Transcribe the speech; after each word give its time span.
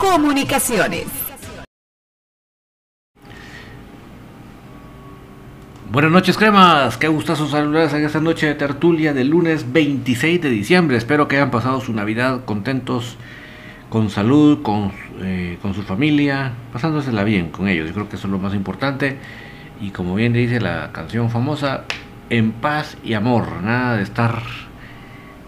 Comunicaciones. 0.00 1.04
Buenas 5.92 6.10
noches, 6.10 6.38
cremas. 6.38 6.96
Qué 6.96 7.06
gustazo 7.06 7.46
saludarles 7.46 7.92
en 7.92 8.06
esta 8.06 8.18
noche 8.18 8.46
de 8.46 8.54
tertulia 8.54 9.12
del 9.12 9.28
lunes 9.28 9.70
26 9.70 10.40
de 10.40 10.48
diciembre. 10.48 10.96
Espero 10.96 11.28
que 11.28 11.36
hayan 11.36 11.50
pasado 11.50 11.82
su 11.82 11.92
Navidad 11.92 12.46
contentos, 12.46 13.18
con 13.90 14.08
salud, 14.08 14.62
con, 14.62 14.90
eh, 15.20 15.58
con 15.60 15.74
su 15.74 15.82
familia, 15.82 16.54
pasándosela 16.72 17.22
bien 17.22 17.50
con 17.50 17.68
ellos. 17.68 17.86
Yo 17.86 17.92
creo 17.92 18.08
que 18.08 18.16
eso 18.16 18.26
es 18.26 18.30
lo 18.32 18.38
más 18.38 18.54
importante. 18.54 19.18
Y 19.82 19.90
como 19.90 20.14
bien 20.14 20.32
dice 20.32 20.60
la 20.60 20.92
canción 20.92 21.28
famosa, 21.28 21.84
en 22.30 22.52
paz 22.52 22.96
y 23.04 23.12
amor. 23.12 23.60
Nada 23.62 23.98
de 23.98 24.04
estar 24.04 24.69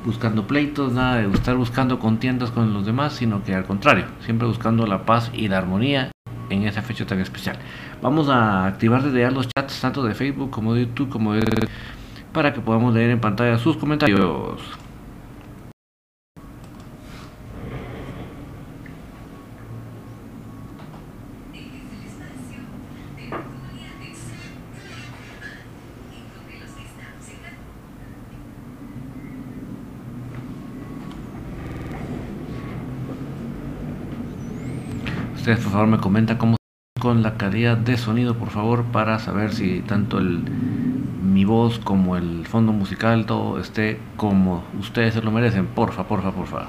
buscando 0.05 0.47
pleitos, 0.47 0.93
nada 0.93 1.17
de 1.17 1.33
estar 1.33 1.57
buscando 1.57 1.99
contiendas 1.99 2.51
con 2.51 2.73
los 2.73 2.85
demás, 2.87 3.15
sino 3.15 3.43
que 3.45 3.55
al 3.55 3.65
contrario, 3.65 4.07
siempre 4.21 4.47
buscando 4.47 4.87
la 4.87 5.05
paz 5.05 5.31
y 5.33 5.49
la 5.49 5.59
armonía 5.59 6.11
en 6.51 6.65
esa 6.65 6.83
fecha 6.83 7.07
tan 7.07 7.21
especial. 7.21 7.59
Vamos 8.03 8.29
a 8.29 8.67
activar 8.67 9.03
desde 9.03 9.21
ya 9.21 9.31
los 9.31 9.49
chats 9.49 9.81
tanto 9.81 10.03
de 10.05 10.15
Facebook 10.15 10.51
como 10.51 10.75
de 10.75 10.87
YouTube 10.87 11.09
como 11.09 11.35
de 11.35 11.69
para 12.33 12.53
que 12.53 12.61
podamos 12.61 12.95
leer 12.95 13.11
en 13.11 13.21
pantalla 13.21 13.59
sus 13.59 13.77
comentarios. 13.77 14.82
Ustedes 35.43 35.59
por 35.59 35.73
favor 35.73 35.89
me 35.89 35.99
comentan 35.99 36.37
cómo 36.37 36.55
con 37.01 37.25
la 37.25 37.37
calidad 37.37 37.77
de 37.77 37.97
sonido 37.97 38.37
por 38.39 38.51
favor 38.51 38.85
para 38.93 39.19
saber 39.19 39.53
si 39.53 39.81
tanto 39.81 40.19
el 40.19 40.45
mi 41.21 41.45
voz 41.45 41.81
como 41.81 42.17
el 42.17 42.47
fondo 42.47 42.73
musical 42.73 43.27
todo 43.27 43.59
esté 43.59 43.99
como 44.17 44.63
ustedes 44.79 45.15
se 45.15 45.21
lo 45.21 45.33
merecen. 45.33 45.67
Porfa, 45.67 46.07
porfa, 46.07 46.31
porfa. 46.31 46.69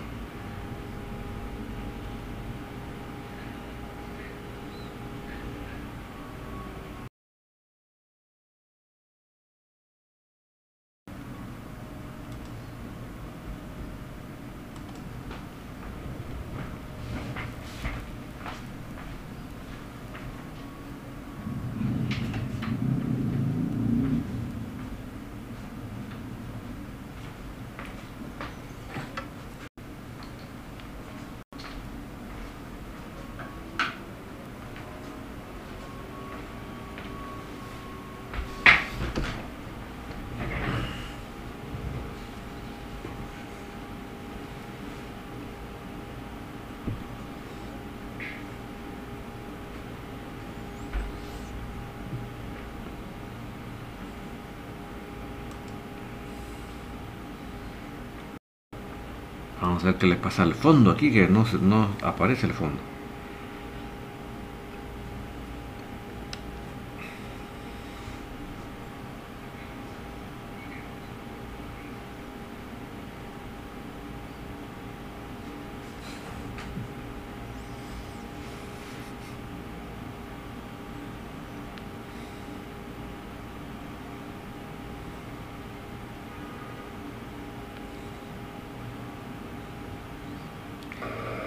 Vamos 59.83 59.95
a 59.95 59.97
ver 59.97 59.99
qué 59.99 60.07
le 60.07 60.15
pasa 60.15 60.43
al 60.43 60.53
fondo 60.53 60.91
aquí, 60.91 61.11
que 61.11 61.27
no, 61.27 61.45
no 61.61 61.89
aparece 62.01 62.47
el 62.47 62.53
fondo. 62.53 62.79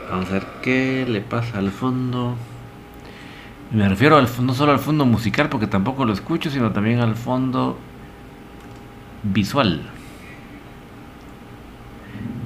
Vamos 0.08 0.30
a 0.30 0.34
ver 0.34 0.55
qué 0.66 1.06
le 1.08 1.20
pasa 1.20 1.58
al 1.58 1.70
fondo. 1.70 2.34
Me 3.70 3.88
refiero 3.88 4.16
al, 4.16 4.28
no 4.40 4.52
solo 4.52 4.72
al 4.72 4.80
fondo 4.80 5.06
musical, 5.06 5.48
porque 5.48 5.68
tampoco 5.68 6.04
lo 6.04 6.12
escucho, 6.12 6.50
sino 6.50 6.72
también 6.72 6.98
al 6.98 7.14
fondo 7.14 7.78
visual. 9.22 9.82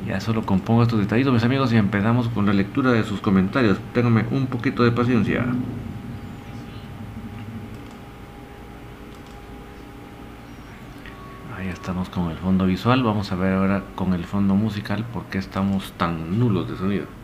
Ya 0.07 0.21
solo 0.21 0.45
compongo 0.45 0.83
estos 0.83 0.99
detallitos, 0.99 1.33
mis 1.33 1.45
amigos, 1.45 1.73
y 1.73 1.77
empezamos 1.77 2.29
con 2.29 2.45
la 2.45 2.53
lectura 2.53 2.93
de 2.93 3.05
sus 3.05 3.23
comentarios. 3.23 3.79
Ténganme 3.95 4.27
un 4.31 4.49
poquito 4.49 4.85
de 4.85 4.93
paciencia. 4.93 5.47
Ahí 11.57 11.69
estamos 11.69 12.11
con 12.11 12.31
el 12.31 12.37
fondo 12.37 12.67
visual. 12.67 13.03
Vamos 13.03 13.33
a 13.33 13.37
ver 13.37 13.55
ahora 13.55 13.83
con 13.95 14.13
el 14.13 14.27
fondo 14.27 14.55
musical 14.57 15.07
por 15.11 15.25
qué 15.25 15.39
estamos 15.39 15.93
tan 15.93 16.39
nulos 16.39 16.69
de 16.69 16.77
sonido. 16.77 17.21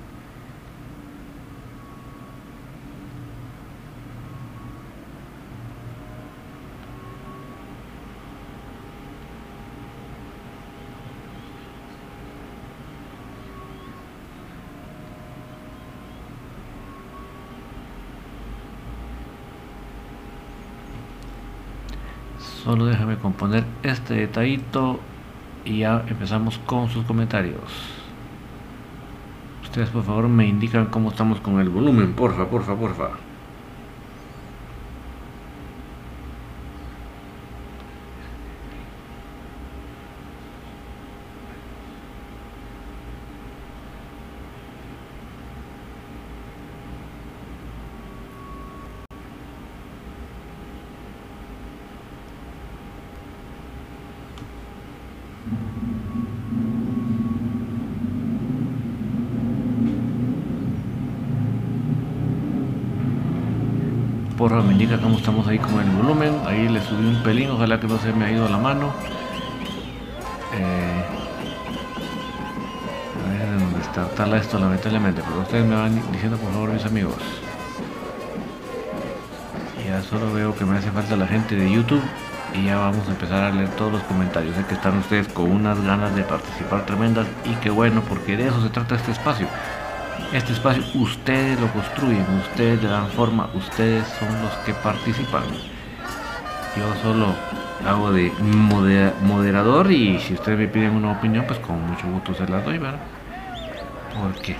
Solo 22.66 22.87
componer 23.46 23.64
este 23.82 24.14
detallito 24.14 24.98
y 25.64 25.78
ya 25.78 26.04
empezamos 26.08 26.58
con 26.66 26.88
sus 26.88 27.04
comentarios. 27.04 27.60
Ustedes 29.62 29.88
por 29.90 30.04
favor 30.04 30.28
me 30.28 30.46
indican 30.46 30.87
cómo 30.87 31.10
estamos 31.10 31.40
con 31.40 31.60
el 31.60 31.69
volumen, 31.69 32.14
porfa, 32.14 32.48
porfa, 32.48 32.75
porfa. 32.75 33.10
Estamos 65.14 65.47
ahí 65.47 65.58
con 65.58 65.81
el 65.81 65.91
volumen. 65.91 66.41
Ahí 66.47 66.69
le 66.69 66.81
subí 66.82 67.06
un 67.06 67.23
pelín, 67.23 67.50
ojalá 67.50 67.79
que 67.79 67.87
no 67.87 67.97
se 67.99 68.12
me 68.12 68.25
ha 68.25 68.32
ido 68.32 68.49
la 68.49 68.58
mano. 68.58 68.93
Eh, 70.53 71.05
a 73.25 73.29
ver 73.29 73.61
dónde 73.61 73.81
está. 73.81 74.08
Tala 74.17 74.38
esto 74.38 74.58
lamentablemente, 74.58 75.23
pero 75.26 75.41
ustedes 75.43 75.64
me 75.64 75.76
van 75.76 75.94
diciendo 76.12 76.37
por 76.37 76.53
favor 76.53 76.70
mis 76.70 76.85
amigos. 76.85 77.14
Ya 79.87 80.03
solo 80.03 80.32
veo 80.32 80.55
que 80.56 80.64
me 80.64 80.76
hace 80.76 80.91
falta 80.91 81.17
la 81.17 81.29
gente 81.29 81.55
de 81.55 81.70
YouTube 81.70 82.02
y 82.52 82.64
ya 82.64 82.76
vamos 82.76 83.06
a 83.06 83.12
empezar 83.12 83.44
a 83.44 83.50
leer 83.50 83.69
todos 83.70 83.93
los 83.93 84.02
comentarios. 84.02 84.56
Sé 84.56 84.64
que 84.64 84.75
están 84.75 84.99
ustedes 84.99 85.29
con 85.29 85.50
unas 85.50 85.81
ganas 85.82 86.14
de 86.17 86.23
participar 86.23 86.85
tremendas 86.85 87.26
y 87.44 87.55
qué 87.56 87.70
bueno, 87.70 88.02
porque 88.09 88.37
de 88.37 88.49
eso 88.49 88.61
se 88.61 88.70
trata 88.70 88.97
este 88.97 89.12
espacio. 89.12 89.47
Este 90.32 90.52
espacio 90.52 90.82
ustedes 90.94 91.58
lo 91.61 91.69
construyen, 91.73 92.26
ustedes 92.50 92.82
le 92.82 92.88
dan 92.88 93.08
forma, 93.08 93.49
ustedes 93.55 94.06
son 94.19 94.28
los 94.43 94.52
que 94.64 94.75
participan. 94.75 95.44
Yo 96.76 96.94
solo 97.02 97.34
hago 97.87 98.12
de 98.12 98.32
moderador 99.23 99.90
y 99.90 100.19
si 100.19 100.34
ustedes 100.34 100.58
me 100.58 100.69
piden 100.69 100.94
una 100.94 101.12
opinión, 101.12 101.44
pues 101.46 101.58
con 101.61 101.81
mucho 101.87 102.06
gusto 102.08 102.34
se 102.34 102.46
las 102.49 102.64
doy, 102.64 102.78
¿verdad? 102.78 103.00
Porque 104.20 104.56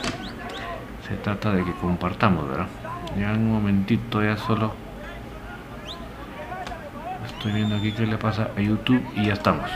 se 1.07 1.17
trata 1.17 1.53
de 1.53 1.65
que 1.65 1.73
compartamos, 1.73 2.49
¿verdad? 2.49 2.69
Ya 3.19 3.33
un 3.33 3.53
momentito, 3.53 4.23
ya 4.23 4.37
solo 4.37 4.73
estoy 7.27 7.53
viendo 7.53 7.77
aquí 7.77 7.93
qué 7.93 8.07
le 8.07 8.17
pasa 8.17 8.51
a 8.57 8.61
YouTube 8.61 9.05
y 9.15 9.27
ya 9.27 9.35
estamos. 9.35 9.69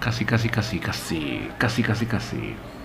Casi, 0.00 0.24
casi, 0.24 0.48
casi, 0.48 0.78
casi, 0.80 1.52
casi, 1.58 1.82
casi, 1.82 2.06
casi. 2.06 2.79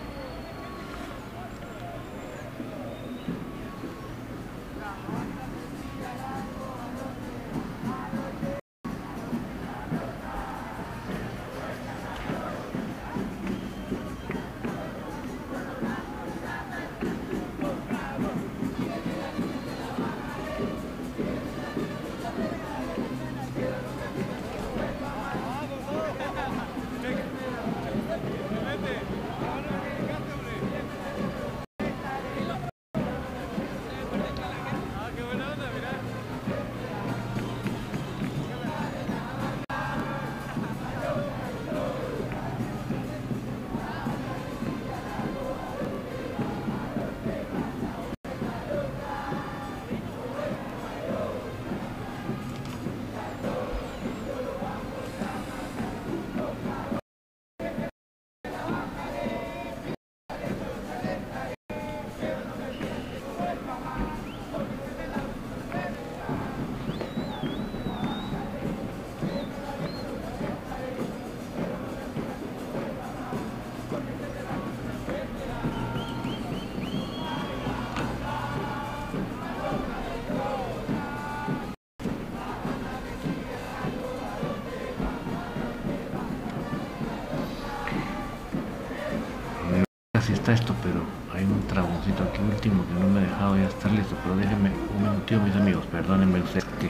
Esto, 90.30 90.76
pero 90.82 91.02
hay 91.34 91.44
un 91.44 91.62
tragoncito 91.68 92.24
aquí 92.24 92.40
último 92.42 92.84
que 92.88 92.94
no 93.00 93.08
me 93.08 93.20
ha 93.20 93.24
dejado 93.24 93.58
ya 93.58 93.68
estar 93.68 93.92
listo. 93.92 94.16
Pero 94.24 94.36
déjenme 94.36 94.72
un 94.98 95.04
minutito, 95.04 95.40
mis 95.42 95.56
amigos, 95.56 95.86
perdónenme 95.92 96.40
ustedes 96.40 96.66
que 96.80 96.90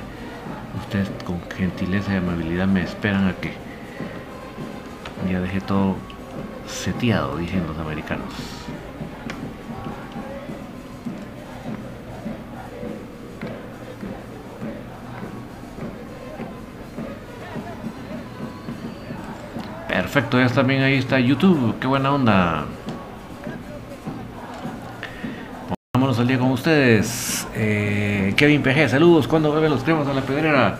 ustedes 0.80 1.10
con 1.26 1.42
gentileza 1.52 2.14
y 2.14 2.18
amabilidad 2.18 2.68
me 2.68 2.84
esperan 2.84 3.28
a 3.28 3.34
que 3.34 3.54
ya 5.30 5.42
dejé 5.42 5.62
todo 5.62 5.96
seteado, 6.68 7.38
dicen 7.38 7.66
los 7.68 7.78
americanos. 7.78 8.26
Perfecto, 19.88 20.40
ya 20.40 20.48
también 20.50 20.84
ahí 20.84 20.96
está 20.96 21.20
YouTube, 21.20 21.76
qué 21.80 21.88
buena 21.88 22.14
onda. 22.14 22.66
Al 26.20 26.28
día 26.28 26.38
con 26.38 26.52
ustedes. 26.52 27.48
Eh, 27.56 28.34
Kevin 28.38 28.62
PG, 28.62 28.90
saludos. 28.90 29.28
¿Cuándo 29.28 29.52
vuelven 29.52 29.72
los 29.72 29.84
cremas 29.84 30.08
a 30.08 30.14
la 30.14 30.22
pedrera? 30.22 30.78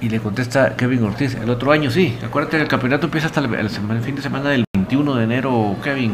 Y 0.00 0.08
le 0.08 0.20
contesta 0.20 0.76
Kevin 0.76 1.04
Ortiz, 1.04 1.34
el 1.34 1.48
otro 1.50 1.72
año 1.72 1.90
sí. 1.90 2.18
Acuérdate 2.24 2.56
que 2.56 2.62
el 2.62 2.68
campeonato 2.68 3.06
empieza 3.06 3.26
hasta 3.26 3.40
el, 3.40 3.70
fin 4.00 4.14
de 4.14 4.22
semana 4.22 4.50
del 4.50 4.64
21 4.74 5.14
de 5.14 5.24
enero, 5.24 5.76
Kevin. 5.82 6.12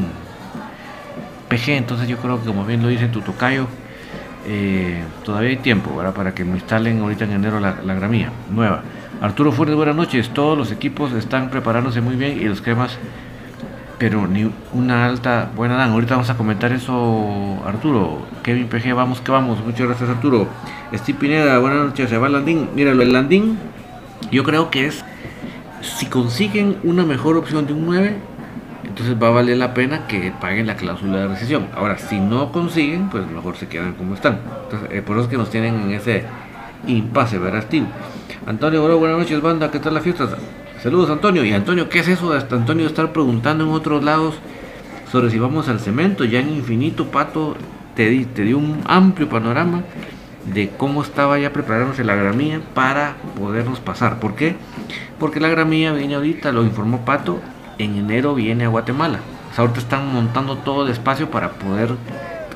PG, 1.49 1.69
entonces 1.77 2.09
yo 2.09 2.17
creo 2.19 2.41
que 2.41 2.47
como 2.47 2.65
bien 2.65 2.83
lo 2.83 2.89
dice 2.89 3.07
tu 3.07 3.21
tocayo, 3.21 3.67
eh, 4.47 5.03
todavía 5.25 5.51
hay 5.51 5.57
tiempo 5.57 6.03
para 6.15 6.35
que 6.35 6.45
me 6.45 6.57
instalen 6.57 7.01
ahorita 7.01 7.25
en 7.25 7.33
enero 7.33 7.61
la, 7.61 7.77
la 7.85 7.95
gramía 7.95 8.31
nueva. 8.51 8.83
Arturo 9.21 9.53
Fuentes, 9.53 9.77
buenas 9.77 9.97
noches. 9.97 10.31
Todos 10.31 10.59
los 10.59 10.73
equipos 10.73 11.13
están 11.13 11.51
preparándose 11.51 12.01
muy 12.01 12.17
bien 12.17 12.41
y 12.41 12.45
los 12.45 12.61
cremas 12.61 12.99
pero 13.99 14.27
ni 14.27 14.51
una 14.73 15.07
alta 15.07 15.51
buena 15.57 15.77
dan. 15.77 15.91
Ahorita 15.91 16.15
vamos 16.15 16.31
a 16.31 16.37
comentar 16.37 16.73
eso, 16.73 17.63
Arturo. 17.67 18.27
Kevin 18.43 18.69
PG, 18.69 18.95
vamos 18.95 19.21
que 19.21 19.31
vamos. 19.31 19.65
Muchas 19.65 19.87
gracias, 19.87 20.11
Arturo. 20.11 20.47
Steve 20.95 21.19
Pineda, 21.19 21.59
buenas 21.59 21.87
noches. 21.87 22.11
Se 22.11 22.19
va 22.19 22.27
el 22.27 22.35
landing. 22.35 22.71
Míralo, 22.75 23.03
el 23.03 23.13
landing, 23.13 23.57
yo 24.31 24.45
creo 24.45 24.71
que 24.71 24.87
es 24.87 25.05
si 25.83 26.07
consiguen 26.07 26.79
una 26.83 27.05
mejor 27.05 27.37
opción 27.37 27.67
de 27.67 27.73
un 27.73 27.87
9, 27.87 28.17
entonces 28.85 29.17
va 29.21 29.29
a 29.29 29.31
valer 29.31 29.57
la 29.57 29.75
pena 29.75 30.07
que 30.07 30.33
paguen 30.41 30.67
la 30.67 30.77
cláusula 30.77 31.19
de 31.19 31.29
recesión. 31.29 31.69
Ahora, 31.75 31.99
si 31.99 32.19
no 32.19 32.53
consiguen, 32.53 33.09
pues 33.09 33.27
mejor 33.27 33.57
se 33.57 33.69
quedan 33.69 33.95
como 33.95 34.15
están. 34.15 34.41
Entonces, 34.65 34.89
eh, 34.93 35.03
por 35.03 35.17
eso 35.17 35.25
es 35.25 35.31
que 35.31 35.37
nos 35.37 35.51
tienen 35.51 35.75
en 35.75 35.91
ese 35.93 36.25
impasse, 36.87 37.39
¿verdad, 37.39 37.63
Steve? 37.63 37.87
Antonio, 38.47 38.99
buenas 38.99 39.19
noches, 39.19 39.41
banda. 39.41 39.71
¿Qué 39.71 39.81
tal 39.81 39.95
la 39.95 40.01
fiesta? 40.01 40.29
Saludos 40.83 41.09
Antonio. 41.11 41.45
Y 41.45 41.53
Antonio, 41.53 41.89
¿qué 41.89 42.01
es 42.01 42.09
eso 42.09 42.31
de 42.31 42.39
hasta 42.39 42.55
Antonio 42.57 42.87
estar 42.87 43.13
preguntando 43.13 43.65
en 43.65 43.71
otros 43.71 44.05
lados 44.05 44.35
sobre 45.11 45.31
si 45.31 45.39
vamos 45.39 45.69
al 45.69 45.81
cemento? 45.81 46.25
Ya 46.25 46.41
en 46.41 46.51
infinito, 46.51 47.07
Pato, 47.07 47.57
te, 47.95 48.09
di, 48.11 48.53
un 48.53 48.83
amplio 48.87 49.29
panorama 49.29 49.83
de 50.53 50.69
cómo 50.77 51.03
estaba 51.03 51.39
ya 51.39 51.53
preparándose 51.53 52.05
la 52.05 52.15
gramía 52.15 52.61
para 52.75 53.17
podernos 53.39 53.81
pasar. 53.81 54.21
¿Por 54.21 54.35
qué? 54.35 54.55
Porque 55.19 55.41
la 55.41 55.49
gramía 55.49 55.93
viene 55.93 56.15
ahorita, 56.15 56.53
lo 56.53 56.63
informó 56.63 57.05
Pato, 57.05 57.41
en 57.79 57.97
enero 57.97 58.35
viene 58.35 58.65
a 58.65 58.69
Guatemala. 58.69 59.21
ahorita 59.57 59.81
están 59.81 60.13
montando 60.13 60.59
todo 60.59 60.85
despacio 60.85 61.31
para 61.31 61.53
poder 61.53 61.95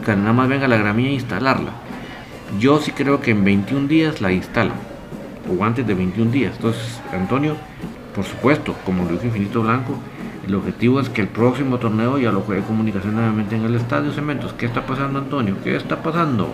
que 0.04 0.14
nada 0.14 0.32
más 0.34 0.48
venga 0.48 0.68
la 0.68 0.76
gramía 0.76 1.08
e 1.08 1.14
instalarla. 1.14 1.72
Yo 2.58 2.80
sí 2.80 2.92
creo 2.92 3.20
que 3.20 3.30
en 3.30 3.44
21 3.44 3.88
días 3.88 4.20
la 4.20 4.30
instalan, 4.30 4.76
o 5.48 5.64
antes 5.64 5.86
de 5.86 5.94
21 5.94 6.30
días. 6.30 6.52
Entonces, 6.56 7.00
Antonio, 7.12 7.56
por 8.14 8.24
supuesto, 8.24 8.74
como 8.84 9.04
lo 9.04 9.10
dijo 9.10 9.26
Infinito 9.26 9.62
Blanco, 9.62 9.98
el 10.46 10.54
objetivo 10.54 11.00
es 11.00 11.08
que 11.08 11.20
el 11.20 11.28
próximo 11.28 11.78
torneo 11.78 12.18
ya 12.18 12.32
lo 12.32 12.40
juegue 12.40 12.62
comunicación 12.62 13.14
nuevamente 13.14 13.56
en 13.56 13.64
el 13.64 13.74
Estadio 13.74 14.12
Cementos. 14.12 14.52
¿Qué 14.54 14.66
está 14.66 14.84
pasando, 14.86 15.18
Antonio? 15.18 15.56
¿Qué 15.62 15.76
está 15.76 16.02
pasando? 16.02 16.48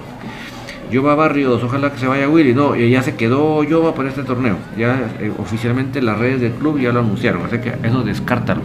Yoba 0.90 1.14
Barrios, 1.14 1.62
ojalá 1.62 1.90
que 1.92 1.98
se 1.98 2.06
vaya 2.06 2.28
Willy. 2.28 2.54
No, 2.54 2.76
ya 2.76 3.02
se 3.02 3.16
quedó 3.16 3.62
Yoba 3.64 3.94
para 3.94 4.08
este 4.08 4.22
torneo. 4.22 4.56
Ya 4.76 5.10
eh, 5.20 5.32
oficialmente 5.38 6.02
las 6.02 6.18
redes 6.18 6.40
del 6.40 6.52
club 6.52 6.78
ya 6.78 6.92
lo 6.92 7.00
anunciaron. 7.00 7.44
Así 7.46 7.58
que 7.58 7.74
eso 7.82 8.02
descártalo. 8.02 8.60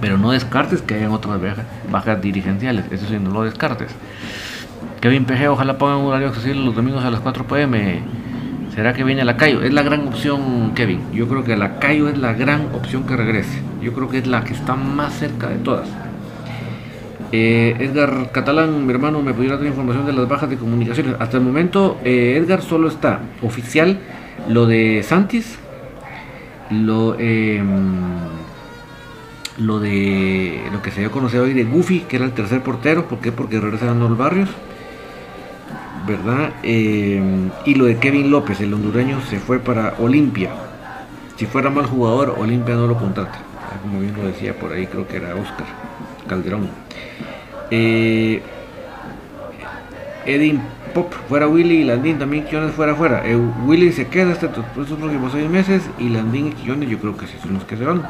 Pero 0.00 0.16
no 0.16 0.30
descartes 0.30 0.80
que 0.80 0.94
hayan 0.94 1.10
otras 1.10 1.40
bajas, 1.90 2.22
dirigenciales. 2.22 2.84
Eso 2.90 3.06
sí, 3.06 3.18
no 3.18 3.30
lo 3.30 3.42
descartes. 3.42 3.94
Kevin 5.00 5.24
PG, 5.24 5.48
ojalá 5.48 5.76
pongan 5.76 5.98
un 5.98 6.06
horario 6.06 6.28
accesible 6.28 6.64
los 6.64 6.74
domingos 6.74 7.04
a 7.04 7.10
las 7.10 7.20
4 7.20 7.44
pm. 7.46 8.02
¿Será 8.74 8.92
que 8.92 9.02
viene 9.02 9.24
Lacayo? 9.24 9.62
Es 9.62 9.72
la 9.72 9.82
gran 9.82 10.06
opción, 10.06 10.72
Kevin. 10.74 11.00
Yo 11.12 11.28
creo 11.28 11.42
que 11.42 11.56
la 11.56 11.68
Lacayo 11.68 12.08
es 12.08 12.18
la 12.18 12.34
gran 12.34 12.68
opción 12.72 13.04
que 13.04 13.16
regrese. 13.16 13.60
Yo 13.82 13.92
creo 13.92 14.08
que 14.08 14.18
es 14.18 14.26
la 14.26 14.44
que 14.44 14.54
está 14.54 14.76
más 14.76 15.12
cerca 15.14 15.48
de 15.48 15.56
todas. 15.56 15.88
Eh, 17.32 17.76
Edgar 17.78 18.30
Catalán, 18.32 18.86
mi 18.86 18.92
hermano, 18.92 19.22
me 19.22 19.34
pudiera 19.34 19.56
dar 19.56 19.66
información 19.66 20.06
de 20.06 20.12
las 20.12 20.28
bajas 20.28 20.50
de 20.50 20.56
comunicaciones. 20.56 21.14
Hasta 21.18 21.36
el 21.36 21.42
momento, 21.42 21.98
eh, 22.04 22.36
Edgar 22.36 22.62
solo 22.62 22.88
está 22.88 23.20
oficial 23.42 23.98
lo 24.48 24.66
de 24.66 25.02
Santis, 25.02 25.58
lo, 26.70 27.18
em, 27.18 27.66
lo 29.58 29.80
de 29.80 30.60
lo 30.72 30.80
que 30.82 30.90
se 30.90 31.00
dio 31.00 31.08
a 31.08 31.12
conocer 31.12 31.40
hoy 31.40 31.54
de 31.54 31.64
Goofy, 31.64 32.00
que 32.00 32.16
era 32.16 32.24
el 32.24 32.32
tercer 32.32 32.62
portero. 32.62 33.06
¿Por 33.06 33.18
qué? 33.18 33.32
Porque 33.32 33.60
regresa 33.60 33.90
a 33.90 33.94
los 33.94 34.16
Barrios. 34.16 34.48
¿Verdad? 36.06 36.54
Eh, 36.62 37.20
y 37.66 37.74
lo 37.74 37.84
de 37.84 37.98
Kevin 37.98 38.30
López, 38.30 38.60
el 38.60 38.72
hondureño, 38.72 39.20
se 39.28 39.38
fue 39.38 39.58
para 39.58 39.94
Olimpia. 39.98 40.50
Si 41.36 41.46
fuera 41.46 41.70
mal 41.70 41.86
jugador, 41.86 42.36
Olimpia 42.38 42.74
no 42.74 42.86
lo 42.86 42.96
contrata. 42.96 43.38
Como 43.82 44.00
bien 44.00 44.14
lo 44.16 44.26
decía 44.26 44.58
por 44.58 44.72
ahí, 44.72 44.86
creo 44.86 45.06
que 45.06 45.16
era 45.16 45.34
Oscar 45.34 45.66
Calderón. 46.26 46.68
Eh, 47.70 48.42
Edin 50.26 50.60
Pop 50.94 51.12
fuera 51.28 51.46
Willy 51.46 51.82
y 51.82 51.84
Landín 51.84 52.18
también 52.18 52.44
Quillones 52.44 52.74
fuera 52.74 52.94
fuera. 52.94 53.26
Eh, 53.26 53.36
Willy 53.36 53.92
se 53.92 54.08
queda 54.08 54.32
hasta 54.32 54.46
estos 54.46 54.64
próximos 54.66 55.32
seis 55.32 55.48
meses 55.48 55.88
y 55.98 56.08
Landín 56.08 56.48
y 56.48 56.52
Quillones 56.52 56.88
yo 56.88 56.98
creo 56.98 57.16
que 57.16 57.26
sí 57.26 57.36
son 57.42 57.54
los 57.54 57.64
que 57.64 57.76
se 57.76 57.84
van. 57.84 58.02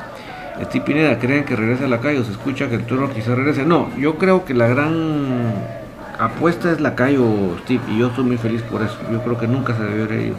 Steve 0.62 0.84
Pineda, 0.84 1.18
¿creen 1.18 1.44
que 1.44 1.56
regrese 1.56 1.84
a 1.84 1.88
la 1.88 2.00
calle 2.00 2.18
o 2.18 2.24
se 2.24 2.32
escucha 2.32 2.68
que 2.68 2.74
el 2.74 2.84
turno 2.84 3.10
quizá 3.10 3.34
regrese? 3.34 3.64
No, 3.64 3.96
yo 3.96 4.16
creo 4.16 4.44
que 4.44 4.54
la 4.54 4.66
gran 4.66 5.79
apuesta 6.20 6.70
es 6.70 6.80
la 6.80 6.94
calle 6.94 7.18
o 7.18 7.56
Steve 7.62 7.82
y 7.90 7.98
yo 7.98 8.08
estoy 8.08 8.24
muy 8.24 8.36
feliz 8.36 8.62
por 8.62 8.82
eso. 8.82 8.96
Yo 9.10 9.22
creo 9.22 9.38
que 9.38 9.48
nunca 9.48 9.74
se 9.74 9.82
debió 9.82 10.04
haber 10.04 10.20
ido. 10.20 10.36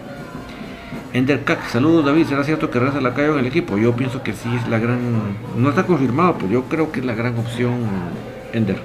Ender 1.14 1.44
Cac, 1.44 1.68
saludos 1.68 2.06
David, 2.06 2.28
¿será 2.28 2.44
cierto 2.44 2.70
que 2.70 2.80
regresa 2.80 3.02
la 3.02 3.14
calle 3.14 3.34
en 3.34 3.40
el 3.40 3.48
equipo? 3.48 3.78
Yo 3.78 3.96
pienso 3.96 4.24
que 4.24 4.34
sí 4.34 4.50
es 4.56 4.68
la 4.70 4.80
gran... 4.80 5.00
No 5.58 5.70
está 5.70 5.84
confirmado, 5.84 6.36
pero 6.36 6.52
yo 6.52 6.64
creo 6.66 6.92
que 6.92 7.00
es 7.00 7.06
la 7.06 7.16
gran 7.16 7.38
opción 7.38 7.82
Ender. 8.54 8.82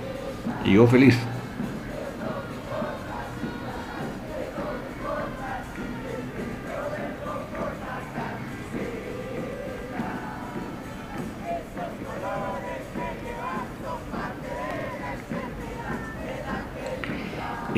Y 0.65 0.73
yo 0.75 0.87
feliz. 0.87 1.19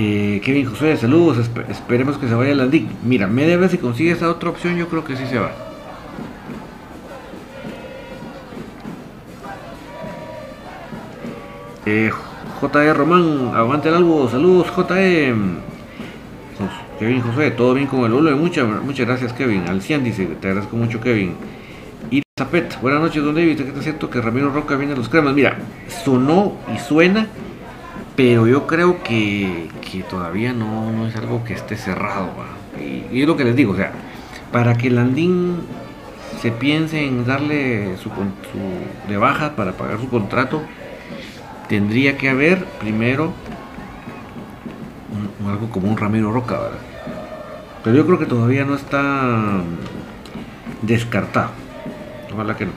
Eh, 0.00 0.40
Kevin 0.45 0.64
José, 0.64 0.97
saludos, 0.97 1.50
esperemos 1.69 2.19
que 2.19 2.28
se 2.28 2.35
vaya 2.37 2.55
Landín. 2.55 2.88
Mira, 3.02 3.26
media 3.26 3.57
vez 3.57 3.73
si 3.73 3.78
consigue 3.78 4.12
esa 4.12 4.31
otra 4.31 4.50
opción, 4.50 4.76
yo 4.76 4.87
creo 4.87 5.02
que 5.02 5.17
sí 5.17 5.26
se 5.26 5.40
va. 5.40 5.50
Eh, 11.85 12.12
JE 12.61 12.95
Román, 12.95 13.50
aguante 13.57 13.88
el 13.88 13.97
algo, 13.97 14.28
saludos 14.28 14.71
JE. 14.71 15.35
Kevin 17.00 17.21
José, 17.21 17.50
todo 17.50 17.75
bien 17.75 17.88
con 17.88 18.05
el 18.05 18.12
bolo. 18.12 18.37
Muchas, 18.37 18.69
muchas 18.85 19.05
gracias 19.05 19.33
Kevin. 19.33 19.67
Alcian 19.67 20.05
dice, 20.05 20.26
te 20.26 20.47
agradezco 20.47 20.76
mucho 20.76 21.00
Kevin. 21.00 21.35
Y 22.12 22.23
Zapet, 22.38 22.81
buenas 22.81 23.00
noches, 23.00 23.21
don 23.21 23.35
David. 23.35 23.57
¿Qué 23.57 23.69
está 23.71 23.83
cierto 23.83 24.09
que 24.09 24.21
Ramiro 24.21 24.52
Roca 24.52 24.76
viene 24.76 24.93
a 24.93 24.97
los 24.97 25.09
cremas? 25.09 25.35
Mira, 25.35 25.59
sonó 26.05 26.52
y 26.73 26.78
suena 26.78 27.26
pero 28.19 28.49
yo 28.49 28.67
creo 28.67 29.01
que, 29.05 29.71
todavía 30.11 30.53
no, 30.53 31.07
es 31.07 31.15
algo 31.15 31.45
que 31.45 31.53
esté 31.55 31.77
cerrado. 31.77 32.31
Y, 32.77 33.21
es 33.23 33.29
lo 33.29 33.37
que 33.37 33.45
les 33.45 33.55
digo, 33.55 33.75
o 33.75 33.77
sea, 33.77 33.93
para 34.51 34.75
que 34.75 34.91
Landín 34.91 35.61
se 36.43 36.51
piense 36.51 37.07
en 37.07 37.25
darle 37.25 37.97
su, 37.99 38.11
de 39.09 39.17
baja 39.17 39.55
para 39.55 39.75
pagar 39.75 40.01
su 40.01 40.09
contrato, 40.09 40.63
tendría 41.69 42.19
que 42.19 42.29
haber 42.29 42.65
primero 42.81 43.33
algo 45.47 45.71
como 45.71 45.89
un 45.89 45.97
Ramiro 45.97 46.33
Roca, 46.33 46.59
¿verdad? 46.59 46.79
Pero 47.85 47.95
yo 47.99 48.05
creo 48.05 48.19
que 48.19 48.27
todavía 48.27 48.65
no 48.65 48.75
está 48.75 49.63
descartado. 50.83 51.51
Ojalá 52.35 52.57
que 52.57 52.67
no. 52.67 52.73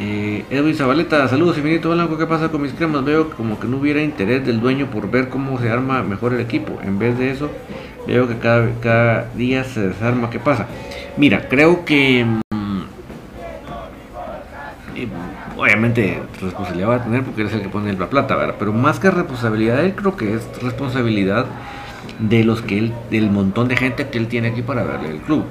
Eh, 0.00 0.44
Edwin 0.50 0.74
Zabaleta, 0.74 1.28
saludos 1.28 1.58
infinito 1.58 1.90
Blanco, 1.90 2.16
¿qué 2.18 2.26
pasa 2.26 2.48
con 2.48 2.62
mis 2.62 2.72
cremas? 2.72 3.04
Veo 3.04 3.30
como 3.30 3.60
que 3.60 3.68
no 3.68 3.76
hubiera 3.76 4.02
interés 4.02 4.44
del 4.44 4.60
dueño 4.60 4.86
por 4.86 5.10
ver 5.10 5.28
cómo 5.28 5.60
se 5.60 5.70
arma 5.70 6.02
mejor 6.02 6.32
el 6.34 6.40
equipo. 6.40 6.78
En 6.82 6.98
vez 6.98 7.18
de 7.18 7.30
eso, 7.30 7.50
veo 8.06 8.26
que 8.26 8.38
cada, 8.38 8.68
cada 8.80 9.28
día 9.34 9.64
se 9.64 9.88
desarma. 9.88 10.30
¿Qué 10.30 10.38
pasa? 10.38 10.66
Mira, 11.16 11.48
creo 11.48 11.84
que... 11.84 12.24
Mm, 12.24 12.80
eh, 14.96 15.08
obviamente 15.56 16.22
responsabilidad 16.40 16.88
va 16.88 16.96
a 16.96 17.04
tener 17.04 17.22
porque 17.22 17.42
él 17.42 17.48
es 17.48 17.54
el 17.54 17.62
que 17.62 17.68
pone 17.68 17.92
la 17.92 18.08
plata, 18.08 18.34
¿verdad? 18.34 18.56
Pero 18.58 18.72
más 18.72 18.98
que 18.98 19.10
responsabilidad, 19.10 19.84
él 19.84 19.94
creo 19.94 20.16
que 20.16 20.34
es 20.34 20.48
responsabilidad 20.62 21.46
de 22.18 22.44
los 22.44 22.62
que 22.62 22.78
él, 22.78 22.92
del 23.10 23.30
montón 23.30 23.68
de 23.68 23.76
gente 23.76 24.08
que 24.08 24.18
él 24.18 24.28
tiene 24.28 24.48
aquí 24.48 24.62
para 24.62 24.84
verle 24.84 25.10
el 25.10 25.18
club. 25.18 25.44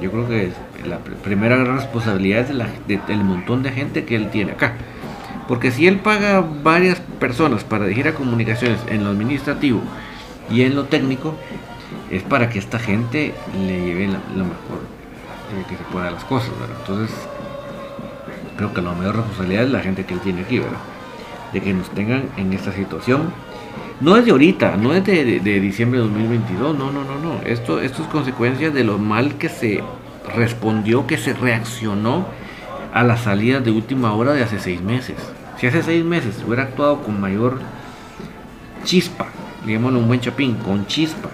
Yo 0.00 0.10
creo 0.10 0.28
que 0.28 0.46
es 0.46 0.54
la 0.86 0.98
primera 0.98 1.56
gran 1.56 1.76
responsabilidad 1.76 2.50
es 2.50 2.86
de 2.86 3.00
del 3.06 3.24
montón 3.24 3.62
de 3.62 3.70
gente 3.70 4.04
que 4.04 4.16
él 4.16 4.30
tiene 4.30 4.52
acá. 4.52 4.74
Porque 5.48 5.70
si 5.70 5.86
él 5.86 5.98
paga 5.98 6.44
varias 6.62 7.00
personas 7.20 7.62
para 7.64 7.84
dirigir 7.84 8.08
a 8.08 8.14
comunicaciones 8.14 8.80
en 8.88 9.04
lo 9.04 9.10
administrativo 9.10 9.80
y 10.50 10.62
en 10.62 10.74
lo 10.74 10.84
técnico, 10.84 11.34
es 12.10 12.22
para 12.22 12.48
que 12.48 12.58
esta 12.58 12.78
gente 12.78 13.32
le 13.66 13.84
lleve 13.84 14.06
lo 14.08 14.44
mejor 14.44 14.96
que 15.68 15.76
se 15.76 15.84
pueda 15.84 16.10
las 16.10 16.24
cosas, 16.24 16.50
Entonces, 16.80 17.14
creo 18.56 18.74
que 18.74 18.82
la 18.82 18.92
mayor 18.92 19.16
responsabilidad 19.16 19.64
es 19.64 19.70
la 19.70 19.80
gente 19.80 20.04
que 20.04 20.14
él 20.14 20.20
tiene 20.20 20.42
aquí, 20.42 20.58
¿verdad? 20.58 20.78
De 21.52 21.60
que 21.60 21.72
nos 21.72 21.88
tengan 21.90 22.24
en 22.36 22.52
esta 22.52 22.72
situación. 22.72 23.32
No 24.00 24.16
es 24.16 24.24
de 24.24 24.32
ahorita, 24.32 24.76
no 24.76 24.92
es 24.92 25.04
de, 25.04 25.40
de 25.40 25.60
diciembre 25.60 26.00
de 26.00 26.06
2022, 26.06 26.76
no, 26.76 26.90
no, 26.90 27.04
no, 27.04 27.18
no. 27.18 27.40
Esto, 27.44 27.80
esto 27.80 28.02
es 28.02 28.08
consecuencia 28.08 28.70
de 28.70 28.84
lo 28.84 28.98
mal 28.98 29.36
que 29.36 29.48
se 29.48 29.82
respondió 30.34 31.06
que 31.06 31.18
se 31.18 31.32
reaccionó 31.34 32.26
a 32.92 33.02
la 33.02 33.16
salida 33.16 33.60
de 33.60 33.70
última 33.70 34.12
hora 34.14 34.32
de 34.32 34.42
hace 34.42 34.58
seis 34.58 34.80
meses. 34.80 35.16
Si 35.58 35.66
hace 35.66 35.82
seis 35.82 36.04
meses 36.04 36.42
hubiera 36.46 36.64
actuado 36.64 37.02
con 37.02 37.20
mayor 37.20 37.60
chispa, 38.84 39.26
digámoslo 39.64 39.98
un 39.98 40.08
buen 40.08 40.20
chapín, 40.20 40.54
con 40.56 40.86
chispa, 40.86 41.28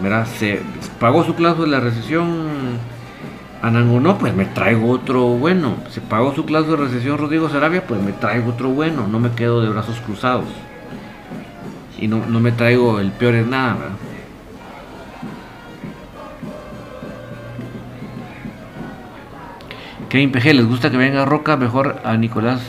¿verdad? 0.00 0.26
se 0.26 0.60
pagó 0.98 1.24
su 1.24 1.34
cláusula 1.34 1.66
de 1.66 1.72
la 1.72 1.80
recesión 1.80 2.78
no 3.62 4.18
pues 4.18 4.34
me 4.34 4.44
traigo 4.46 4.90
otro 4.90 5.22
bueno. 5.22 5.76
Se 5.90 6.00
pagó 6.00 6.34
su 6.34 6.44
cláusula 6.44 6.76
de 6.76 6.84
recesión 6.84 7.18
Rodrigo 7.18 7.48
Sarabia, 7.48 7.86
pues 7.86 8.00
me 8.02 8.12
traigo 8.12 8.50
otro 8.50 8.70
bueno. 8.70 9.06
No 9.08 9.18
me 9.18 9.30
quedo 9.32 9.60
de 9.60 9.68
brazos 9.68 9.98
cruzados. 10.00 10.46
Y 11.98 12.06
no, 12.06 12.24
no 12.26 12.40
me 12.40 12.52
traigo 12.52 13.00
el 13.00 13.10
peor 13.10 13.34
en 13.34 13.50
nada, 13.50 13.74
¿verdad? 13.74 14.07
Kevin 20.08 20.32
PG, 20.32 20.54
¿les 20.54 20.66
gusta 20.66 20.90
que 20.90 20.96
venga 20.96 21.24
Roca? 21.24 21.56
Mejor 21.56 22.00
a 22.02 22.16
Nicolás 22.16 22.62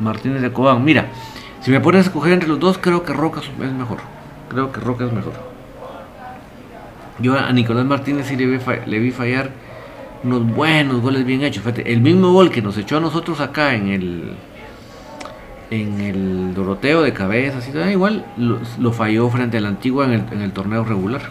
Martínez 0.00 0.42
de 0.42 0.52
Cobán. 0.52 0.84
Mira, 0.84 1.06
si 1.62 1.70
me 1.70 1.80
pones 1.80 2.00
a 2.00 2.08
escoger 2.08 2.34
entre 2.34 2.48
los 2.48 2.60
dos, 2.60 2.76
creo 2.76 3.04
que 3.04 3.12
Roca 3.12 3.40
es 3.40 3.72
mejor. 3.72 3.98
Creo 4.50 4.70
que 4.70 4.80
Roca 4.80 5.06
es 5.06 5.12
mejor. 5.12 5.32
Yo 7.20 7.38
a 7.38 7.52
Nicolás 7.52 7.86
Martínez 7.86 8.26
sí 8.26 8.36
le 8.36 8.46
vi, 8.98 9.10
fallar 9.10 9.50
unos 10.24 10.46
buenos 10.46 11.00
goles 11.00 11.24
bien 11.24 11.42
hechos. 11.42 11.64
el 11.66 12.00
mismo 12.00 12.32
gol 12.32 12.50
que 12.50 12.60
nos 12.60 12.76
echó 12.76 12.98
a 12.98 13.00
nosotros 13.00 13.40
acá 13.40 13.74
en 13.74 13.88
el 13.88 14.32
en 15.70 16.00
el 16.00 16.54
Doroteo 16.54 17.00
de 17.00 17.14
cabeza, 17.14 17.58
así, 17.58 17.72
igual 17.90 18.26
lo, 18.36 18.92
falló 18.92 19.30
frente 19.30 19.56
a 19.56 19.60
la 19.62 19.68
antigua 19.68 20.04
en 20.04 20.12
el, 20.12 20.24
en 20.30 20.42
el 20.42 20.52
torneo 20.52 20.84
regular. 20.84 21.22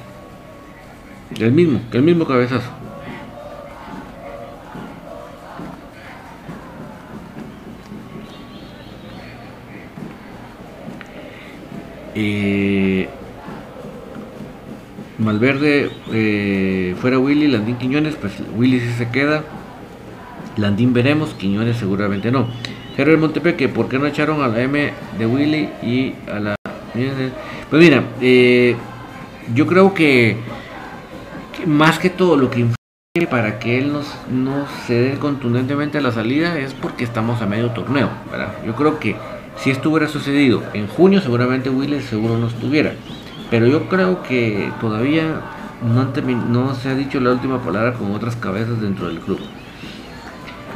El 1.39 1.51
mismo, 1.51 1.79
el 1.91 2.01
mismo 2.01 2.25
cabezazo. 2.25 2.69
Eh, 12.15 13.07
Malverde 15.21 15.91
eh, 16.11 16.95
fuera 16.99 17.19
Willy, 17.19 17.47
Landín 17.47 17.77
Quiñones, 17.77 18.15
pues 18.15 18.33
Willy 18.55 18.79
sí 18.79 18.91
se 18.97 19.09
queda. 19.09 19.43
Landín 20.57 20.93
veremos, 20.93 21.33
Quiñones 21.35 21.77
seguramente 21.77 22.31
no. 22.31 22.47
Gerard 22.95 23.19
Montepeque, 23.19 23.69
¿por 23.69 23.87
qué 23.87 23.99
no 23.99 24.05
echaron 24.05 24.41
a 24.41 24.47
la 24.47 24.61
M 24.61 24.91
de 25.17 25.25
Willy 25.25 25.69
y 25.81 26.15
a 26.29 26.39
la... 26.39 26.55
Pues 27.69 27.81
mira, 27.81 28.03
eh, 28.19 28.75
yo 29.53 29.65
creo 29.65 29.93
que, 29.93 30.37
más 31.65 31.99
que 31.99 32.09
todo 32.09 32.35
lo 32.35 32.49
que 32.49 32.59
influye 32.59 33.27
para 33.29 33.59
que 33.59 33.77
él 33.77 33.93
no 33.93 34.65
se 34.87 34.93
dé 34.93 35.19
contundentemente 35.19 35.99
a 35.99 36.01
la 36.01 36.11
salida 36.11 36.57
es 36.57 36.73
porque 36.73 37.03
estamos 37.03 37.41
a 37.41 37.45
medio 37.45 37.69
torneo. 37.71 38.09
Yo 38.65 38.75
creo 38.75 38.99
que 38.99 39.15
si 39.57 39.71
esto 39.71 39.89
hubiera 39.89 40.07
sucedido 40.07 40.63
en 40.73 40.87
junio, 40.87 41.21
seguramente 41.21 41.69
Willis 41.69 42.05
seguro 42.05 42.37
no 42.37 42.47
estuviera. 42.47 42.93
Pero 43.49 43.67
yo 43.67 43.89
creo 43.89 44.23
que 44.23 44.71
todavía 44.79 45.41
no, 45.81 46.07
no 46.49 46.75
se 46.75 46.89
ha 46.89 46.95
dicho 46.95 47.19
la 47.19 47.31
última 47.31 47.61
palabra 47.61 47.93
con 47.93 48.11
otras 48.11 48.35
cabezas 48.35 48.81
dentro 48.81 49.07
del 49.07 49.19
club. 49.19 49.39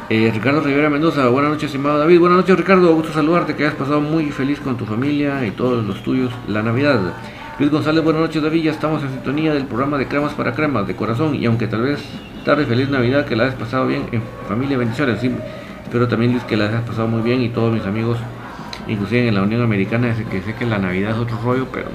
Eh, 0.08 0.30
Ricardo 0.32 0.60
Rivera 0.60 0.88
Mendoza, 0.88 1.26
buenas 1.26 1.50
noches, 1.50 1.64
estimado 1.64 1.98
David. 1.98 2.20
Buenas 2.20 2.38
noches, 2.38 2.56
Ricardo. 2.56 2.94
Gusto 2.94 3.12
saludarte, 3.12 3.56
que 3.56 3.64
hayas 3.64 3.74
pasado 3.74 4.00
muy 4.00 4.30
feliz 4.30 4.60
con 4.60 4.76
tu 4.76 4.84
familia 4.84 5.44
y 5.44 5.50
todos 5.50 5.84
los 5.84 6.00
tuyos 6.04 6.30
la 6.46 6.62
Navidad. 6.62 7.00
Luis 7.58 7.72
González, 7.72 8.04
buenas 8.04 8.22
noches, 8.22 8.40
David. 8.40 8.62
Ya 8.62 8.70
estamos 8.70 9.02
en 9.02 9.10
sintonía 9.10 9.52
del 9.52 9.64
programa 9.64 9.98
de 9.98 10.06
Cremas 10.06 10.34
para 10.34 10.52
Cremas, 10.52 10.86
de 10.86 10.94
corazón. 10.94 11.34
Y 11.34 11.46
aunque 11.46 11.66
tal 11.66 11.82
vez 11.82 11.98
tarde, 12.44 12.66
feliz 12.66 12.88
Navidad, 12.88 13.24
que 13.24 13.34
la 13.34 13.44
hayas 13.44 13.56
pasado 13.56 13.88
bien 13.88 14.04
en 14.12 14.22
familia, 14.46 14.78
bendiciones. 14.78 15.20
Espero 15.82 16.06
también 16.06 16.30
Luis 16.30 16.44
que 16.44 16.56
la 16.56 16.66
hayas 16.66 16.82
pasado 16.82 17.08
muy 17.08 17.22
bien 17.22 17.42
y 17.42 17.48
todos 17.48 17.72
mis 17.72 17.84
amigos, 17.84 18.18
inclusive 18.88 19.28
en 19.28 19.34
la 19.34 19.42
Unión 19.42 19.62
Americana, 19.62 20.08
desde 20.08 20.24
que 20.24 20.42
sé 20.42 20.54
que 20.54 20.66
la 20.66 20.78
Navidad 20.78 21.12
es 21.12 21.18
otro 21.18 21.38
rollo, 21.42 21.66
pero 21.72 21.88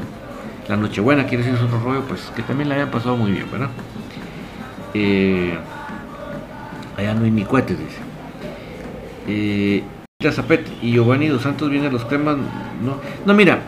la 0.68 0.78
Nochebuena 0.78 1.26
quiere 1.26 1.44
decir 1.44 1.58
es 1.58 1.64
otro 1.64 1.80
rollo, 1.80 2.02
pues 2.08 2.32
que 2.36 2.42
también 2.42 2.70
la 2.70 2.76
hayan 2.76 2.92
pasado 2.92 3.18
muy 3.18 3.32
bien, 3.32 3.46
¿verdad? 3.52 3.70
Eh, 4.94 5.54
allá 6.98 7.14
no 7.14 7.26
hay 7.26 7.32
ni 7.32 7.44
cohetes, 7.44 7.78
dice. 7.78 8.00
Eh, 9.28 9.84
y 10.82 10.92
Giovanni 10.92 11.28
Dos 11.28 11.42
Santos 11.42 11.70
vienen 11.70 11.92
los 11.92 12.06
cremas. 12.06 12.38
No, 12.38 12.98
no, 13.26 13.34
mira, 13.34 13.60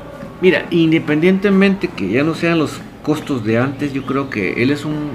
mira, 0.42 0.65
independientemente 0.70 1.88
que 1.88 2.10
ya 2.10 2.24
no 2.24 2.36
sean 2.36 2.60
los 2.60 2.80
costos 3.01 3.44
de 3.44 3.58
antes, 3.58 3.92
yo 3.94 4.06
creo 4.06 4.30
que 4.30 4.62
él 4.62 4.70
es 4.70 4.86
un 4.86 5.12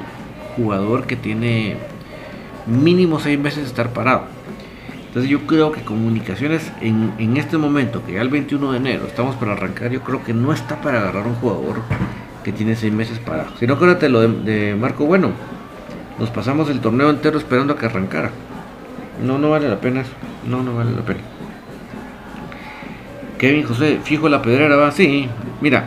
jugador 0.57 1.07
que 1.07 1.15
tiene 1.15 1.77
mínimo 2.67 3.21
seis 3.21 3.39
meses 3.39 3.63
de 3.63 3.69
estar 3.69 3.93
parado. 3.93 4.25
Entonces 5.19 5.33
yo 5.33 5.49
creo 5.49 5.73
que 5.73 5.81
comunicaciones 5.81 6.71
en, 6.81 7.13
en, 7.19 7.39
este 7.39 7.59
momento, 7.59 8.07
que 8.07 8.13
ya 8.13 8.23
el 8.23 8.29
21 8.29 8.71
de 8.71 8.77
enero 8.77 9.05
estamos 9.05 9.35
para 9.35 9.55
arrancar, 9.55 9.91
yo 9.91 10.01
creo 10.01 10.23
que 10.23 10.33
no 10.33 10.53
está 10.53 10.81
para 10.81 11.01
agarrar 11.01 11.27
un 11.27 11.35
jugador 11.35 11.83
que 12.45 12.53
tiene 12.53 12.77
seis 12.77 12.93
meses 12.93 13.19
parado. 13.19 13.49
Si 13.59 13.67
no, 13.67 13.75
acuérdate 13.75 14.09
lo 14.09 14.21
de, 14.21 14.77
Marco 14.79 15.07
Bueno. 15.07 15.33
Nos 16.21 16.31
pasamos 16.31 16.71
el 16.71 16.79
torneo 16.79 17.11
entero 17.11 17.37
esperando 17.37 17.73
a 17.73 17.77
que 17.77 17.87
arrancara. 17.87 18.31
No, 19.27 19.39
no 19.39 19.51
vale 19.51 19.69
la 19.69 19.81
pena 19.81 20.03
eso. 20.03 20.13
No, 20.49 20.63
no 20.63 20.77
vale 20.77 20.93
la 20.93 21.03
pena. 21.03 21.21
Kevin 23.39 23.65
José, 23.65 23.99
fijo 24.05 24.29
la 24.29 24.41
pedrera, 24.41 24.77
va. 24.77 24.93
Mira, 25.61 25.87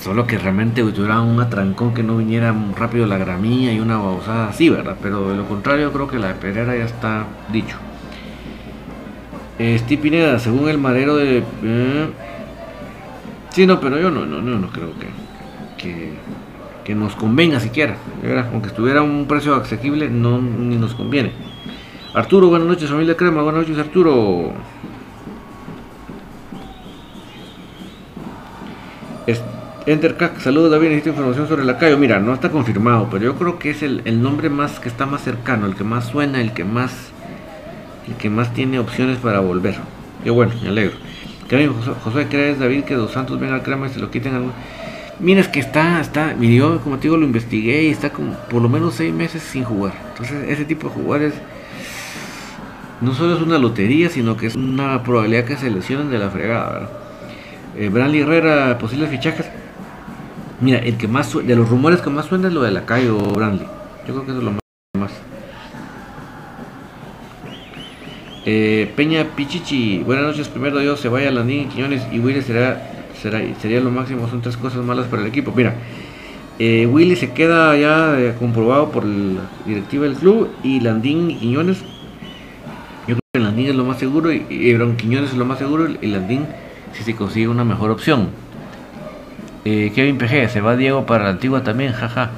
solo 0.00 0.28
que 0.28 0.38
realmente 0.38 0.80
tuviera 0.84 1.20
un 1.20 1.40
atrancón 1.40 1.92
que 1.92 2.04
no 2.04 2.18
viniera 2.18 2.54
rápido 2.76 3.04
la 3.06 3.18
gramilla 3.18 3.72
y 3.72 3.80
una 3.80 3.96
babosada 3.96 4.50
así, 4.50 4.68
¿verdad? 4.68 4.96
Pero 5.02 5.28
de 5.30 5.36
lo 5.36 5.48
contrario, 5.48 5.92
creo 5.92 6.06
que 6.06 6.20
la 6.20 6.34
pedrera 6.34 6.76
ya 6.76 6.84
está 6.84 7.24
dicho. 7.52 7.76
Steve 9.78 10.02
Pineda, 10.02 10.38
según 10.38 10.68
el 10.68 10.78
madero 10.78 11.16
de. 11.16 11.42
Eh, 11.62 12.08
sí, 13.50 13.66
no, 13.66 13.78
pero 13.78 13.98
yo 13.98 14.10
no, 14.10 14.24
no, 14.24 14.40
no, 14.40 14.58
no 14.58 14.70
creo 14.70 14.92
que, 15.76 16.14
que, 16.84 16.94
nos 16.94 17.14
convenga 17.14 17.60
siquiera. 17.60 17.96
Aunque 18.52 18.68
estuviera 18.68 19.02
un 19.02 19.26
precio 19.26 19.54
asequible, 19.54 20.08
no 20.08 20.40
ni 20.40 20.76
nos 20.76 20.94
conviene. 20.94 21.32
Arturo, 22.14 22.48
buenas 22.48 22.66
noches, 22.66 22.90
familia 22.90 23.16
Crema, 23.16 23.42
buenas 23.42 23.62
noches, 23.62 23.78
Arturo. 23.78 24.52
Entercac, 29.86 30.38
saludos 30.40 30.70
David, 30.70 30.88
necesito 30.88 31.10
información 31.10 31.48
sobre 31.48 31.64
la 31.64 31.78
Cayo. 31.78 31.96
Mira, 31.96 32.20
no 32.20 32.34
está 32.34 32.50
confirmado, 32.50 33.08
pero 33.10 33.24
yo 33.24 33.34
creo 33.36 33.58
que 33.58 33.70
es 33.70 33.82
el, 33.82 34.22
nombre 34.22 34.50
más 34.50 34.78
que 34.78 34.88
está 34.88 35.06
más 35.06 35.22
cercano, 35.22 35.66
el 35.66 35.74
que 35.74 35.84
más 35.84 36.06
suena, 36.06 36.40
el 36.40 36.52
que 36.52 36.64
más 36.64 37.09
el 38.10 38.16
que 38.16 38.28
más 38.28 38.52
tiene 38.52 38.78
opciones 38.78 39.18
para 39.18 39.40
volver. 39.40 39.76
Qué 40.22 40.30
bueno, 40.30 40.52
me 40.62 40.68
alegro. 40.68 40.96
José, 42.04 42.26
¿crees 42.28 42.58
David 42.58 42.84
que 42.84 42.94
Dos 42.94 43.12
Santos 43.12 43.40
venga 43.40 43.54
al 43.54 43.62
crema 43.62 43.86
y 43.86 43.90
se 43.90 43.98
lo 43.98 44.10
quiten 44.10 44.34
algo? 44.34 44.52
Mira, 45.18 45.40
es 45.40 45.48
que 45.48 45.60
está, 45.60 46.00
está, 46.00 46.36
yo 46.38 46.80
como 46.80 46.96
te 46.96 47.02
digo, 47.02 47.16
lo 47.16 47.26
investigué 47.26 47.84
y 47.84 47.88
está 47.88 48.10
como 48.10 48.34
por 48.48 48.62
lo 48.62 48.68
menos 48.68 48.94
seis 48.94 49.12
meses 49.12 49.42
sin 49.42 49.64
jugar. 49.64 49.92
Entonces, 50.10 50.48
ese 50.48 50.64
tipo 50.64 50.88
de 50.88 50.94
jugadores 50.94 51.34
no 53.00 53.14
solo 53.14 53.34
es 53.34 53.42
una 53.42 53.58
lotería, 53.58 54.08
sino 54.08 54.36
que 54.36 54.46
es 54.46 54.56
una 54.56 55.02
probabilidad 55.02 55.44
que 55.44 55.56
se 55.56 55.70
lesionen 55.70 56.10
de 56.10 56.18
la 56.18 56.30
fregada, 56.30 56.88
¿verdad? 57.76 58.10
Eh, 58.14 58.20
Herrera, 58.20 58.78
posibles 58.78 59.10
fichajes. 59.10 59.46
Mira, 60.60 60.78
el 60.78 60.96
que 60.96 61.08
más 61.08 61.34
de 61.34 61.56
los 61.56 61.68
rumores 61.68 62.00
que 62.00 62.10
más 62.10 62.26
suena 62.26 62.48
es 62.48 62.54
lo 62.54 62.62
de 62.62 62.70
la 62.70 62.84
calle 62.84 63.10
o. 63.10 63.18
Yo 63.18 63.34
creo 63.34 64.24
que 64.24 64.30
eso 64.30 64.38
es 64.38 64.44
lo 64.44 64.52
más. 64.52 65.10
Eh, 68.46 68.90
Peña 68.96 69.24
Pichichi, 69.36 69.98
buenas 69.98 70.24
noches. 70.24 70.48
Primero 70.48 70.78
Dios 70.78 71.00
se 71.00 71.08
vaya 71.08 71.30
Landín 71.30 71.68
Quiñones 71.68 72.02
y 72.10 72.18
Willy 72.18 72.42
será, 72.42 72.90
será, 73.20 73.40
sería 73.60 73.80
lo 73.80 73.90
máximo. 73.90 74.28
Son 74.28 74.40
tres 74.40 74.56
cosas 74.56 74.84
malas 74.84 75.06
para 75.06 75.22
el 75.22 75.28
equipo. 75.28 75.52
Mira, 75.54 75.74
eh, 76.58 76.86
Willy 76.86 77.16
se 77.16 77.32
queda 77.32 77.76
ya 77.76 78.18
eh, 78.18 78.34
comprobado 78.38 78.90
por 78.90 79.04
la 79.04 79.42
directiva 79.66 80.04
del 80.04 80.14
club 80.14 80.50
y 80.62 80.80
Landín 80.80 81.30
y 81.30 81.36
Quiñones 81.36 81.78
yo 83.08 83.16
creo 83.16 83.20
que 83.32 83.40
Landín 83.40 83.66
es 83.68 83.74
lo 83.74 83.84
más 83.84 83.98
seguro 83.98 84.32
y, 84.32 84.46
y 84.48 84.96
Quiñones 84.96 85.30
es 85.30 85.36
lo 85.36 85.44
más 85.44 85.58
seguro 85.58 85.88
y 86.00 86.06
Landín 86.06 86.46
si 86.92 87.02
se 87.02 87.14
consigue 87.16 87.48
una 87.48 87.64
mejor 87.64 87.90
opción. 87.90 88.28
Eh, 89.64 89.92
Kevin 89.94 90.18
PG, 90.18 90.48
se 90.48 90.60
va 90.60 90.76
Diego 90.76 91.06
para 91.06 91.24
la 91.24 91.30
antigua 91.30 91.62
también, 91.62 91.92
jaja. 91.92 92.30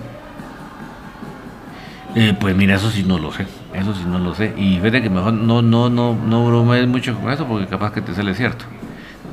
Eh, 2.15 2.35
pues 2.39 2.55
mira, 2.57 2.77
eso 2.77 2.91
sí 2.91 3.05
no 3.05 3.19
lo 3.19 3.33
sé, 3.33 3.47
eso 3.75 3.95
sí 3.95 4.05
no 4.07 4.19
lo 4.19 4.35
sé. 4.35 4.53
Y 4.57 4.77
fíjate 4.77 5.03
que 5.03 5.11
mejor 5.11 5.33
no, 5.33 5.63
no, 5.63 5.89
no, 5.89 6.15
no 6.15 6.47
bromees 6.47 6.87
mucho 6.87 7.15
con 7.19 7.31
eso 7.33 7.47
porque 7.47 7.67
capaz 7.67 7.93
que 7.93 8.01
te 8.01 8.15
sale 8.15 8.35
cierto. 8.35 8.65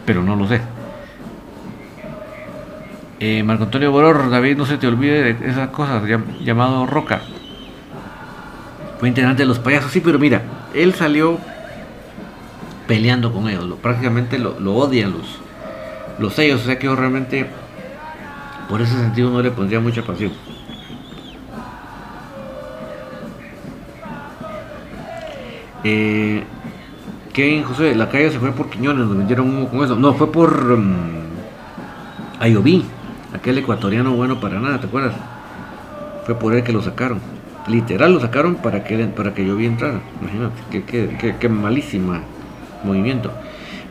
Pero 0.05 0.23
no 0.23 0.35
lo 0.35 0.47
sé. 0.47 0.61
Eh, 3.19 3.43
Marco 3.43 3.65
Antonio 3.65 3.91
Boror, 3.91 4.29
David, 4.29 4.55
no 4.57 4.65
se 4.65 4.77
te 4.77 4.87
olvide 4.87 5.33
de 5.33 5.49
esas 5.49 5.69
cosas, 5.69 6.03
llamado 6.41 6.85
Roca. 6.85 7.21
Fue 8.97 9.09
integrante 9.09 9.43
de 9.43 9.47
los 9.47 9.59
payasos, 9.59 9.91
sí, 9.91 9.99
pero 9.99 10.17
mira, 10.17 10.41
él 10.73 10.93
salió 10.93 11.37
peleando 12.87 13.33
con 13.33 13.49
ellos, 13.49 13.65
prácticamente 13.81 14.39
lo, 14.39 14.55
odian 14.73 15.11
los, 15.11 15.39
los 16.17 16.33
sellos, 16.33 16.61
o 16.61 16.65
sea 16.65 16.79
que 16.79 16.85
yo 16.85 16.95
realmente 16.95 17.45
por 18.69 18.81
ese 18.81 18.93
sentido 18.97 19.29
no 19.29 19.41
le 19.41 19.51
pondría 19.51 19.79
mucha 19.79 20.01
pasión. 20.01 20.31
Eh, 25.83 26.43
Kevin 27.33 27.63
José, 27.63 27.95
la 27.95 28.09
calle 28.09 28.31
se 28.31 28.39
fue 28.39 28.51
por 28.51 28.69
Quiñones, 28.69 29.05
nos 29.07 29.17
vendieron 29.17 29.49
humo 29.49 29.69
con 29.69 29.83
eso. 29.83 29.95
No, 29.95 30.13
fue 30.13 30.31
por 30.31 30.71
um, 30.71 30.93
Ayoví, 32.39 32.85
aquel 33.33 33.57
ecuatoriano 33.57 34.13
bueno 34.13 34.39
para 34.39 34.59
nada, 34.59 34.79
¿te 34.79 34.87
acuerdas? 34.87 35.13
Fue 36.25 36.35
por 36.35 36.53
él 36.53 36.63
que 36.63 36.73
lo 36.73 36.81
sacaron. 36.81 37.19
Literal 37.67 38.13
lo 38.13 38.19
sacaron 38.19 38.55
para 38.55 38.83
que, 38.83 38.97
para 39.05 39.33
que 39.33 39.43
Ayoví 39.43 39.65
entrara. 39.65 39.99
Imagínate, 40.21 41.35
qué, 41.39 41.49
malísima 41.49 42.21
movimiento. 42.83 43.31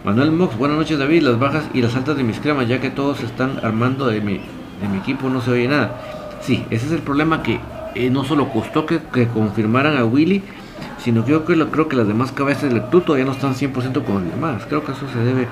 Manuel 0.04 0.32
Mox, 0.32 0.56
buenas 0.56 0.78
noches 0.78 0.98
David, 0.98 1.22
las 1.22 1.38
bajas 1.38 1.64
y 1.74 1.82
las 1.82 1.94
altas 1.94 2.16
de 2.16 2.24
mis 2.24 2.40
cremas, 2.40 2.68
ya 2.68 2.80
que 2.80 2.90
todos 2.90 3.22
están 3.22 3.60
armando 3.62 4.06
de 4.06 4.20
mi, 4.20 4.34
de 4.34 4.88
mi 4.90 4.98
equipo, 4.98 5.28
no 5.28 5.40
se 5.40 5.50
oye 5.50 5.68
nada. 5.68 6.00
Sí, 6.40 6.64
ese 6.70 6.86
es 6.86 6.92
el 6.92 7.00
problema 7.00 7.42
que 7.42 7.60
eh, 7.94 8.10
no 8.10 8.24
solo 8.24 8.48
costó 8.48 8.86
que, 8.86 9.00
confirmaran 9.28 9.96
a 9.96 10.04
Willy, 10.04 10.42
sino 10.98 11.24
que 11.24 11.32
yo 11.32 11.44
creo, 11.44 11.70
creo 11.70 11.88
que 11.88 11.96
las 11.96 12.06
demás 12.06 12.32
cabezas 12.32 12.72
del 12.72 12.82
club 12.82 13.04
todavía 13.04 13.24
no 13.24 13.32
están 13.32 13.54
100% 13.54 14.04
confirmadas. 14.04 14.66
Creo 14.66 14.84
que 14.84 14.92
eso 14.92 15.08
se 15.12 15.18
debe 15.18 15.48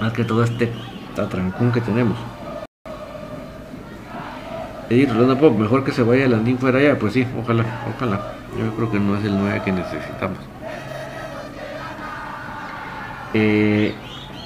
más 0.00 0.12
que 0.12 0.24
todo 0.24 0.42
este 0.44 0.72
atrancón 1.16 1.72
que 1.72 1.80
tenemos. 1.80 2.16
Eddie 4.88 5.06
Rolando 5.06 5.36
Pop, 5.38 5.58
mejor 5.58 5.84
que 5.84 5.90
se 5.90 6.02
vaya 6.02 6.26
el 6.26 6.34
Andín 6.34 6.58
fuera 6.58 6.78
allá, 6.78 6.98
pues 6.98 7.12
sí, 7.12 7.26
ojalá, 7.38 7.64
ojalá. 7.94 8.34
Yo 8.56 8.72
creo 8.74 8.90
que 8.90 9.00
no 9.00 9.16
es 9.16 9.24
el 9.24 9.36
9 9.36 9.62
que 9.64 9.72
necesitamos. 9.72 10.38
Eh, 13.34 13.94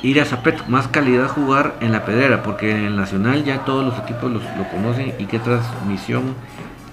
ir 0.03 0.21
a 0.21 0.25
Zapet, 0.25 0.67
más 0.67 0.89
calidad 0.89 1.29
jugar 1.29 1.75
en 1.81 1.93
la 1.93 2.07
pedrera, 2.07 2.43
porque 2.43 2.71
en 2.71 2.85
el 2.85 2.97
Nacional 2.97 3.45
ya 3.45 3.65
todos 3.67 3.85
los 3.85 3.99
equipos 3.99 4.33
lo 4.33 4.69
conocen 4.71 5.13
y 5.19 5.27
qué 5.27 5.39
transmisión 5.39 6.35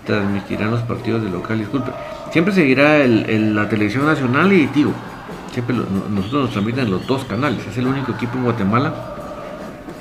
transmitirán 0.08 0.72
los 0.72 0.82
partidos 0.82 1.22
de 1.22 1.30
local. 1.30 1.60
Disculpe, 1.60 1.92
siempre 2.32 2.54
seguirá 2.54 3.06
la 3.06 3.70
televisión 3.70 4.06
nacional 4.06 4.52
y 4.52 4.66
digo, 4.68 4.94
siempre 5.52 5.76
nosotros 5.76 6.44
nos 6.44 6.52
transmiten 6.52 6.90
los 6.90 7.06
dos 7.06 7.26
canales, 7.26 7.68
es 7.68 7.78
el 7.78 7.86
único 7.86 8.14
equipo 8.14 8.38
en 8.38 8.46
Guatemala 8.46 8.94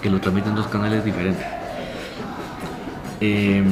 que 0.01 0.09
lo 0.09 0.21
transmiten 0.21 0.55
dos 0.55 0.69
canales 0.69 1.05
diferentes. 1.05 1.45
Eh, 3.21 3.63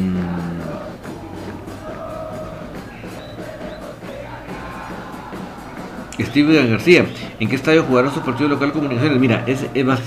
Steven 6.19 6.71
García, 6.71 7.07
¿en 7.41 7.49
qué 7.49 7.57
estadio 7.57 7.83
jugará 7.83 8.11
su 8.11 8.21
partido 8.21 8.49
local 8.49 8.73
comunicaciones? 8.73 9.19
Mira, 9.19 9.45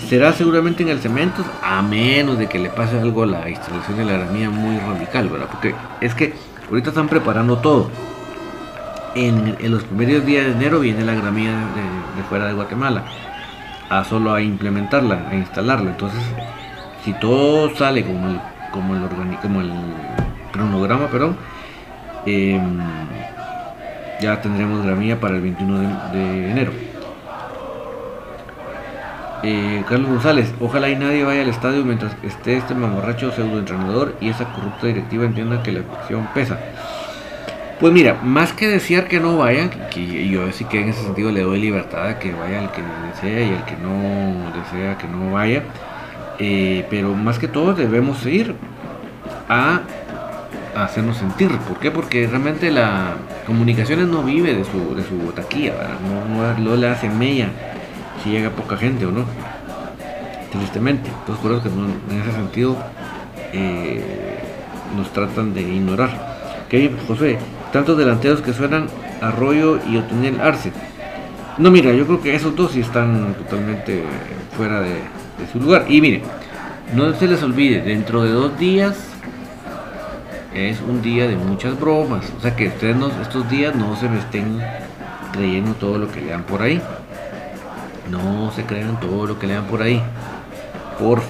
será 0.07 0.31
seguramente 0.31 0.83
en 0.83 0.89
el 0.89 0.99
Cementos, 0.99 1.45
a 1.61 1.81
menos 1.81 2.37
de 2.37 2.47
que 2.47 2.59
le 2.59 2.69
pase 2.69 2.99
algo 2.99 3.23
a 3.23 3.25
la 3.25 3.49
instalación 3.49 3.97
de 3.97 4.05
la 4.05 4.13
gramía 4.13 4.49
muy 4.49 4.77
radical, 4.77 5.27
¿verdad? 5.27 5.47
Porque 5.51 5.75
es 5.99 6.13
que 6.15 6.33
ahorita 6.69 6.89
están 6.89 7.09
preparando 7.09 7.57
todo. 7.57 7.89
En, 9.15 9.57
los 9.69 9.83
primeros 9.83 10.25
días 10.25 10.45
de 10.45 10.51
enero 10.51 10.79
viene 10.79 11.03
la 11.03 11.15
gramía 11.15 11.51
de, 11.51 12.23
fuera 12.29 12.45
de 12.45 12.53
Guatemala, 12.53 13.03
a 13.89 14.03
solo 14.05 14.33
a 14.33 14.41
implementarla, 14.41 15.27
a 15.29 15.35
instalarla. 15.35 15.91
Entonces, 15.91 16.21
si 17.03 17.13
todo 17.13 17.75
sale 17.75 18.05
como 18.05 18.29
el, 18.29 18.39
como 18.71 18.95
el, 18.95 19.37
como 19.41 19.61
el 19.61 19.71
cronograma, 20.51 21.07
perdón, 21.07 21.35
eh, 22.25 22.61
ya 24.21 24.41
tendremos 24.41 24.85
gramía 24.85 25.19
para 25.19 25.35
el 25.35 25.41
21 25.41 26.11
de, 26.11 26.51
enero. 26.51 26.71
Eh, 29.43 29.83
Carlos 29.87 30.09
González, 30.09 30.53
ojalá 30.59 30.89
y 30.89 30.95
nadie 30.95 31.23
vaya 31.23 31.41
al 31.41 31.49
estadio 31.49 31.85
mientras 31.85 32.15
esté 32.23 32.57
este 32.57 32.73
mamarracho 32.73 33.31
pseudo 33.31 33.59
entrenador 33.59 34.15
y 34.19 34.29
esa 34.29 34.51
corrupta 34.51 34.87
directiva 34.87 35.25
entienda 35.25 35.61
que 35.61 35.71
la 35.71 35.79
acción 35.81 36.27
pesa. 36.33 36.59
Pues 37.79 37.93
mira, 37.93 38.15
más 38.23 38.53
que 38.53 38.67
desear 38.67 39.07
que 39.07 39.19
no 39.19 39.37
vayan, 39.37 39.69
que 39.69 40.27
yo 40.27 40.51
sí 40.51 40.65
que 40.65 40.81
en 40.81 40.89
ese 40.89 41.03
sentido 41.03 41.31
le 41.31 41.43
doy 41.43 41.61
libertad 41.61 42.07
a 42.07 42.19
que 42.19 42.33
vaya 42.33 42.63
el 42.63 42.69
que 42.71 42.81
desea 42.81 43.45
y 43.45 43.53
el 43.53 43.63
que 43.65 43.75
no 43.77 44.51
desea 44.51 44.97
que 44.97 45.07
no 45.07 45.33
vaya, 45.33 45.61
eh, 46.39 46.87
pero 46.89 47.13
más 47.13 47.37
que 47.37 47.47
todo 47.47 47.75
debemos 47.75 48.25
ir 48.25 48.55
a, 49.47 49.81
hacernos 50.83 51.17
sentir. 51.17 51.49
¿Por 51.59 51.79
qué? 51.79 51.91
Porque 51.91 52.27
realmente 52.27 52.71
la 52.71 53.15
comunicaciones 53.45 54.07
no 54.07 54.23
vive 54.23 54.53
de 54.53 54.63
su, 54.65 54.95
de 54.95 55.03
su 55.03 55.31
taquilla, 55.31 55.73
no, 56.03 56.57
no, 56.57 56.75
le 56.75 56.89
hace 56.89 57.09
mella 57.09 57.49
si 58.23 58.31
llega 58.31 58.49
poca 58.49 58.77
gente 58.77 59.05
o 59.05 59.11
no, 59.11 59.25
tristemente. 60.51 61.09
Entonces, 61.09 61.41
por 61.41 61.51
eso 61.51 61.63
que 61.63 61.69
en 61.69 62.21
ese 62.21 62.31
sentido 62.31 62.77
eh, 63.53 64.03
nos 64.95 65.11
tratan 65.13 65.53
de 65.53 65.61
ignorar. 65.61 66.65
Que 66.69 66.91
José, 67.07 67.37
tantos 67.71 67.97
delanteros 67.97 68.41
que 68.41 68.53
suenan 68.53 68.87
Arroyo 69.21 69.79
y 69.89 69.97
Otoniel 69.97 70.41
Arce. 70.41 70.71
No, 71.57 71.71
mira, 71.71 71.91
yo 71.93 72.05
creo 72.05 72.21
que 72.21 72.35
esos 72.35 72.55
dos 72.55 72.71
sí 72.71 72.81
están 72.81 73.33
totalmente 73.35 74.03
fuera 74.55 74.81
de, 74.81 75.01
su 75.51 75.59
lugar. 75.59 75.85
Y 75.87 76.01
mire, 76.01 76.21
no 76.93 77.13
se 77.13 77.27
les 77.27 77.41
olvide, 77.43 77.81
dentro 77.81 78.23
de 78.23 78.31
dos 78.31 78.57
días 78.59 79.16
es 80.57 80.81
un 80.81 81.01
día 81.01 81.27
de 81.27 81.35
muchas 81.35 81.79
bromas. 81.79 82.25
O 82.37 82.41
sea 82.41 82.55
que 82.55 82.67
ustedes 82.67 82.97
estos 83.21 83.49
días 83.49 83.75
no 83.75 83.95
se 83.95 84.09
me 84.09 84.17
estén 84.17 84.59
creyendo 85.31 85.73
todo 85.73 85.99
lo 85.99 86.11
que 86.11 86.21
lean 86.21 86.43
por 86.43 86.61
ahí. 86.61 86.81
No 88.09 88.51
se 88.51 88.63
crean 88.63 88.99
todo 88.99 89.27
lo 89.27 89.37
que 89.37 89.47
lean 89.47 89.65
por 89.65 89.81
ahí. 89.81 90.01
Por 90.99 91.21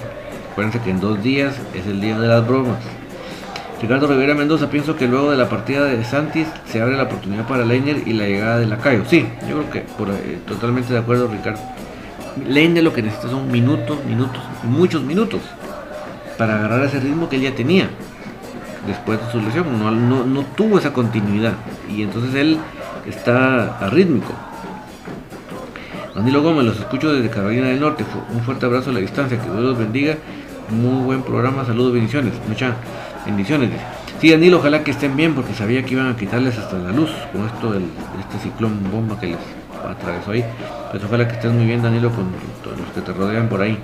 acuérdense 0.50 0.80
que 0.80 0.90
en 0.90 1.00
dos 1.00 1.22
días 1.22 1.54
es 1.74 1.86
el 1.86 2.00
día 2.00 2.18
de 2.18 2.26
las 2.26 2.46
bromas. 2.46 2.78
Ricardo 3.80 4.08
Rivera 4.08 4.34
Mendoza, 4.34 4.70
pienso 4.70 4.96
que 4.96 5.06
luego 5.06 5.30
de 5.30 5.36
la 5.36 5.48
partida 5.48 5.84
de 5.84 6.02
Santis 6.04 6.48
se 6.66 6.80
abre 6.80 6.96
la 6.96 7.04
oportunidad 7.04 7.46
para 7.46 7.64
Leiner 7.64 8.08
y 8.08 8.12
la 8.12 8.26
llegada 8.26 8.58
de 8.58 8.66
Lacayo. 8.66 9.04
Sí, 9.06 9.24
yo 9.48 9.58
creo 9.58 9.70
que 9.70 9.80
por, 9.82 10.08
eh, 10.08 10.38
totalmente 10.48 10.92
de 10.92 10.98
acuerdo, 10.98 11.28
Ricardo. 11.28 11.60
Leiner 12.44 12.82
lo 12.82 12.92
que 12.92 13.02
necesita 13.02 13.28
son 13.28 13.52
minutos, 13.52 14.04
minutos, 14.04 14.42
muchos 14.64 15.02
minutos 15.02 15.42
para 16.36 16.56
agarrar 16.56 16.84
ese 16.84 16.98
ritmo 16.98 17.28
que 17.28 17.36
él 17.36 17.42
ya 17.42 17.54
tenía 17.54 17.88
después 18.88 19.24
de 19.24 19.30
su 19.30 19.40
lesión. 19.40 19.66
No, 19.78 20.24
no, 20.24 20.42
tuvo 20.56 20.78
esa 20.78 20.92
continuidad 20.92 21.52
y 21.88 22.02
entonces 22.02 22.34
él 22.34 22.58
está 23.06 23.78
arrítmico. 23.78 24.32
Danilo 26.14 26.42
Gómez, 26.42 26.64
los 26.64 26.78
escucho 26.80 27.12
desde 27.12 27.30
Carolina 27.30 27.68
del 27.68 27.78
Norte. 27.78 28.04
Un 28.34 28.40
fuerte 28.40 28.66
abrazo 28.66 28.90
a 28.90 28.92
la 28.92 29.00
distancia, 29.00 29.38
que 29.38 29.44
Dios 29.44 29.60
los 29.60 29.78
bendiga. 29.78 30.16
Muy 30.70 31.04
buen 31.04 31.22
programa, 31.22 31.64
saludos, 31.64 31.92
bendiciones. 31.92 32.32
Muchas 32.48 32.74
Bendiciones. 33.28 33.70
Sí, 34.22 34.30
Danilo, 34.30 34.56
ojalá 34.56 34.82
que 34.82 34.90
estén 34.90 35.14
bien 35.14 35.34
porque 35.34 35.52
sabía 35.52 35.84
que 35.84 35.92
iban 35.92 36.08
a 36.08 36.16
quitarles 36.16 36.56
hasta 36.56 36.78
la 36.78 36.92
luz 36.92 37.10
con 37.30 37.46
esto 37.46 37.72
del 37.72 37.84
este 38.20 38.38
ciclón 38.42 38.90
bomba 38.90 39.20
que 39.20 39.26
les 39.26 39.38
atravesó 39.86 40.30
ahí. 40.30 40.42
Pues 40.90 41.04
ojalá 41.04 41.28
que 41.28 41.34
estén 41.34 41.54
muy 41.54 41.66
bien, 41.66 41.82
Danilo, 41.82 42.10
con 42.10 42.26
todos 42.64 42.78
los 42.78 42.88
que 42.88 43.02
te 43.02 43.12
rodean 43.12 43.50
por 43.50 43.60
ahí. 43.60 43.78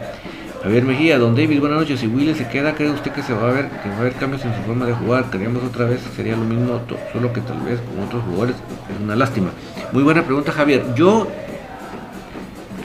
Javier 0.64 0.84
Mejía, 0.84 1.18
don 1.18 1.36
David, 1.36 1.60
buenas 1.60 1.80
noches. 1.80 2.00
Si 2.00 2.06
Willy 2.06 2.34
se 2.34 2.48
queda, 2.48 2.74
¿cree 2.74 2.90
usted 2.90 3.12
que 3.12 3.22
se 3.22 3.34
va 3.34 3.50
a 3.50 3.52
ver, 3.52 3.68
que 3.68 3.90
va 3.90 3.96
a 3.96 3.98
haber 4.00 4.14
cambios 4.14 4.42
en 4.46 4.54
su 4.54 4.62
forma 4.62 4.86
de 4.86 4.94
jugar? 4.94 5.28
Queríamos 5.30 5.62
otra 5.62 5.84
vez, 5.84 6.00
sería 6.16 6.36
lo 6.36 6.44
mismo, 6.44 6.80
solo 7.12 7.32
que 7.34 7.42
tal 7.42 7.60
vez 7.60 7.80
con 7.80 8.02
otros 8.02 8.22
jugadores. 8.24 8.56
Es 8.90 9.02
una 9.02 9.14
lástima. 9.14 9.50
Muy 9.92 10.02
buena 10.02 10.22
pregunta, 10.22 10.52
Javier. 10.52 10.82
Yo 10.94 11.28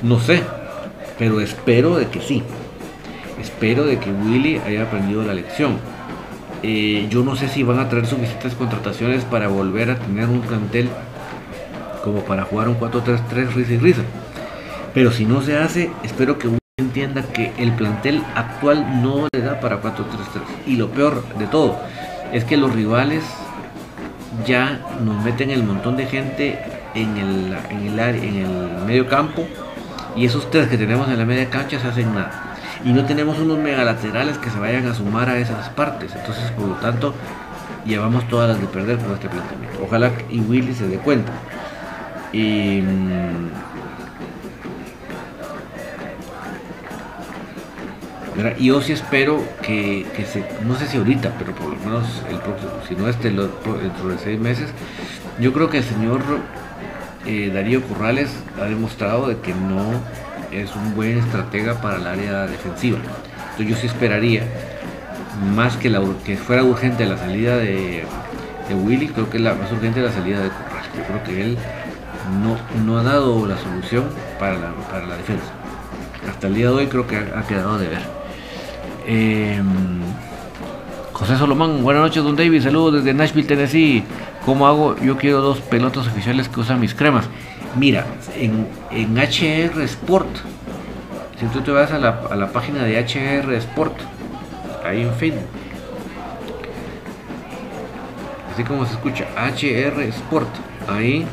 no 0.03 0.19
sé, 0.19 0.43
pero 1.17 1.39
espero 1.39 1.95
de 1.95 2.07
que 2.07 2.19
sí. 2.19 2.43
Espero 3.39 3.85
de 3.85 3.97
que 3.97 4.11
Willy 4.11 4.57
haya 4.57 4.83
aprendido 4.83 5.23
la 5.23 5.33
lección 5.33 5.77
eh, 6.61 7.07
yo 7.09 7.23
no 7.23 7.37
sé 7.37 7.47
si 7.47 7.63
van 7.63 7.79
a 7.79 7.87
traer 7.87 8.05
suficientes 8.05 8.53
contrataciones 8.55 9.23
para 9.23 9.47
volver 9.47 9.91
a 9.91 9.95
tener 9.95 10.27
un 10.27 10.41
plantel 10.41 10.89
como 12.03 12.25
para 12.25 12.43
jugar 12.43 12.67
un 12.67 12.77
4-3-3 12.77 13.53
risa 13.53 13.73
y 13.73 13.77
risa. 13.77 14.01
Pero 14.93 15.11
si 15.11 15.25
no 15.25 15.41
se 15.41 15.57
hace, 15.57 15.89
espero 16.03 16.37
que 16.37 16.58
entienda 16.79 17.21
que 17.21 17.53
el 17.57 17.71
plantel 17.73 18.23
actual 18.35 19.01
no 19.01 19.27
le 19.31 19.41
da 19.41 19.59
para 19.59 19.81
4-3-3. 19.81 19.97
Y 20.65 20.75
lo 20.75 20.89
peor 20.89 21.23
de 21.37 21.47
todo 21.47 21.79
es 22.33 22.43
que 22.43 22.57
los 22.57 22.73
rivales 22.73 23.23
ya 24.45 24.79
nos 25.03 25.23
meten 25.23 25.49
el 25.49 25.63
montón 25.63 25.97
de 25.97 26.05
gente 26.05 26.59
en 26.95 27.17
el, 27.17 27.57
en 27.69 27.87
el, 27.87 27.99
en 27.99 28.35
el 28.37 28.85
medio 28.85 29.07
campo 29.07 29.45
y 30.15 30.25
esos 30.25 30.49
tres 30.49 30.67
que 30.67 30.77
tenemos 30.77 31.07
en 31.09 31.17
la 31.17 31.25
media 31.25 31.49
cancha 31.49 31.79
se 31.79 31.87
hacen 31.87 32.13
nada 32.13 32.49
y 32.83 32.93
no 32.93 33.05
tenemos 33.05 33.37
unos 33.39 33.57
megalaterales 33.57 34.37
que 34.37 34.49
se 34.49 34.59
vayan 34.59 34.87
a 34.87 34.93
sumar 34.93 35.29
a 35.29 35.37
esas 35.37 35.69
partes. 35.69 36.15
Entonces, 36.15 36.49
por 36.51 36.67
lo 36.67 36.75
tanto, 36.75 37.13
llevamos 37.85 38.27
todas 38.27 38.49
las 38.49 38.61
de 38.61 38.67
perder 38.67 38.97
con 38.99 39.13
este 39.13 39.27
planteamiento. 39.27 39.79
Ojalá 39.83 40.11
y 40.29 40.39
Willy 40.39 40.73
se 40.73 40.87
dé 40.87 40.97
cuenta. 40.97 41.31
Y. 42.31 42.81
Mm, 48.39 48.61
yo 48.61 48.81
sí 48.81 48.93
espero 48.93 49.43
que, 49.61 50.05
se, 50.31 50.43
no 50.65 50.75
sé 50.75 50.87
si 50.87 50.97
ahorita, 50.97 51.33
pero 51.37 51.53
por 51.53 51.69
lo 51.69 51.75
menos 51.77 52.23
el 52.29 52.37
próximo, 52.37 52.71
si 52.87 52.95
no 52.95 53.07
este, 53.07 53.29
dentro 53.29 54.09
de 54.09 54.17
seis 54.17 54.39
meses, 54.39 54.69
yo 55.39 55.53
creo 55.53 55.69
que 55.69 55.79
el 55.79 55.83
señor 55.83 56.21
eh, 57.25 57.51
Darío 57.53 57.81
Corrales 57.83 58.29
ha 58.61 58.65
demostrado 58.65 59.27
de 59.27 59.37
que 59.39 59.53
no 59.53 59.91
es 60.51 60.75
un 60.75 60.95
buen 60.95 61.17
estratega 61.17 61.81
para 61.81 61.97
el 61.97 62.07
área 62.07 62.47
defensiva. 62.47 62.99
Entonces 63.51 63.67
yo 63.67 63.75
sí 63.75 63.87
esperaría, 63.87 64.43
más 65.55 65.77
que, 65.77 65.89
la, 65.89 66.01
que 66.25 66.37
fuera 66.37 66.63
urgente 66.63 67.05
la 67.05 67.17
salida 67.17 67.57
de, 67.57 68.03
Willy, 68.71 69.07
creo 69.07 69.29
que 69.29 69.37
es 69.37 69.43
la 69.43 69.55
más 69.55 69.71
urgente 69.71 69.99
la 69.99 70.11
salida 70.11 70.41
de 70.41 70.49
Corral. 70.49 70.85
Yo 70.95 71.03
creo 71.03 71.23
que 71.23 71.41
él 71.41 71.57
no, 72.43 72.57
no 72.83 72.99
ha 72.99 73.03
dado 73.03 73.47
la 73.47 73.57
solución 73.57 74.05
para 74.39 74.53
la, 74.53 74.73
para 74.91 75.07
la 75.07 75.17
defensa. 75.17 75.51
Hasta 76.29 76.47
el 76.47 76.55
día 76.55 76.67
de 76.67 76.73
hoy 76.73 76.87
creo 76.87 77.07
que 77.07 77.17
ha, 77.17 77.43
quedado 77.47 77.77
de 77.79 77.87
ver. 77.87 78.18
Em, 79.05 80.01
José 81.13 81.37
Solomán, 81.37 81.83
buenas 81.83 82.03
noches, 82.03 82.23
don 82.23 82.35
David. 82.35 82.61
Saludos 82.63 82.95
desde 82.95 83.13
Nashville, 83.13 83.47
Tennessee. 83.47 84.03
¿Cómo 84.45 84.67
hago? 84.67 84.95
Yo 84.97 85.17
quiero 85.17 85.41
dos 85.41 85.59
pelotas 85.59 86.07
oficiales 86.07 86.49
que 86.49 86.59
usan 86.59 86.79
mis 86.79 86.93
cremas. 86.93 87.25
Mira, 87.75 88.05
en, 88.35 88.67
en 88.91 89.17
HR 89.17 89.81
Sport, 89.83 90.27
si 91.39 91.45
tú 91.47 91.61
te 91.61 91.71
vas 91.71 91.91
a 91.91 91.99
la, 91.99 92.21
a 92.29 92.35
la 92.35 92.51
página 92.51 92.83
de 92.83 92.99
HR 92.99 93.53
Sport, 93.55 93.93
ahí 94.85 95.01
en 95.01 95.13
Facebook, 95.13 95.43
así 98.53 98.63
como 98.63 98.85
se 98.85 98.93
escucha, 98.93 99.25
HR 99.35 100.01
Sport, 100.03 100.49
ahí 100.87 101.25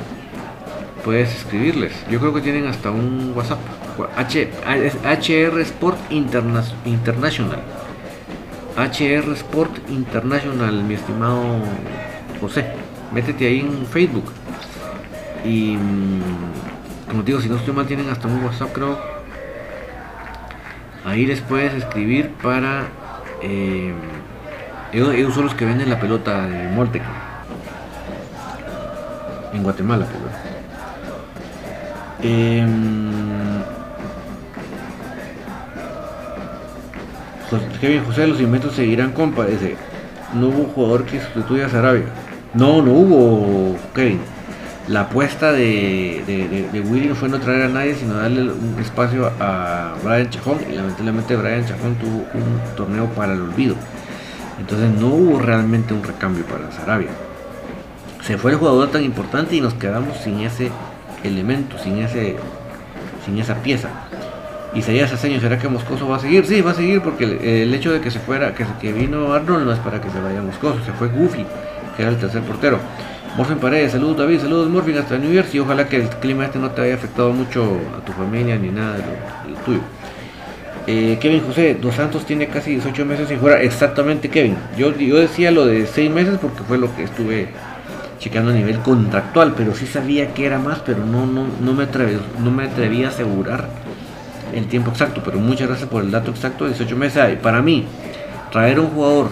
puedes 1.05 1.35
escribirles. 1.35 1.93
Yo 2.11 2.19
creo 2.19 2.35
que 2.35 2.41
tienen 2.41 2.67
hasta 2.67 2.91
un 2.91 3.33
WhatsApp. 3.35 3.61
HR 3.99 5.61
Sport 5.61 5.99
International. 6.11 7.61
HR 8.77 9.33
Sport 9.33 9.89
International, 9.89 10.83
mi 10.83 10.95
estimado 10.95 11.43
José. 12.41 12.67
Métete 13.13 13.47
ahí 13.47 13.61
en 13.61 13.87
Facebook. 13.87 14.33
Y 15.45 15.77
mm, 15.77 17.09
como 17.09 17.23
digo, 17.23 17.41
si 17.41 17.49
no 17.49 17.57
estoy 17.57 17.73
mal, 17.73 17.87
tienen 17.87 18.09
hasta 18.11 18.29
un 18.29 18.45
WhatsApp, 18.45 18.73
creo. 18.73 18.99
Ahí 21.05 21.25
les 21.25 21.41
puedes 21.41 21.73
escribir 21.75 22.31
para. 22.43 22.89
Eh, 23.43 23.95
ellos, 24.93 25.35
son 25.35 25.45
los 25.45 25.55
que 25.55 25.65
venden 25.65 25.91
la 25.91 26.01
pelota 26.01 26.47
de 26.47 26.69
Moltec. 26.69 27.03
En 29.53 29.63
Guatemala, 29.63 30.07
Kevin 37.81 38.05
José, 38.05 38.27
los 38.27 38.41
inventos 38.41 38.75
seguirán, 38.75 39.13
compa. 39.13 39.47
Ese. 39.47 39.77
No 40.35 40.49
hubo 40.49 40.65
jugador 40.65 41.05
que 41.05 41.21
sustituya 41.21 41.67
a 41.67 41.69
Sarabia. 41.69 42.05
No, 42.55 42.83
no 42.83 42.93
hubo, 42.93 43.77
Kevin 43.95 44.21
la 44.89 45.01
apuesta 45.01 45.53
de, 45.53 46.23
de, 46.27 47.15
fue 47.15 47.29
no 47.29 47.41
traer 47.41 47.63
a 47.63 47.69
nadie, 47.69 47.95
sino 47.95 48.15
darle 48.15 48.43
un 48.43 48.77
espacio 48.81 49.33
a 49.41 49.95
Brian 50.05 50.31
Chajón. 50.31 50.59
Y 50.71 50.75
lamentablemente 50.75 51.37
Brian 51.37 51.67
Chajón 51.67 51.97
tuvo 51.97 52.25
un 52.35 52.77
torneo 52.77 53.07
para 53.07 53.33
el 53.33 53.41
olvido. 53.41 53.75
Entonces 54.61 54.91
no 54.91 55.09
hubo 55.09 55.39
realmente 55.41 55.93
un 55.93 56.03
recambio 56.03 56.45
para 56.45 56.71
Sarabia. 56.71 57.09
Se 58.23 58.39
fue 58.39 58.53
el 58.53 58.59
jugador 58.59 58.91
tan 58.91 59.03
importante 59.03 59.57
y 59.57 59.61
nos 59.61 59.75
quedamos 59.75 60.19
sin 60.19 60.41
ese 60.41 60.71
elemento, 61.25 61.79
sin 61.79 61.99
ese 61.99 62.37
sin 63.25 63.39
esa 63.39 63.57
pieza. 63.57 63.89
Isaías 64.77 65.11
Aseño, 65.11 65.41
¿será 65.41 65.59
que 65.59 65.69
Moscoso 65.69 66.07
va 66.07 66.17
a 66.17 66.19
seguir? 66.19 66.45
Sí, 66.45 66.61
va 66.61 66.73
a 66.73 66.75
seguir 66.75 67.01
porque 67.01 67.25
el, 67.25 67.73
hecho 67.73 67.93
de 67.93 68.01
que 68.01 68.11
se 68.11 68.19
fuera, 68.19 68.55
que, 68.55 68.67
que 68.79 68.93
vino 68.93 69.33
Arnold 69.33 69.65
no 69.65 69.73
es 69.73 69.79
para 69.79 70.03
que 70.03 70.11
se 70.11 70.21
vaya 70.21 70.43
Moscoso, 70.43 70.85
se 70.85 70.93
fue 70.93 71.09
Goofy, 71.09 71.47
que 71.97 72.03
era 72.03 72.11
el 72.11 72.19
tercer 72.19 72.43
portero. 72.43 72.79
Morfin 73.39 73.57
Paredes, 73.57 73.93
saludos 73.93 74.19
David, 74.19 74.41
saludos 74.41 74.69
Morfin 74.69 74.99
hasta 74.99 75.17
New 75.17 75.33
York 75.33 75.49
y 75.55 75.61
ojalá 75.61 75.89
que 75.89 75.97
el 75.97 76.09
clima 76.09 76.45
este 76.45 76.59
no 76.59 76.71
te 76.71 76.83
haya 76.83 76.95
afectado 76.95 77.33
mucho 77.33 77.79
a 77.97 78.05
tu 78.05 78.13
familia 78.13 78.57
ni 78.57 78.69
nada 78.69 78.97
de 78.97 79.03
lo, 79.51 79.57
tuyo. 79.61 79.81
Eh, 80.87 81.19
Kevin 81.21 81.43
José, 81.47 81.79
Dos 81.81 81.95
Santos 81.95 82.27
tiene 82.27 82.47
casi 82.49 82.73
18 82.73 83.05
meses 83.07 83.29
sin 83.29 83.39
jugar. 83.39 83.63
Exactamente, 83.63 84.29
Kevin. 84.29 84.57
Yo, 84.79 84.95
yo 84.97 85.17
decía 85.17 85.51
lo 85.51 85.67
de 85.67 85.87
6 85.87 86.11
meses 86.11 86.39
porque 86.41 86.63
fue 86.63 86.79
lo 86.79 86.95
que 86.95 87.05
estuve 87.05 87.49
chequeando 88.19 88.51
a 88.51 88.55
nivel 88.55 88.79
contractual, 88.81 89.55
pero 89.57 89.75
sí 89.75 89.87
sabía 89.87 90.33
que 90.35 90.45
era 90.45 90.59
más, 90.59 90.81
pero 90.81 91.05
no, 91.05 91.27
no, 91.27 91.47
no, 91.61 91.73
me, 91.73 91.85
atreví, 91.85 92.19
no 92.43 92.51
me 92.51 92.65
atreví 92.65 93.05
a 93.05 93.09
asegurar 93.09 93.69
el 94.55 94.67
tiempo 94.67 94.91
exacto, 94.91 95.23
pero 95.25 95.39
muchas 95.39 95.69
gracias 95.69 95.89
por 95.89 96.03
el 96.03 96.11
dato 96.11 96.31
exacto, 96.31 96.67
18 96.67 96.97
meses. 96.97 97.39
Para 97.39 97.63
mí, 97.63 97.87
traer 98.51 98.81
un 98.81 98.89
jugador 98.89 99.31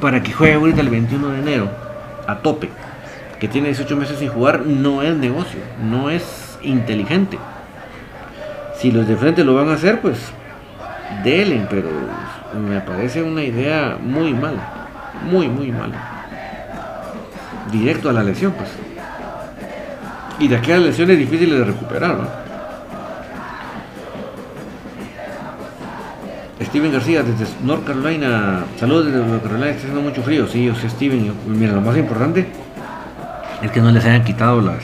para 0.00 0.22
que 0.22 0.32
juegue 0.32 0.54
ahorita 0.54 0.80
el 0.80 0.88
21 0.88 1.28
de 1.28 1.38
enero 1.38 1.70
a 2.26 2.38
tope, 2.38 2.68
que 3.40 3.48
tiene 3.48 3.68
18 3.68 3.96
meses 3.96 4.18
sin 4.18 4.28
jugar, 4.28 4.66
no 4.66 5.02
es 5.02 5.16
negocio, 5.16 5.60
no 5.82 6.10
es 6.10 6.58
inteligente. 6.62 7.38
Si 8.78 8.90
los 8.90 9.06
de 9.06 9.16
frente 9.16 9.44
lo 9.44 9.54
van 9.54 9.68
a 9.68 9.74
hacer, 9.74 10.00
pues 10.00 10.18
delen, 11.22 11.66
pero 11.70 11.88
me 12.58 12.80
parece 12.80 13.22
una 13.22 13.42
idea 13.42 13.96
muy 14.00 14.34
mala, 14.34 14.88
muy, 15.30 15.48
muy 15.48 15.70
mala. 15.70 16.26
Directo 17.70 18.10
a 18.10 18.12
la 18.12 18.22
lesión, 18.22 18.52
pues. 18.52 18.70
Y 20.38 20.48
de 20.48 20.56
aquellas 20.56 20.82
lesiones 20.82 21.18
difíciles 21.18 21.58
de 21.58 21.64
recuperar, 21.64 22.16
¿no? 22.16 22.41
Steven 26.64 26.92
García 26.92 27.22
desde 27.22 27.46
North 27.64 27.84
Carolina. 27.84 28.64
Saludos 28.78 29.06
desde 29.06 29.18
North 29.24 29.42
Carolina, 29.42 29.68
está 29.68 29.82
haciendo 29.82 30.02
mucho 30.02 30.22
frío. 30.22 30.46
Sí, 30.46 30.64
yo 30.64 30.74
sé, 30.74 30.88
Steven. 30.88 31.32
Mira, 31.46 31.72
lo 31.72 31.80
más 31.80 31.96
importante 31.96 32.46
es 33.62 33.70
que 33.70 33.80
no 33.80 33.90
les 33.90 34.04
hayan 34.04 34.24
quitado 34.24 34.60
las, 34.60 34.82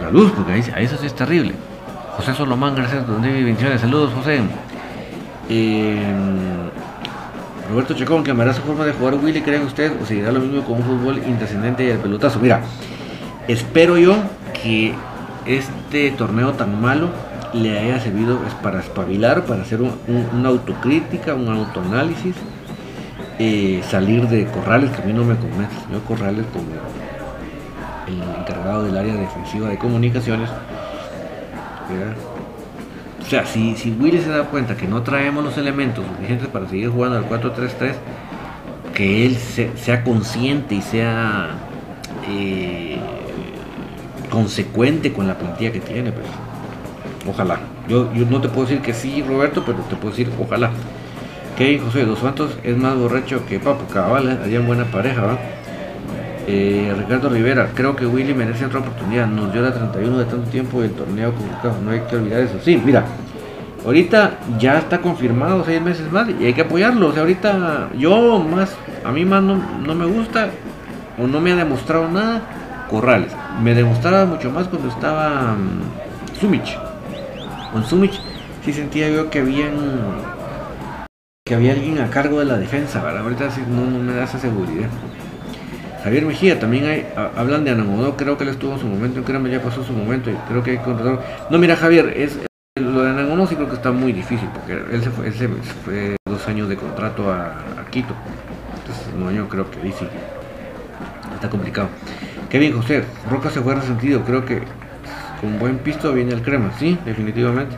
la, 0.00 0.10
luz, 0.10 0.32
porque 0.32 0.52
ahí, 0.52 0.84
eso 0.84 0.96
sí 0.98 1.06
es 1.06 1.14
terrible. 1.14 1.54
José 2.16 2.34
Solomán, 2.34 2.74
gracias, 2.74 3.06
donde 3.06 3.30
bendiciones. 3.30 3.80
Saludos, 3.80 4.12
José. 4.14 4.40
Eh, 5.48 6.14
Roberto 7.70 7.94
Chacón, 7.94 8.22
¿cambiará 8.22 8.52
su 8.52 8.62
forma 8.62 8.84
de 8.84 8.92
jugar 8.92 9.14
Willy, 9.14 9.40
creen 9.40 9.62
usted? 9.62 9.92
¿O 10.00 10.04
seguirá 10.04 10.30
lo 10.30 10.40
mismo 10.40 10.62
con 10.62 10.76
un 10.76 10.82
fútbol 10.82 11.22
intrascendente 11.26 11.84
y 11.84 11.88
el 11.88 11.98
pelotazo? 11.98 12.38
Mira, 12.38 12.60
espero 13.48 13.96
yo 13.96 14.16
que 14.62 14.94
este 15.46 16.10
torneo 16.10 16.52
tan 16.52 16.80
malo 16.80 17.08
le 17.52 17.78
haya 17.78 18.00
servido 18.00 18.38
pues, 18.38 18.54
para 18.54 18.80
espabilar, 18.80 19.44
para 19.44 19.62
hacer 19.62 19.80
una 19.82 20.48
autocrítica, 20.48 21.34
un 21.34 21.48
autoanálisis, 21.48 22.34
eh, 23.38 23.82
salir 23.88 24.28
de 24.28 24.46
Corrales, 24.46 24.90
que 24.90 25.02
a 25.02 25.04
mí 25.04 25.12
no 25.12 25.24
me 25.24 25.36
convence, 25.36 25.74
señor 25.86 26.02
Corrales 26.02 26.46
como 26.52 26.66
el 28.06 28.40
encargado 28.40 28.84
del 28.84 28.96
área 28.96 29.14
defensiva 29.14 29.68
de 29.68 29.78
comunicaciones. 29.78 30.50
O 33.20 33.24
sea, 33.28 33.46
si, 33.46 33.76
si 33.76 33.90
Willy 33.90 34.20
se 34.20 34.30
da 34.30 34.44
cuenta 34.44 34.76
que 34.76 34.86
no 34.86 35.02
traemos 35.02 35.44
los 35.44 35.56
elementos 35.56 36.04
suficientes 36.06 36.48
para 36.48 36.68
seguir 36.68 36.90
jugando 36.90 37.18
al 37.18 37.28
4-3-3, 37.28 37.94
que 38.94 39.26
él 39.26 39.36
sea 39.36 40.04
consciente 40.04 40.74
y 40.74 40.82
sea 40.82 41.50
eh, 42.28 42.98
consecuente 44.30 45.12
con 45.12 45.26
la 45.26 45.34
plantilla 45.38 45.72
que 45.72 45.80
tiene, 45.80 46.12
pues 46.12 46.26
Ojalá. 47.28 47.58
Yo, 47.88 48.08
no 48.28 48.40
te 48.40 48.48
puedo 48.48 48.66
decir 48.66 48.82
que 48.82 48.94
sí, 48.94 49.22
Roberto, 49.22 49.62
pero 49.64 49.78
te 49.88 49.96
puedo 49.96 50.10
decir 50.10 50.30
ojalá. 50.40 50.70
Que 51.56 51.78
José 51.78 52.04
Dos 52.04 52.20
Santos 52.20 52.56
es 52.62 52.76
más 52.76 52.96
borracho 52.96 53.44
que 53.46 53.60
Papo 53.60 53.86
Cabal, 53.92 54.28
¿eh? 54.28 54.38
harían 54.42 54.66
buena 54.66 54.84
pareja, 54.84 55.22
¿va? 55.22 55.38
Eh, 56.46 56.92
Ricardo 56.98 57.28
Rivera, 57.28 57.70
creo 57.74 57.94
que 57.94 58.06
Willy 58.06 58.34
merece 58.34 58.66
otra 58.66 58.80
oportunidad. 58.80 59.26
Nos 59.26 59.52
dio 59.52 59.62
la 59.62 59.72
31 59.72 60.18
de 60.18 60.24
tanto 60.24 60.50
tiempo 60.50 60.82
el 60.82 60.90
torneo 60.92 61.32
convocado. 61.34 61.76
No 61.84 61.90
hay 61.90 62.00
que 62.00 62.16
olvidar 62.16 62.40
eso. 62.40 62.58
Sí, 62.64 62.80
mira, 62.84 63.04
ahorita 63.84 64.38
ya 64.58 64.78
está 64.78 64.98
confirmado 65.00 65.64
seis 65.64 65.80
meses 65.80 66.10
más 66.10 66.28
y 66.40 66.46
hay 66.46 66.54
que 66.54 66.62
apoyarlo. 66.62 67.08
O 67.08 67.12
sea, 67.12 67.20
ahorita 67.22 67.90
yo 67.96 68.40
más, 68.40 68.74
a 69.04 69.12
mí 69.12 69.24
más 69.24 69.42
no, 69.42 69.60
no 69.86 69.94
me 69.94 70.06
gusta 70.06 70.48
o 71.18 71.26
no 71.26 71.40
me 71.40 71.52
ha 71.52 71.56
demostrado 71.56 72.08
nada 72.08 72.42
Corrales. 72.90 73.32
Me 73.62 73.74
demostraba 73.74 74.26
mucho 74.26 74.50
más 74.50 74.68
cuando 74.68 74.88
estaba 74.88 75.54
um, 75.54 76.38
Sumich 76.38 76.76
con 77.72 77.84
Sumich 77.84 78.20
sí 78.64 78.72
sentía 78.72 79.08
yo 79.08 79.30
que 79.30 79.40
habían 79.40 79.72
que 81.44 81.54
había 81.54 81.72
alguien 81.72 81.98
a 81.98 82.10
cargo 82.10 82.38
de 82.38 82.44
la 82.44 82.56
defensa, 82.56 83.02
¿verdad? 83.02 83.22
Ahorita 83.22 83.50
sí 83.50 83.62
no, 83.68 83.82
me 83.98 84.14
da 84.14 84.24
esa 84.24 84.38
seguridad. 84.38 84.88
Javier 86.04 86.24
Mejía, 86.26 86.58
también 86.58 86.86
hay, 86.86 87.06
hablan 87.36 87.64
de 87.64 87.70
Anamodó, 87.70 88.16
creo 88.16 88.36
que 88.36 88.44
él 88.44 88.50
estuvo 88.50 88.74
en 88.74 88.80
su 88.80 88.86
momento, 88.86 89.22
creo 89.24 89.42
que 89.42 89.50
ya 89.50 89.62
pasó 89.62 89.84
su 89.84 89.92
momento 89.92 90.30
y 90.30 90.34
creo 90.48 90.62
que 90.62 90.72
hay 90.72 90.78
contratado. 90.78 91.22
No, 91.50 91.58
mira 91.58 91.76
Javier, 91.76 92.12
es 92.16 92.38
lo 92.76 93.02
de 93.02 93.10
Anamodó 93.10 93.46
sí 93.46 93.54
creo 93.54 93.68
que 93.68 93.74
está 93.74 93.92
muy 93.92 94.12
difícil, 94.12 94.48
porque 94.52 94.72
él 94.72 95.02
se 95.02 95.10
fue, 95.10 95.26
él 95.26 95.34
se 95.34 95.48
fue 95.84 96.16
dos 96.26 96.46
años 96.48 96.68
de 96.68 96.76
contrato 96.76 97.32
a, 97.32 97.56
Quito. 97.90 98.14
Entonces, 98.78 99.14
no, 99.18 99.30
yo 99.30 99.48
creo 99.48 99.70
que 99.70 99.78
ahí 99.80 99.92
sí. 99.92 100.06
Está 101.34 101.50
complicado. 101.50 101.88
Kevin 102.48 102.72
José, 102.72 103.04
Roca 103.30 103.50
se 103.50 103.60
fue 103.60 103.74
resentido, 103.74 104.24
creo 104.24 104.46
que 104.46 104.62
con 105.42 105.58
buen 105.58 105.78
pisto 105.78 106.12
viene 106.12 106.32
el 106.32 106.40
crema, 106.40 106.70
sí, 106.78 106.96
definitivamente. 107.04 107.74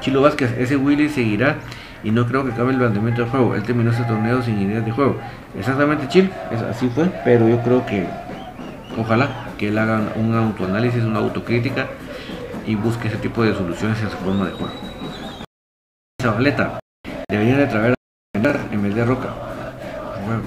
Chilo 0.00 0.22
Vázquez, 0.22 0.56
ese 0.56 0.76
Willy 0.76 1.08
seguirá 1.08 1.56
y 2.04 2.12
no 2.12 2.24
creo 2.24 2.44
que 2.46 2.52
acabe 2.52 2.70
el 2.70 2.78
planteamiento 2.78 3.22
del 3.22 3.30
juego. 3.30 3.54
Él 3.56 3.64
terminó 3.64 3.90
ese 3.90 4.04
torneo 4.04 4.40
sin 4.42 4.62
ideas 4.62 4.84
de 4.84 4.92
juego. 4.92 5.16
Exactamente, 5.58 6.06
Chil, 6.08 6.30
así 6.70 6.88
fue, 6.88 7.10
pero 7.24 7.48
yo 7.48 7.60
creo 7.62 7.84
que 7.84 8.06
ojalá 8.96 9.48
que 9.58 9.68
él 9.68 9.78
haga 9.78 10.12
un 10.14 10.34
autoanálisis, 10.34 11.02
una 11.02 11.18
autocrítica 11.18 11.88
y 12.64 12.76
busque 12.76 13.08
ese 13.08 13.16
tipo 13.16 13.42
de 13.42 13.54
soluciones 13.54 14.00
en 14.00 14.10
su 14.10 14.16
forma 14.18 14.46
de 14.46 14.52
juego. 14.52 14.72
Zabaleta, 16.22 16.78
debería 17.28 17.56
de 17.56 17.66
traer 17.66 17.94
en 18.34 18.82
vez 18.82 18.94
de 18.94 19.04
Roca. 19.04 19.34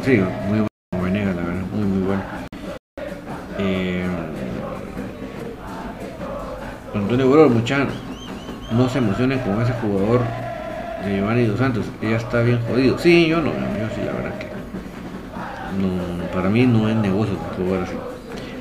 sí, 0.03 0.23
muy 0.47 0.65
bueno, 0.97 1.19
la 1.19 1.41
verdad, 1.41 1.61
muy 1.73 1.85
muy 1.85 2.07
bueno. 2.07 2.23
Eh, 3.59 3.92
Antonio 7.03 7.27
Boror, 7.27 7.49
mucha 7.49 7.85
no 8.71 8.87
se 8.87 8.99
emocionen 8.99 9.39
con 9.39 9.61
ese 9.61 9.73
jugador 9.73 10.21
de 11.05 11.17
Giovanni 11.17 11.45
Dos 11.45 11.59
Santos, 11.59 11.85
ya 12.01 12.15
está 12.15 12.41
bien 12.41 12.59
jodido. 12.65 12.97
Sí, 12.97 13.27
yo 13.27 13.41
no, 13.41 13.51
yo 13.51 13.89
sí, 13.93 14.01
la 14.05 14.13
verdad 14.13 14.37
que 14.39 14.47
no, 15.77 16.31
para 16.33 16.49
mí 16.49 16.65
no 16.65 16.87
es 16.87 16.95
negocio 16.95 17.35
jugar 17.57 17.83
así. 17.83 17.93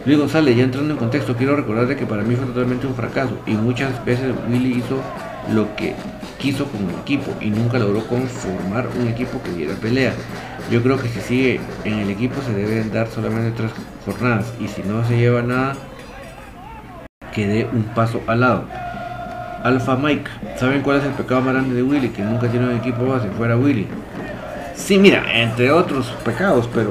Luis 0.05 0.19
González, 0.19 0.57
ya 0.57 0.65
entrando 0.65 0.93
en 0.93 0.99
contexto, 0.99 1.37
quiero 1.37 1.55
recordarte 1.55 1.95
que 1.95 2.05
para 2.05 2.25
mí 2.25 2.35
fue 2.35 2.47
totalmente 2.47 2.89
un 2.89 2.97
fracaso 2.97 3.39
y 3.47 3.53
muchas 3.53 4.05
veces 4.05 4.35
Willy 4.51 4.79
hizo 4.79 5.01
lo 5.55 5.75
que 5.77 5.95
quiso 6.41 6.67
con 6.67 6.89
el 6.89 6.97
equipo 6.97 7.31
y 7.41 7.51
nunca 7.51 7.79
logró 7.79 8.05
conformar 8.09 8.89
un 9.01 9.07
equipo 9.07 9.41
que 9.45 9.53
diera 9.53 9.75
pelea. 9.77 10.13
Yo 10.69 10.83
creo 10.83 11.01
que 11.01 11.09
si 11.09 11.21
sigue 11.21 11.61
en 11.85 12.01
el 12.01 12.11
equipo 12.11 12.43
se 12.43 12.53
deben 12.53 12.93
dar 12.93 13.07
solamente 13.07 13.53
tres 13.57 13.71
jornadas 14.05 14.53
y 14.59 14.67
si 14.67 14.83
no 14.83 15.05
se 15.05 15.17
lleva 15.17 15.43
nada, 15.43 15.77
que 17.33 17.47
dé 17.47 17.69
un 17.73 17.83
paso 17.83 18.21
al 18.27 18.41
lado. 18.41 18.65
Alpha 19.63 19.97
Mike, 19.97 20.29
¿saben 20.59 20.83
cuál 20.83 20.99
es 20.99 21.05
el 21.05 21.13
pecado 21.13 21.41
más 21.41 21.55
grande 21.55 21.75
de 21.75 21.83
Willy? 21.83 22.09
Que 22.09 22.23
nunca 22.23 22.49
tiene 22.49 22.67
un 22.67 22.77
equipo 22.77 23.07
base, 23.07 23.29
fuera 23.31 23.57
Willy. 23.57 23.87
Sí, 24.75 24.99
mira, 24.99 25.23
entre 25.41 25.71
otros 25.71 26.09
pecados, 26.25 26.69
pero 26.75 26.91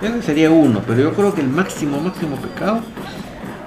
ese 0.00 0.22
sería 0.22 0.50
uno. 0.50 0.80
Pero 0.86 1.00
yo 1.00 1.12
creo 1.14 1.34
que 1.34 1.40
el 1.40 1.48
máximo, 1.48 2.00
máximo 2.00 2.36
pecado 2.36 2.80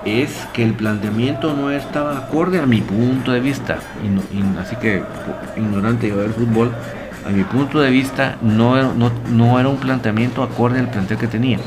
es 0.05 0.47
que 0.53 0.63
el 0.63 0.73
planteamiento 0.73 1.53
no 1.53 1.69
estaba 1.69 2.17
acorde 2.17 2.59
a 2.59 2.65
mi 2.65 2.79
punto 2.79 3.31
de 3.31 3.41
vista. 3.41 3.79
Y, 4.03 4.59
así 4.59 4.77
que, 4.77 5.03
ignorante 5.57 6.09
del 6.09 6.31
fútbol, 6.31 6.71
a 7.27 7.29
mi 7.29 7.43
punto 7.43 7.81
de 7.81 7.91
vista 7.91 8.37
no, 8.41 8.93
no, 8.93 9.11
no 9.29 9.59
era 9.59 9.67
un 9.67 9.77
planteamiento 9.77 10.43
acorde 10.43 10.79
al 10.79 10.89
plantel 10.89 11.17
que 11.17 11.27
tenía. 11.27 11.59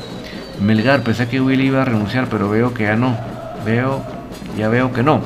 Melgar, 0.61 1.02
pensé 1.02 1.28
que 1.28 1.40
Willy 1.40 1.66
iba 1.66 1.83
a 1.83 1.85
renunciar, 1.85 2.28
pero 2.28 2.48
veo 2.48 2.72
que 2.72 2.85
ya 2.85 2.96
no. 2.96 3.16
Veo 3.66 4.02
ya 4.57 4.69
veo 4.69 4.93
que 4.93 5.03
no. 5.03 5.21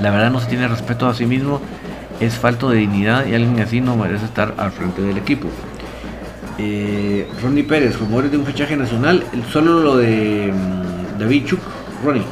La 0.00 0.10
verdad 0.10 0.30
no 0.30 0.40
se 0.40 0.48
tiene 0.48 0.66
respeto 0.66 1.06
a 1.06 1.14
sí 1.14 1.26
mismo, 1.26 1.60
es 2.20 2.34
falto 2.34 2.70
de 2.70 2.78
dignidad 2.78 3.26
y 3.26 3.34
alguien 3.34 3.60
así 3.60 3.80
no 3.80 3.96
merece 3.96 4.24
estar 4.24 4.54
al 4.56 4.72
frente 4.72 5.02
del 5.02 5.18
equipo. 5.18 5.48
Eh, 6.58 7.28
Ronnie 7.42 7.64
Pérez, 7.64 7.98
rumores 7.98 8.30
de 8.30 8.36
un 8.36 8.44
fichaje 8.44 8.76
nacional, 8.76 9.24
solo 9.50 9.80
lo 9.80 9.96
de 9.96 10.52
mm, 10.52 11.18
David 11.18 11.46
Chuk, 11.46 11.60
Ronnie. 12.04 12.22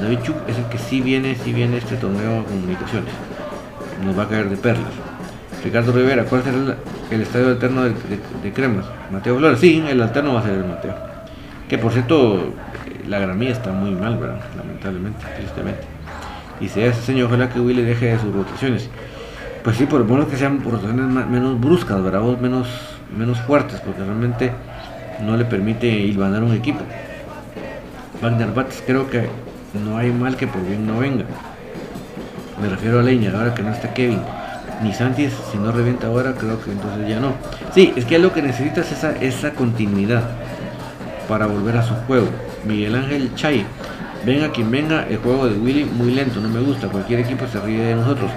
David 0.00 0.18
Chuk 0.22 0.36
es 0.48 0.58
el 0.58 0.64
que 0.66 0.78
sí 0.78 1.00
viene, 1.00 1.36
sí 1.36 1.52
viene 1.52 1.78
este 1.78 1.96
torneo 1.96 2.38
de 2.38 2.44
comunicaciones. 2.44 3.12
Nos 4.04 4.18
va 4.18 4.24
a 4.24 4.28
caer 4.28 4.48
de 4.48 4.56
perlas. 4.56 4.92
Ricardo 5.62 5.92
Rivera, 5.92 6.24
¿cuál 6.24 6.42
será 6.42 6.76
el, 7.10 7.20
estadio 7.20 7.48
alterno 7.48 7.84
de, 7.84 7.94
de, 8.42 8.52
Cremas? 8.52 8.84
Mateo 9.12 9.36
Flores, 9.36 9.60
sí, 9.60 9.84
el 9.88 10.02
alterno 10.02 10.34
va 10.34 10.40
a 10.40 10.42
ser 10.42 10.54
el 10.54 10.64
Mateo. 10.64 10.94
Que 11.68 11.78
por 11.78 11.92
cierto, 11.92 12.52
la 13.08 13.18
gramilla 13.18 13.52
está 13.52 13.72
muy 13.72 13.90
mal, 13.90 14.18
¿verdad? 14.18 14.40
lamentablemente, 14.56 15.24
tristemente. 15.36 15.82
Y 16.60 16.68
si 16.68 16.80
ese 16.80 17.02
señor, 17.02 17.26
ojalá 17.26 17.48
que 17.48 17.60
Willy 17.60 17.82
deje 17.82 18.06
de 18.06 18.18
sus 18.18 18.32
rotaciones. 18.32 18.88
Pues 19.64 19.76
sí, 19.76 19.86
por 19.86 20.00
lo 20.00 20.06
menos 20.06 20.28
que 20.28 20.36
sean 20.36 20.62
rotaciones 20.62 21.06
menos 21.06 21.60
bruscas, 21.60 22.02
¿verdad? 22.02 22.22
menos, 22.40 22.68
menos 23.16 23.40
fuertes, 23.40 23.80
porque 23.80 24.02
realmente 24.02 24.52
no 25.24 25.36
le 25.36 25.44
permite 25.44 25.86
hilvanar 25.86 26.42
un 26.42 26.52
equipo. 26.52 26.80
Wagner 28.20 28.52
Bates, 28.52 28.82
creo 28.86 29.10
que 29.10 29.28
no 29.84 29.98
hay 29.98 30.10
mal 30.10 30.36
que 30.36 30.46
por 30.46 30.64
bien 30.64 30.86
no 30.86 30.98
venga. 30.98 31.24
Me 32.60 32.68
refiero 32.68 33.00
a 33.00 33.02
Leña, 33.02 33.32
ahora 33.32 33.54
que 33.54 33.62
no 33.62 33.70
está 33.70 33.92
Kevin. 33.94 34.20
Ni 34.82 34.92
Santis, 34.92 35.32
si 35.50 35.58
no 35.58 35.72
revienta 35.72 36.08
ahora, 36.08 36.34
creo 36.34 36.60
que 36.62 36.72
entonces 36.72 37.08
ya 37.08 37.20
no. 37.20 37.32
Sí, 37.72 37.92
es 37.96 38.04
que 38.04 38.18
lo 38.18 38.32
que 38.32 38.42
necesitas 38.42 38.86
es 38.86 38.98
esa, 38.98 39.12
esa 39.12 39.52
continuidad 39.52 40.22
para 41.28 41.46
volver 41.46 41.76
a 41.76 41.82
su 41.82 41.94
juego. 42.06 42.28
Miguel 42.64 42.94
Ángel 42.94 43.34
Chay, 43.34 43.64
venga 44.24 44.50
quien 44.50 44.70
venga, 44.70 45.06
el 45.08 45.18
juego 45.18 45.48
de 45.48 45.56
Willy 45.58 45.84
muy 45.84 46.12
lento, 46.12 46.40
no 46.40 46.48
me 46.48 46.60
gusta, 46.60 46.88
cualquier 46.88 47.20
equipo 47.20 47.46
se 47.46 47.60
ríe 47.60 47.82
de 47.82 47.94
nosotros. 47.94 48.30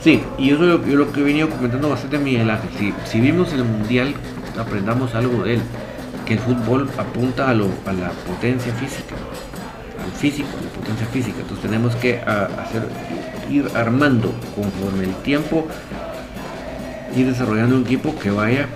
Sí, 0.00 0.22
y 0.38 0.50
eso 0.50 0.62
es 0.64 0.68
lo, 0.68 0.96
lo 0.96 1.12
que 1.12 1.20
he 1.20 1.22
venido 1.22 1.48
comentando 1.48 1.88
bastante 1.88 2.18
Miguel 2.18 2.50
Ángel. 2.50 2.70
Si, 2.78 2.92
si 3.04 3.20
vimos 3.20 3.52
el 3.52 3.64
mundial, 3.64 4.14
aprendamos 4.58 5.14
algo 5.14 5.44
de 5.44 5.54
él, 5.54 5.60
que 6.26 6.34
el 6.34 6.40
fútbol 6.40 6.88
apunta 6.98 7.48
a, 7.48 7.54
lo, 7.54 7.66
a 7.86 7.92
la 7.92 8.10
potencia 8.10 8.72
física, 8.74 9.14
al 10.04 10.10
físico, 10.12 10.48
a 10.58 10.64
la 10.64 10.70
potencia 10.70 11.06
física. 11.06 11.38
Entonces 11.40 11.64
tenemos 11.64 11.94
que 11.96 12.18
hacer, 12.18 12.82
ir 13.50 13.68
armando 13.74 14.32
conforme 14.56 15.04
el 15.04 15.14
tiempo, 15.22 15.66
ir 17.16 17.26
desarrollando 17.26 17.76
un 17.76 17.82
equipo 17.82 18.18
que 18.18 18.30
vaya 18.30 18.66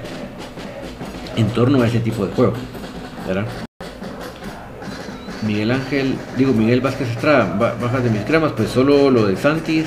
en 1.36 1.48
torno 1.48 1.82
a 1.82 1.86
ese 1.86 2.00
tipo 2.00 2.24
de 2.24 2.32
juego. 2.32 2.54
¿verdad? 3.26 3.46
Miguel 5.46 5.70
Ángel, 5.70 6.14
digo 6.36 6.52
Miguel 6.52 6.80
Vázquez 6.80 7.08
Estrada, 7.08 7.56
bajas 7.80 8.02
de 8.02 8.10
mis 8.10 8.22
cremas, 8.22 8.52
pues 8.52 8.68
solo 8.70 9.10
lo 9.10 9.26
de 9.26 9.36
Santis, 9.36 9.86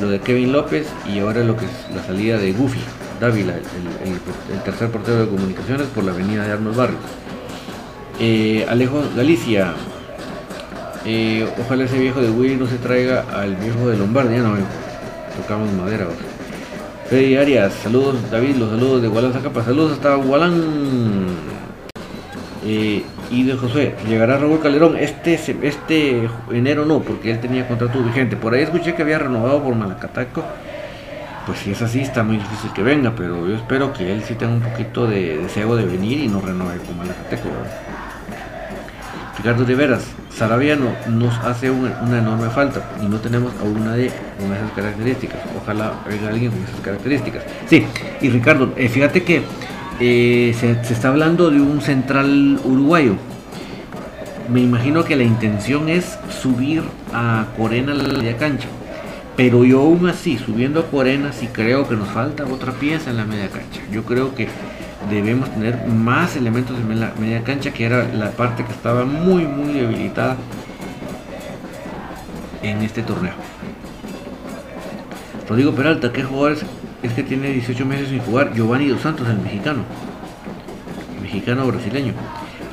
lo 0.00 0.08
de 0.08 0.20
Kevin 0.20 0.52
López 0.52 0.86
y 1.06 1.20
ahora 1.20 1.42
lo 1.44 1.56
que 1.56 1.64
es 1.66 1.70
la 1.94 2.02
salida 2.04 2.38
de 2.38 2.52
Goofy, 2.52 2.80
Dávila, 3.20 3.54
el, 3.54 4.60
tercer 4.64 4.90
portero 4.90 5.20
de 5.20 5.28
comunicaciones 5.28 5.86
por 5.88 6.04
la 6.04 6.12
avenida 6.12 6.44
de 6.44 6.52
Arnos 6.52 6.76
Barrios. 6.76 7.00
Eh, 8.18 8.66
Alejo 8.68 9.02
Galicia, 9.14 9.74
eh, 11.04 11.48
ojalá 11.60 11.84
ese 11.84 11.98
viejo 11.98 12.20
de 12.20 12.30
Willy 12.30 12.56
no 12.56 12.66
se 12.66 12.78
traiga 12.78 13.24
al 13.32 13.54
viejo 13.56 13.88
de 13.88 13.96
Lombardia, 13.96 14.40
no, 14.40 14.56
tocamos 15.40 15.72
madera 15.72 16.04
ahora. 16.04 16.16
Freddy 17.08 17.36
Arias, 17.36 17.72
saludos 17.84 18.16
David, 18.30 18.56
los 18.56 18.70
saludos 18.70 19.02
de 19.02 19.08
Gualán 19.08 19.32
Zacapa, 19.32 19.62
saludos 19.62 19.92
hasta 19.92 20.16
Gualán. 20.16 21.26
Eh, 22.64 23.04
y 23.30 23.44
de 23.44 23.56
José, 23.56 23.94
llegará 24.08 24.38
Raúl 24.38 24.60
Calderón 24.60 24.96
este, 24.96 25.34
este 25.62 26.28
enero 26.50 26.84
no, 26.84 27.00
porque 27.00 27.30
él 27.30 27.40
tenía 27.40 27.66
contrato 27.66 28.02
vigente. 28.02 28.36
Por 28.36 28.54
ahí 28.54 28.62
escuché 28.62 28.94
que 28.94 29.02
había 29.02 29.18
renovado 29.18 29.62
por 29.62 29.74
Malacataco. 29.74 30.44
Pues 31.46 31.60
si 31.60 31.70
es 31.70 31.80
así, 31.80 32.00
está 32.00 32.24
muy 32.24 32.38
difícil 32.38 32.72
que 32.72 32.82
venga, 32.82 33.12
pero 33.16 33.46
yo 33.46 33.54
espero 33.54 33.92
que 33.92 34.12
él 34.12 34.22
sí 34.24 34.34
tenga 34.34 34.52
un 34.52 34.60
poquito 34.60 35.06
de 35.06 35.38
deseo 35.38 35.76
de 35.76 35.84
venir 35.84 36.18
y 36.18 36.28
no 36.28 36.40
renueve 36.40 36.80
con 36.84 36.98
Malacateco. 36.98 37.48
Ricardo 39.38 39.64
Riveras, 39.64 40.02
Sarabia 40.30 40.76
nos 40.76 41.38
hace 41.38 41.70
una, 41.70 42.18
enorme 42.18 42.50
falta 42.50 42.82
y 43.02 43.06
no 43.06 43.18
tenemos 43.18 43.52
aún 43.60 43.84
nadie 43.84 44.10
con 44.38 44.52
esas 44.52 44.72
características. 44.72 45.38
Ojalá 45.62 45.92
venga 46.08 46.28
alguien 46.28 46.50
con 46.50 46.62
esas 46.64 46.80
características. 46.80 47.44
Sí, 47.66 47.86
y 48.20 48.28
Ricardo, 48.28 48.72
eh, 48.76 48.88
fíjate 48.88 49.22
que 49.22 49.42
eh, 50.00 50.54
se, 50.58 50.72
está 50.72 51.08
hablando 51.08 51.50
de 51.50 51.60
un 51.60 51.80
central 51.80 52.60
uruguayo. 52.64 53.16
Me 54.48 54.60
imagino 54.60 55.04
que 55.04 55.16
la 55.16 55.24
intención 55.24 55.88
es 55.88 56.18
subir 56.40 56.82
a 57.12 57.46
Corena 57.56 57.92
a 57.92 57.96
la 57.96 58.36
cancha. 58.36 58.68
Pero 59.36 59.64
yo 59.64 59.80
aún 59.80 60.08
así, 60.08 60.38
subiendo 60.38 60.80
a 60.80 60.86
Corena, 60.86 61.32
sí 61.32 61.48
creo 61.52 61.88
que 61.88 61.96
nos 61.96 62.08
falta 62.08 62.44
otra 62.44 62.72
pieza 62.72 63.10
en 63.10 63.16
la 63.16 63.24
media 63.24 63.48
cancha. 63.48 63.82
Yo 63.90 64.04
creo 64.04 64.34
que 64.34 64.48
debemos 65.10 65.50
tener 65.50 65.86
más 65.86 66.36
elementos 66.36 66.76
en 66.78 67.00
la 67.00 67.12
media 67.18 67.42
cancha, 67.42 67.72
que 67.72 67.84
era 67.84 68.06
la 68.14 68.30
parte 68.30 68.64
que 68.64 68.72
estaba 68.72 69.04
muy, 69.04 69.44
muy 69.44 69.74
debilitada 69.74 70.36
en 72.62 72.82
este 72.82 73.02
torneo. 73.02 73.34
Rodrigo 75.48 75.72
Peralta, 75.72 76.12
¿qué 76.12 76.24
jugadores 76.24 76.64
es 77.02 77.12
que 77.12 77.22
tiene 77.22 77.52
18 77.52 77.84
meses 77.84 78.08
sin 78.08 78.20
jugar 78.20 78.52
Giovanni 78.54 78.88
Dos 78.88 79.00
Santos, 79.00 79.28
el 79.28 79.38
mexicano. 79.38 79.82
Mexicano 81.22 81.66
brasileño. 81.66 82.12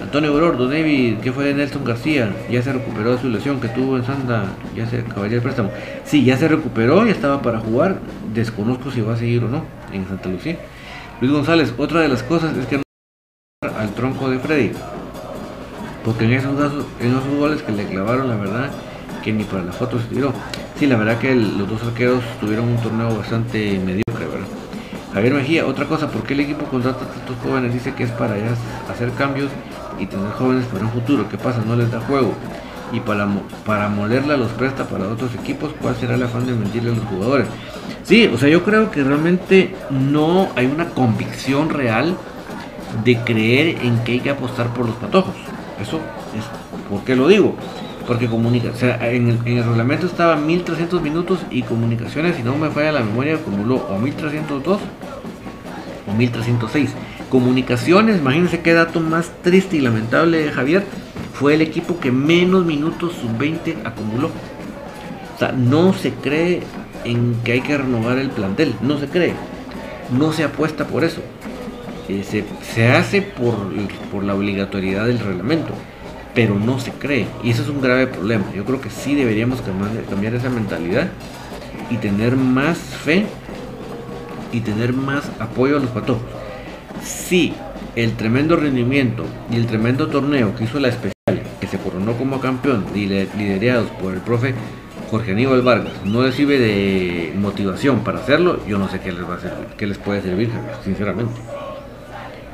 Antonio 0.01 0.33
Gordo, 0.33 0.67
David, 0.67 1.17
¿qué 1.23 1.31
fue 1.31 1.45
de 1.45 1.53
Nelson 1.53 1.83
García? 1.85 2.31
Ya 2.49 2.61
se 2.61 2.73
recuperó 2.73 3.13
de 3.13 3.21
su 3.21 3.29
lesión 3.29 3.59
que 3.59 3.69
tuvo 3.69 3.97
en 3.97 4.03
Santa, 4.03 4.45
ya 4.75 4.85
se 4.85 4.99
acabaría 4.99 5.37
el 5.37 5.43
préstamo. 5.43 5.71
Sí, 6.03 6.23
ya 6.23 6.37
se 6.37 6.47
recuperó, 6.47 7.05
ya 7.05 7.11
estaba 7.11 7.41
para 7.41 7.59
jugar. 7.59 7.99
Desconozco 8.33 8.91
si 8.91 9.01
va 9.01 9.13
a 9.13 9.17
seguir 9.17 9.43
o 9.43 9.47
no 9.47 9.63
en 9.91 10.07
Santa 10.07 10.29
Lucía. 10.29 10.57
Luis 11.21 11.31
González, 11.31 11.73
otra 11.77 12.01
de 12.01 12.09
las 12.09 12.21
cosas 12.21 12.55
es 12.57 12.65
que 12.67 12.77
no 12.77 12.83
al 13.77 13.93
tronco 13.93 14.29
de 14.29 14.39
Freddy. 14.39 14.71
Porque 16.03 16.25
en 16.25 16.33
esos, 16.33 16.51
en 16.99 17.07
esos 17.07 17.37
goles 17.37 17.61
que 17.61 17.71
le 17.71 17.85
clavaron, 17.85 18.27
la 18.27 18.35
verdad, 18.35 18.71
que 19.23 19.31
ni 19.31 19.43
para 19.43 19.63
la 19.63 19.71
foto 19.71 19.99
se 19.99 20.05
tiró. 20.07 20.33
Sí, 20.77 20.85
la 20.85 20.97
verdad 20.97 21.17
que 21.17 21.33
los 21.33 21.69
dos 21.69 21.81
arqueros 21.83 22.23
tuvieron 22.39 22.67
un 22.67 22.77
torneo 22.77 23.15
bastante 23.15 23.79
mediocre, 23.79 24.25
¿verdad? 24.25 24.47
Javier 25.13 25.33
Mejía, 25.33 25.65
otra 25.65 25.85
cosa, 25.85 26.09
¿por 26.09 26.23
qué 26.23 26.33
el 26.33 26.41
equipo 26.41 26.65
contrata 26.65 27.05
a 27.05 27.07
tantos 27.07 27.35
jóvenes? 27.43 27.73
Dice 27.73 27.93
que 27.93 28.03
es 28.03 28.11
para 28.11 28.35
hacer 28.89 29.11
cambios 29.11 29.49
y 29.99 30.07
tener 30.07 30.31
jóvenes 30.31 30.65
para 30.65 30.85
un 30.85 30.91
futuro. 30.91 31.29
¿Qué 31.29 31.37
pasa? 31.37 31.61
No 31.65 31.75
les 31.75 31.91
da 31.91 31.99
juego. 32.01 32.33
Y 32.91 32.99
para, 32.99 33.27
para 33.65 33.89
molerla 33.89 34.37
los 34.37 34.51
presta 34.51 34.85
para 34.85 35.07
otros 35.07 35.33
equipos, 35.35 35.71
¿cuál 35.81 35.95
será 35.95 36.15
el 36.15 36.23
afán 36.23 36.45
de 36.45 36.53
mentirle 36.53 36.91
a 36.91 36.95
los 36.95 37.05
jugadores? 37.05 37.47
Sí, 38.03 38.29
o 38.33 38.37
sea, 38.37 38.49
yo 38.49 38.63
creo 38.63 38.91
que 38.91 39.03
realmente 39.03 39.75
no 39.89 40.49
hay 40.55 40.65
una 40.65 40.89
convicción 40.89 41.69
real 41.69 42.17
de 43.03 43.17
creer 43.19 43.77
en 43.83 44.03
que 44.03 44.13
hay 44.13 44.19
que 44.19 44.29
apostar 44.29 44.67
por 44.73 44.87
los 44.87 44.95
patojos. 44.95 45.35
Eso 45.81 45.97
es, 46.37 46.89
¿por 46.89 47.03
qué 47.03 47.15
lo 47.15 47.27
digo? 47.27 47.55
Porque 48.07 48.27
comunica, 48.27 48.69
o 48.69 48.75
sea, 48.75 48.99
en 49.09 49.29
el, 49.29 49.63
reglamento 49.63 50.05
estaba 50.05 50.35
1300 50.35 51.01
minutos 51.01 51.39
y 51.49 51.61
comunicaciones, 51.61 52.35
si 52.35 52.43
no 52.43 52.57
me 52.57 52.69
falla 52.69 52.91
la 52.91 52.99
memoria, 52.99 53.35
acumuló 53.35 53.75
o 53.89 53.97
1302 53.97 54.79
o 56.07 56.13
1306. 56.13 56.89
Comunicaciones, 57.29 58.17
imagínense 58.17 58.59
qué 58.59 58.73
dato 58.73 58.99
más 58.99 59.31
triste 59.41 59.77
y 59.77 59.79
lamentable, 59.79 60.51
Javier, 60.51 60.83
fue 61.33 61.53
el 61.53 61.61
equipo 61.61 61.99
que 61.99 62.11
menos 62.11 62.65
minutos 62.65 63.13
sub-20 63.21 63.85
acumuló. 63.85 64.27
O 65.35 65.39
sea, 65.39 65.53
no 65.53 65.93
se 65.93 66.11
cree 66.11 66.61
en 67.05 67.35
que 67.43 67.53
hay 67.53 67.61
que 67.61 67.77
renovar 67.77 68.17
el 68.17 68.29
plantel, 68.29 68.75
no 68.81 68.99
se 68.99 69.07
cree, 69.07 69.33
no 70.11 70.33
se 70.33 70.43
apuesta 70.43 70.85
por 70.85 71.05
eso. 71.05 71.21
Eh, 72.09 72.23
se, 72.23 72.43
se, 72.61 72.91
hace 72.91 73.21
por, 73.21 73.55
por 74.11 74.25
la 74.25 74.35
obligatoriedad 74.35 75.05
del 75.05 75.19
reglamento 75.19 75.73
pero 76.33 76.57
no 76.57 76.79
se 76.79 76.91
cree. 76.91 77.27
Y 77.43 77.51
eso 77.51 77.63
es 77.63 77.69
un 77.69 77.81
grave 77.81 78.07
problema. 78.07 78.45
Yo 78.55 78.65
creo 78.65 78.81
que 78.81 78.89
sí 78.89 79.15
deberíamos 79.15 79.61
cambiar, 79.61 80.33
esa 80.33 80.49
mentalidad 80.49 81.09
y 81.89 81.97
tener 81.97 82.35
más 82.35 82.77
fe 82.77 83.25
y 84.51 84.61
tener 84.61 84.93
más 84.93 85.29
apoyo 85.39 85.77
a 85.77 85.79
los 85.79 85.89
patojos. 85.89 86.23
Si 87.03 87.53
el 87.95 88.13
tremendo 88.13 88.55
rendimiento 88.55 89.25
y 89.51 89.57
el 89.57 89.67
tremendo 89.67 90.07
torneo 90.07 90.55
que 90.55 90.63
hizo 90.63 90.79
la 90.79 90.87
especial, 90.89 91.13
que 91.59 91.67
se 91.67 91.77
coronó 91.77 92.13
como 92.13 92.39
campeón, 92.39 92.85
liderados 92.93 93.89
por 94.01 94.13
el 94.13 94.21
profe 94.21 94.53
Jorge 95.11 95.31
Aníbal 95.33 95.61
Vargas, 95.61 95.93
no 96.05 96.23
les 96.23 96.33
sirve 96.33 96.57
de 96.57 97.33
motivación 97.35 97.99
para 97.99 98.19
hacerlo, 98.19 98.59
yo 98.67 98.79
no 98.79 98.89
sé 98.89 98.99
qué 98.99 99.11
les 99.11 99.23
va 99.29 99.35
a 99.35 99.39
servir, 99.39 99.67
qué 99.77 99.85
les 99.85 99.97
puede 99.97 100.21
servir, 100.21 100.49
sinceramente. 100.83 101.39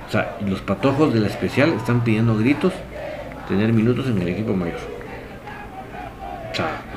O 0.08 0.12
sea, 0.12 0.38
los 0.46 0.62
patojos 0.62 1.13
de 1.13 1.20
la 1.20 1.28
especial 1.28 1.72
están 1.74 2.04
pidiendo 2.04 2.36
gritos 2.36 2.74
tener 3.50 3.74
minutos 3.74 4.06
en 4.08 4.22
el 4.22 4.30
equipo 4.30 4.54
mayor. 4.54 4.80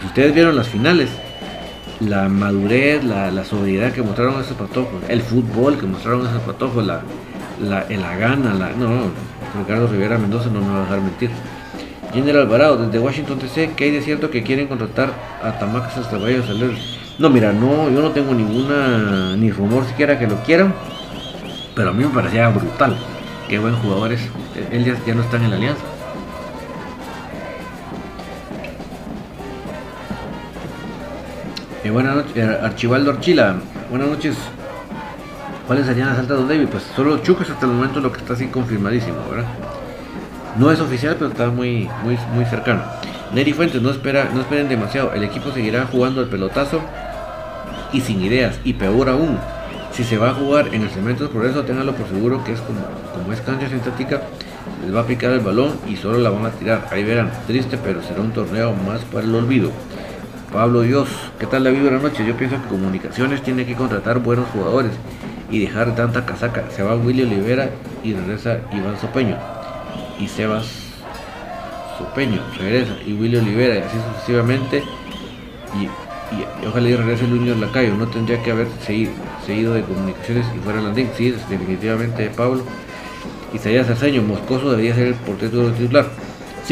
Si 0.00 0.06
ustedes 0.06 0.34
vieron 0.34 0.54
las 0.54 0.68
finales, 0.68 1.08
la 2.00 2.28
madurez, 2.28 3.02
la, 3.04 3.44
sobriedad 3.44 3.92
que 3.92 4.02
mostraron 4.02 4.40
esos 4.40 4.56
patojos, 4.56 5.02
el 5.08 5.22
fútbol 5.22 5.78
que 5.78 5.86
mostraron 5.86 6.26
esos 6.26 6.42
patojos, 6.42 6.86
la, 6.86 7.00
la, 7.60 7.86
la 7.88 8.16
gana, 8.16 8.54
la, 8.54 8.70
no, 8.70 9.10
Ricardo 9.58 9.86
Rivera 9.86 10.18
Mendoza 10.18 10.50
no 10.50 10.60
me 10.60 10.68
va 10.68 10.78
a 10.78 10.82
dejar 10.82 11.00
mentir. 11.00 11.30
General 12.12 12.42
Alvarado, 12.42 12.76
desde 12.76 12.98
Washington 12.98 13.38
DC, 13.38 13.72
que 13.74 13.84
hay 13.84 13.90
de 13.90 14.02
cierto 14.02 14.30
que 14.30 14.42
quieren 14.42 14.66
contratar 14.68 15.10
a 15.42 15.58
Tamacas 15.58 15.96
hasta 15.96 16.18
Valle 16.18 16.42
Saler. 16.42 16.76
No, 17.18 17.30
mira, 17.30 17.52
no, 17.52 17.88
yo 17.90 18.02
no 18.02 18.10
tengo 18.10 18.34
ninguna, 18.34 19.34
ni 19.36 19.50
rumor 19.50 19.86
siquiera 19.86 20.18
que 20.18 20.26
lo 20.26 20.36
quieran, 20.42 20.74
pero 21.74 21.90
a 21.90 21.92
mí 21.94 22.04
me 22.04 22.10
parecía 22.10 22.48
brutal. 22.50 22.96
Qué 23.48 23.58
buen 23.58 23.74
jugador 23.76 24.12
es. 24.12 24.28
Él 24.70 24.84
ya, 24.84 24.96
ya 25.06 25.14
no 25.14 25.22
está 25.22 25.38
en 25.38 25.50
la 25.50 25.56
alianza. 25.56 25.91
Eh, 31.84 31.90
buenas 31.90 32.14
noches, 32.14 32.36
eh, 32.36 32.58
Archibaldo 32.62 33.10
Archila. 33.10 33.56
Buenas 33.90 34.08
noches. 34.08 34.36
¿Cuáles 35.66 35.84
serían 35.84 36.10
las 36.10 36.18
altas 36.20 36.38
de 36.38 36.54
David? 36.54 36.68
Pues 36.70 36.84
solo 36.94 37.18
Chucas 37.18 37.50
hasta 37.50 37.66
el 37.66 37.72
momento 37.72 37.98
lo 37.98 38.12
que 38.12 38.20
está 38.20 38.34
así 38.34 38.46
confirmadísimo, 38.46 39.16
¿verdad? 39.28 39.48
No 40.56 40.70
es 40.70 40.78
oficial, 40.78 41.16
pero 41.18 41.30
está 41.30 41.48
muy, 41.48 41.88
muy, 42.04 42.16
muy 42.34 42.44
cercano. 42.44 42.82
Neri 43.34 43.52
Fuentes, 43.52 43.82
no, 43.82 43.90
espera, 43.90 44.28
no 44.32 44.42
esperen 44.42 44.68
demasiado. 44.68 45.12
El 45.12 45.24
equipo 45.24 45.50
seguirá 45.50 45.88
jugando 45.90 46.20
el 46.20 46.28
pelotazo 46.28 46.80
y 47.92 48.00
sin 48.00 48.22
ideas. 48.22 48.60
Y 48.62 48.74
peor 48.74 49.08
aún, 49.08 49.36
si 49.90 50.04
se 50.04 50.18
va 50.18 50.30
a 50.30 50.34
jugar 50.34 50.68
en 50.72 50.82
el 50.82 50.90
cemento 50.90 51.24
de 51.24 51.30
progreso, 51.30 51.64
ténganlo 51.64 51.94
por 51.94 52.06
seguro 52.06 52.44
que 52.44 52.52
es 52.52 52.60
como, 52.60 52.80
como 53.12 53.32
es 53.32 53.40
cancha 53.40 53.68
sintética, 53.68 54.22
les 54.84 54.94
va 54.94 55.00
a 55.00 55.06
picar 55.06 55.32
el 55.32 55.40
balón 55.40 55.72
y 55.88 55.96
solo 55.96 56.18
la 56.18 56.30
van 56.30 56.46
a 56.46 56.50
tirar. 56.50 56.86
Ahí 56.92 57.02
verán, 57.02 57.32
triste, 57.48 57.76
pero 57.82 58.04
será 58.04 58.20
un 58.20 58.30
torneo 58.30 58.72
más 58.72 59.00
para 59.00 59.24
el 59.24 59.34
olvido. 59.34 59.72
Pablo 60.52 60.82
Dios, 60.82 61.08
¿qué 61.38 61.46
tal 61.46 61.64
la 61.64 61.70
vibra 61.70 61.98
noche? 61.98 62.26
Yo 62.26 62.36
pienso 62.36 62.60
que 62.60 62.68
Comunicaciones 62.68 63.42
tiene 63.42 63.64
que 63.64 63.74
contratar 63.74 64.18
buenos 64.18 64.46
jugadores 64.50 64.92
y 65.50 65.60
dejar 65.60 65.94
tanta 65.94 66.26
casaca. 66.26 66.64
Se 66.70 66.82
va 66.82 66.94
Willy 66.94 67.22
Olivera 67.22 67.70
y 68.04 68.12
regresa 68.12 68.58
Iván 68.70 69.00
Sopeño. 69.00 69.38
Y 70.20 70.28
Sebas 70.28 70.66
Sopeño 71.96 72.42
regresa 72.58 72.92
y 73.06 73.14
Willy 73.14 73.36
Olivera 73.38 73.76
y 73.76 73.78
así 73.78 73.96
sucesivamente. 74.12 74.84
Y, 75.80 76.66
ojalá 76.66 76.88
y 76.88 76.96
regrese 76.96 77.26
Luño 77.26 77.54
Lacayo. 77.54 77.94
No 77.94 78.06
tendría 78.08 78.42
que 78.42 78.50
haber 78.50 78.68
seguido, 78.84 79.12
seguido 79.46 79.72
de 79.72 79.82
comunicaciones 79.82 80.44
y 80.54 80.58
fuera 80.58 80.82
Landín. 80.82 81.08
Sí, 81.16 81.30
definitivamente 81.30 82.30
Pablo. 82.36 82.62
Isaías 83.54 83.88
Arceño, 83.88 84.22
Moscoso 84.22 84.70
debería 84.70 84.94
ser 84.94 85.08
el 85.08 85.14
portero 85.14 85.70
titular. 85.72 86.06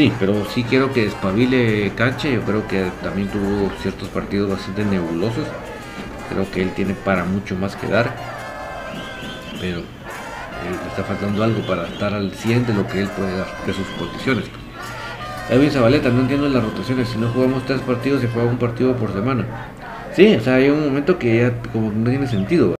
Sí, 0.01 0.11
pero 0.19 0.43
sí 0.45 0.63
quiero 0.63 0.91
que 0.91 1.03
despabile 1.03 1.91
Canche. 1.95 2.33
Yo 2.33 2.41
creo 2.41 2.67
que 2.67 2.89
también 3.03 3.27
tuvo 3.27 3.69
ciertos 3.83 4.07
partidos 4.07 4.49
bastante 4.49 4.83
nebulosos. 4.83 5.45
Creo 6.27 6.49
que 6.49 6.63
él 6.63 6.71
tiene 6.71 6.95
para 6.95 7.23
mucho 7.23 7.55
más 7.55 7.75
que 7.75 7.85
dar. 7.85 8.11
Pero 9.59 9.77
eh, 9.77 9.83
está 10.87 11.03
faltando 11.03 11.43
algo 11.43 11.61
para 11.67 11.87
estar 11.87 12.15
al 12.15 12.31
100 12.31 12.65
de 12.65 12.73
lo 12.73 12.87
que 12.87 13.03
él 13.03 13.09
puede 13.09 13.37
dar, 13.37 13.47
de 13.63 13.73
sus 13.73 13.85
condiciones. 13.89 14.45
Edwin 15.51 15.69
Zabaleta, 15.69 16.09
no 16.09 16.21
entiendo 16.21 16.49
las 16.49 16.63
rotaciones. 16.63 17.07
Si 17.07 17.19
no 17.19 17.27
jugamos 17.27 17.63
tres 17.67 17.81
partidos, 17.81 18.21
se 18.21 18.27
juega 18.27 18.49
un 18.49 18.57
partido 18.57 18.95
por 18.95 19.13
semana. 19.13 19.45
Sí, 20.15 20.33
o 20.33 20.41
sea, 20.41 20.55
hay 20.55 20.69
un 20.71 20.83
momento 20.83 21.19
que 21.19 21.41
ya 21.41 21.61
como 21.71 21.91
no 21.91 22.09
tiene 22.09 22.25
sentido. 22.25 22.73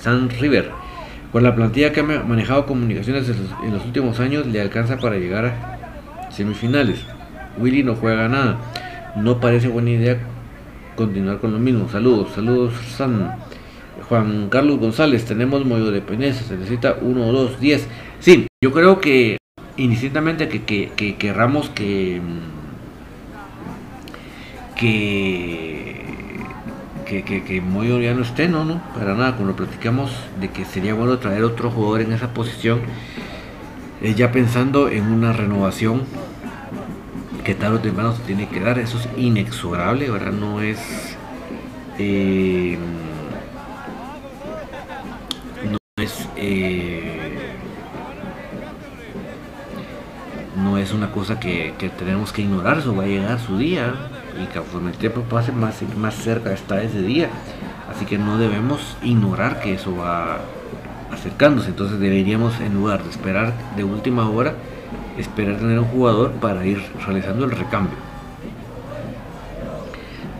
San 0.00 0.28
River, 0.28 0.72
con 1.32 1.42
la 1.42 1.54
plantilla 1.54 1.92
que 1.92 2.00
ha 2.00 2.02
manejado 2.02 2.66
comunicaciones 2.66 3.28
en 3.62 3.72
los 3.72 3.84
últimos 3.84 4.20
años, 4.20 4.46
le 4.46 4.60
alcanza 4.60 4.98
para 4.98 5.16
llegar 5.16 5.46
a 5.46 6.30
semifinales. 6.30 7.04
Willy 7.58 7.82
no 7.82 7.94
juega 7.96 8.28
nada. 8.28 8.58
No 9.16 9.40
parece 9.40 9.68
buena 9.68 9.90
idea 9.90 10.18
continuar 10.96 11.38
con 11.38 11.52
lo 11.52 11.58
mismo. 11.58 11.88
Saludos, 11.88 12.28
saludos. 12.34 12.72
Juan 14.08 14.48
Carlos 14.48 14.78
González, 14.78 15.24
tenemos 15.24 15.64
modo 15.64 15.90
de 15.90 16.00
Peneza, 16.00 16.42
se 16.44 16.56
necesita 16.56 16.96
1, 17.00 17.32
2, 17.32 17.60
10. 17.60 17.88
Sí, 18.20 18.46
yo 18.62 18.72
creo 18.72 19.00
que 19.00 19.38
indistintamente 19.76 20.48
que, 20.48 20.64
que, 20.64 20.90
que 20.96 21.16
querramos 21.16 21.68
que, 21.70 22.20
que, 24.76 25.77
que, 27.08 27.24
que, 27.24 27.62
ya 28.02 28.14
no 28.14 28.22
esté, 28.22 28.48
no, 28.48 28.64
no, 28.64 28.82
para 28.94 29.14
nada. 29.14 29.34
Cuando 29.36 29.56
platicamos 29.56 30.12
de 30.40 30.50
que 30.50 30.64
sería 30.64 30.94
bueno 30.94 31.18
traer 31.18 31.42
otro 31.42 31.70
jugador 31.70 32.02
en 32.02 32.12
esa 32.12 32.34
posición, 32.34 32.80
es 34.02 34.14
ya 34.14 34.30
pensando 34.30 34.88
en 34.88 35.04
una 35.04 35.32
renovación 35.32 36.02
que 37.44 37.54
tarde 37.54 37.76
o 37.76 37.80
temprano 37.80 38.14
se 38.14 38.22
tiene 38.22 38.48
que 38.48 38.60
dar. 38.60 38.78
Eso 38.78 38.98
es 38.98 39.08
inexorable, 39.16 40.10
¿verdad? 40.10 40.32
No 40.32 40.60
es. 40.60 41.16
Eh, 41.98 42.78
no 45.64 45.78
es. 45.96 46.28
Eh, 46.36 47.54
no 50.56 50.76
es 50.76 50.92
una 50.92 51.10
cosa 51.10 51.40
que, 51.40 51.72
tenemos 51.98 52.32
que 52.32 52.42
ignorar, 52.42 52.78
eso 52.78 52.94
va 52.94 53.04
a 53.04 53.06
llegar 53.06 53.38
su 53.38 53.56
día 53.56 53.94
y 54.42 54.46
conforme 54.46 54.90
el 54.90 54.96
tiempo 54.96 55.22
pase 55.22 55.52
más, 55.52 55.82
más 55.96 56.14
cerca 56.14 56.52
está 56.52 56.82
ese 56.82 57.02
día. 57.02 57.28
Así 57.90 58.04
que 58.04 58.18
no 58.18 58.38
debemos 58.38 58.96
ignorar 59.02 59.60
que 59.60 59.74
eso 59.74 59.96
va 59.96 60.38
acercándose. 61.12 61.70
Entonces 61.70 61.98
deberíamos, 61.98 62.60
en 62.60 62.74
lugar 62.74 63.02
de 63.02 63.10
esperar 63.10 63.52
de 63.76 63.84
última 63.84 64.28
hora, 64.28 64.54
esperar 65.16 65.56
tener 65.56 65.78
un 65.78 65.86
jugador 65.86 66.32
para 66.32 66.64
ir 66.66 66.82
realizando 67.04 67.44
el 67.44 67.50
recambio. 67.50 67.96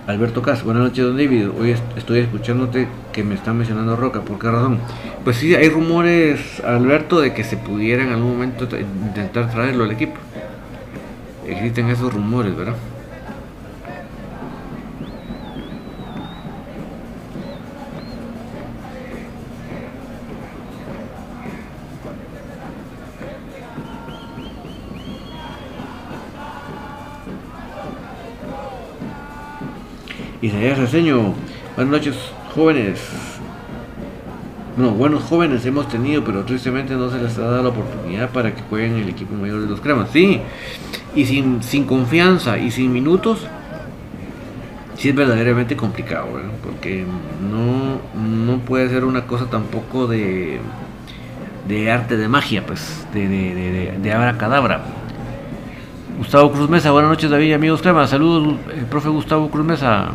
Alberto 0.06 0.40
Cas, 0.40 0.64
buenas 0.64 0.84
noches, 0.84 1.04
don 1.04 1.18
David. 1.18 1.50
Hoy 1.50 1.74
estoy 1.96 2.20
escuchándote 2.20 2.88
que 3.12 3.22
me 3.22 3.34
está 3.34 3.52
mencionando 3.52 3.94
Roca. 3.94 4.22
¿Por 4.22 4.38
qué 4.38 4.50
razón? 4.50 4.78
Pues 5.22 5.36
sí, 5.36 5.54
hay 5.54 5.68
rumores, 5.68 6.62
Alberto, 6.64 7.20
de 7.20 7.34
que 7.34 7.44
se 7.44 7.58
pudiera 7.58 8.04
en 8.04 8.12
algún 8.12 8.32
momento 8.32 8.66
intentar 8.74 9.50
traerlo 9.50 9.84
al 9.84 9.90
equipo. 9.90 10.14
Existen 11.46 11.90
esos 11.90 12.12
rumores, 12.12 12.56
¿verdad? 12.56 12.76
Isaías 30.40 30.78
Reseño, 30.78 31.34
buenas 31.74 31.92
noches 31.92 32.16
jóvenes. 32.54 33.00
No, 34.76 34.92
buenos 34.92 35.24
jóvenes 35.24 35.66
hemos 35.66 35.88
tenido, 35.88 36.22
pero 36.22 36.44
tristemente 36.44 36.94
no 36.94 37.10
se 37.10 37.18
les 37.18 37.36
ha 37.38 37.42
dado 37.42 37.62
la 37.64 37.68
oportunidad 37.70 38.30
para 38.30 38.54
que 38.54 38.62
jueguen 38.62 38.94
el 38.98 39.08
equipo 39.08 39.34
mayor 39.34 39.62
de 39.62 39.66
los 39.66 39.80
cremas. 39.80 40.10
Sí, 40.12 40.40
y 41.16 41.24
sin, 41.24 41.60
sin 41.64 41.84
confianza 41.86 42.56
y 42.56 42.70
sin 42.70 42.92
minutos, 42.92 43.48
sí 44.96 45.08
es 45.08 45.14
verdaderamente 45.16 45.76
complicado, 45.76 46.28
porque 46.62 47.04
no, 47.50 47.98
no 48.22 48.58
puede 48.58 48.88
ser 48.90 49.04
una 49.04 49.26
cosa 49.26 49.46
tampoco 49.46 50.06
de, 50.06 50.60
de 51.66 51.90
arte 51.90 52.16
de 52.16 52.28
magia, 52.28 52.64
pues, 52.64 53.04
de, 53.12 53.26
de, 53.26 53.54
de, 53.54 53.98
de 54.00 54.12
abracadabra. 54.12 54.84
Gustavo 56.18 56.50
Cruz 56.50 56.68
Mesa, 56.68 56.90
buenas 56.90 57.12
noches 57.12 57.30
David, 57.30 57.52
amigos 57.52 57.80
cremas, 57.80 58.10
saludos, 58.10 58.56
el 58.76 58.86
profe 58.86 59.08
Gustavo 59.08 59.48
Cruz 59.50 59.64
Mesa. 59.64 60.08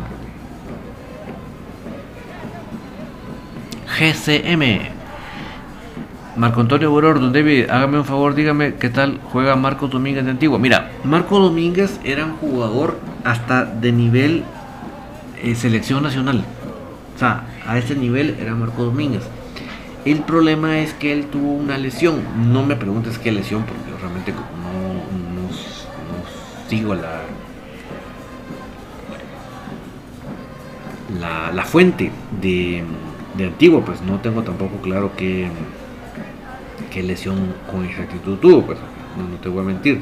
GCM. 3.98 4.82
Marco 6.36 6.60
Antonio 6.60 6.92
Boror, 6.92 7.32
David, 7.32 7.70
hágame 7.70 8.00
un 8.00 8.04
favor, 8.04 8.36
dígame 8.36 8.76
qué 8.76 8.90
tal 8.90 9.22
juega 9.32 9.56
Marco 9.56 9.88
Domínguez 9.88 10.26
de 10.26 10.32
Antigua. 10.32 10.60
Mira, 10.60 10.92
Marco 11.06 11.40
Domínguez 11.40 12.02
era 12.04 12.26
un 12.26 12.34
jugador 12.34 13.00
hasta 13.24 13.64
de 13.64 13.94
nivel 13.94 14.44
eh, 15.42 15.56
selección 15.56 16.04
nacional. 16.04 16.44
O 17.16 17.20
sea, 17.20 17.46
a 17.66 17.78
ese 17.78 17.96
nivel 17.96 18.36
era 18.42 18.56
Marco 18.56 18.84
Domínguez. 18.84 19.24
El 20.04 20.20
problema 20.20 20.80
es 20.80 20.94
que 20.94 21.14
él 21.14 21.28
tuvo 21.28 21.54
una 21.54 21.78
lesión. 21.78 22.16
No 22.52 22.66
me 22.66 22.76
preguntes 22.76 23.18
qué 23.20 23.32
lesión, 23.32 23.64
porque 23.64 24.02
realmente 24.02 24.34
no 26.74 26.80
sigo 26.80 26.96
la, 26.96 27.22
la, 31.20 31.52
la 31.52 31.64
fuente 31.66 32.12
de 32.42 32.84
de 33.36 33.46
antiguo, 33.46 33.82
pues 33.82 34.02
no 34.02 34.20
tengo 34.20 34.44
tampoco 34.44 34.78
claro 34.78 35.12
qué, 35.18 35.48
qué 36.92 37.04
lesión 37.04 37.54
con 37.72 37.86
exactitud 37.86 38.38
tuvo, 38.38 38.62
pues 38.64 38.78
no, 39.18 39.38
te 39.38 39.50
voy 39.50 39.62
a 39.62 39.66
mentir. 39.66 40.02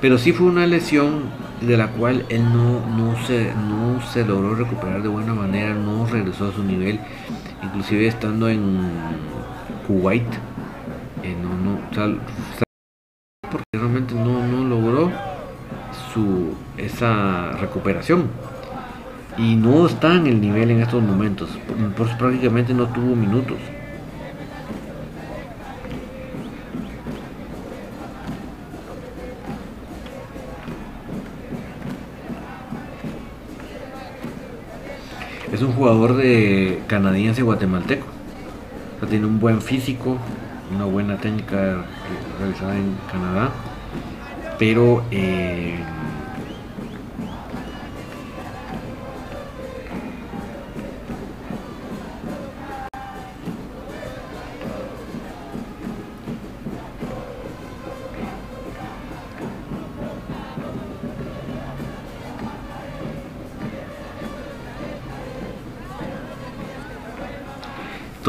Pero 0.00 0.18
sí 0.18 0.32
fue 0.32 0.46
una 0.46 0.66
lesión 0.66 1.24
de 1.60 1.76
la 1.76 1.88
cual 1.88 2.26
él 2.28 2.44
no, 2.44 2.86
no, 2.86 3.16
se, 3.26 3.52
no 3.54 4.00
se 4.12 4.24
logró 4.24 4.54
recuperar 4.54 5.02
de 5.02 5.08
buena 5.08 5.34
manera, 5.34 5.74
no 5.74 6.06
regresó 6.06 6.48
a 6.48 6.52
su 6.52 6.62
nivel, 6.62 7.00
inclusive 7.62 8.06
estando 8.06 8.48
en 8.48 8.80
Kuwait, 9.86 10.26
eh, 11.22 11.36
no, 11.40 11.56
no, 11.56 11.78
porque 13.50 13.64
realmente 13.72 14.14
no, 14.14 14.46
no 14.46 14.64
logró 14.64 15.10
su, 16.14 16.54
esa 16.78 17.52
recuperación 17.60 18.28
y 19.36 19.56
no 19.56 19.86
está 19.86 20.14
en 20.14 20.28
el 20.28 20.40
nivel 20.40 20.70
en 20.70 20.80
estos 20.80 21.02
momentos, 21.02 21.50
pues 21.96 22.10
prácticamente 22.14 22.72
no 22.72 22.86
tuvo 22.86 23.16
minutos. 23.16 23.58
Es 35.52 35.62
un 35.62 35.72
jugador 35.72 36.16
de 36.16 36.80
canadiense 36.88 37.42
guatemalteco. 37.42 38.06
tiene 39.08 39.26
un 39.26 39.38
buen 39.38 39.60
físico, 39.60 40.16
una 40.74 40.84
buena 40.84 41.16
técnica 41.16 41.84
realizada 42.40 42.76
en 42.76 42.96
Canadá, 43.10 43.50
pero 44.58 45.04
eh, 45.10 45.76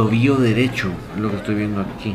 tobillo 0.06 0.36
derecho, 0.36 0.92
lo 1.18 1.32
que 1.32 1.38
estoy 1.38 1.56
viendo 1.56 1.82
aquí. 1.82 2.14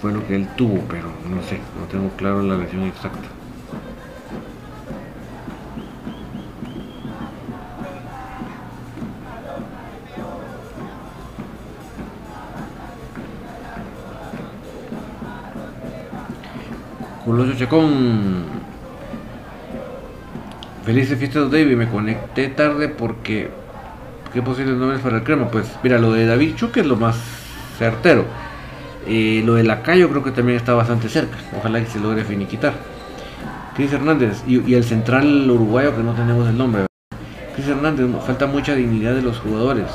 Fue 0.00 0.12
lo 0.12 0.24
que 0.28 0.36
él 0.36 0.46
tuvo, 0.56 0.78
pero 0.88 1.08
no 1.28 1.42
sé, 1.42 1.58
no 1.76 1.86
tengo 1.90 2.08
claro 2.10 2.40
la 2.40 2.56
lesión 2.56 2.84
exacta. 2.84 3.28
Julio 17.24 17.56
Chacón. 17.56 18.44
Felices 20.84 21.18
fiestas, 21.18 21.50
David. 21.50 21.76
Me 21.76 21.88
conecté 21.88 22.48
tarde 22.48 22.88
porque. 22.88 23.61
¿Qué 24.32 24.40
posibles 24.40 24.76
nombres 24.76 25.00
para 25.02 25.18
el 25.18 25.24
crema? 25.24 25.48
Pues 25.48 25.70
mira, 25.82 25.98
lo 25.98 26.12
de 26.12 26.24
David 26.24 26.54
Chuque 26.54 26.80
es 26.80 26.86
lo 26.86 26.96
más 26.96 27.16
certero. 27.78 28.24
Lo 29.06 29.54
de 29.54 29.62
Lacayo 29.62 30.08
creo 30.08 30.22
que 30.24 30.30
también 30.30 30.56
está 30.56 30.72
bastante 30.72 31.10
cerca. 31.10 31.36
Ojalá 31.58 31.80
que 31.80 31.86
se 31.86 32.00
logre 32.00 32.24
finiquitar. 32.24 32.72
Cris 33.74 33.92
Hernández 33.92 34.42
y, 34.46 34.74
el 34.74 34.84
central 34.84 35.50
uruguayo 35.50 35.94
que 35.94 36.02
no 36.02 36.12
tenemos 36.14 36.48
el 36.48 36.56
nombre. 36.56 36.86
Cris 37.54 37.68
Hernández, 37.68 38.06
falta 38.26 38.46
mucha 38.46 38.74
dignidad 38.74 39.14
de 39.14 39.22
los 39.22 39.38
jugadores. 39.38 39.88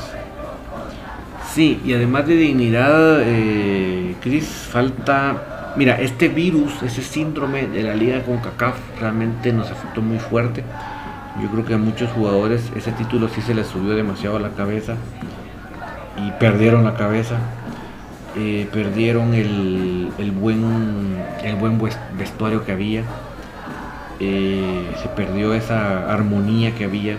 Sí, 1.52 1.80
y 1.84 1.92
además 1.94 2.26
de 2.26 2.36
dignidad, 2.36 3.20
eh, 3.22 4.14
Cris, 4.20 4.46
falta... 4.46 5.72
Mira, 5.76 6.00
este 6.00 6.28
virus, 6.28 6.82
ese 6.82 7.02
síndrome 7.02 7.66
de 7.66 7.82
la 7.82 7.94
liga 7.94 8.22
con 8.22 8.38
CACAF 8.38 8.76
realmente 9.00 9.52
nos 9.52 9.70
afectó 9.70 10.00
muy 10.00 10.18
fuerte. 10.18 10.64
Yo 11.40 11.48
creo 11.50 11.64
que 11.64 11.74
a 11.74 11.78
muchos 11.78 12.10
jugadores 12.10 12.72
ese 12.74 12.90
título 12.92 13.28
sí 13.28 13.40
se 13.40 13.54
les 13.54 13.68
subió 13.68 13.94
demasiado 13.94 14.36
a 14.36 14.40
la 14.40 14.50
cabeza 14.50 14.96
y 16.16 16.32
perdieron 16.32 16.84
la 16.84 16.94
cabeza. 16.94 17.38
Eh, 18.36 18.68
perdieron 18.72 19.34
el, 19.34 20.32
buen, 20.40 21.16
el 21.42 21.56
buen 21.56 21.80
vestuario 22.18 22.64
que 22.64 22.72
había. 22.72 23.04
Eh, 24.20 24.96
se 25.00 25.08
perdió 25.08 25.54
esa 25.54 26.12
armonía 26.12 26.74
que 26.74 26.84
había 26.84 27.16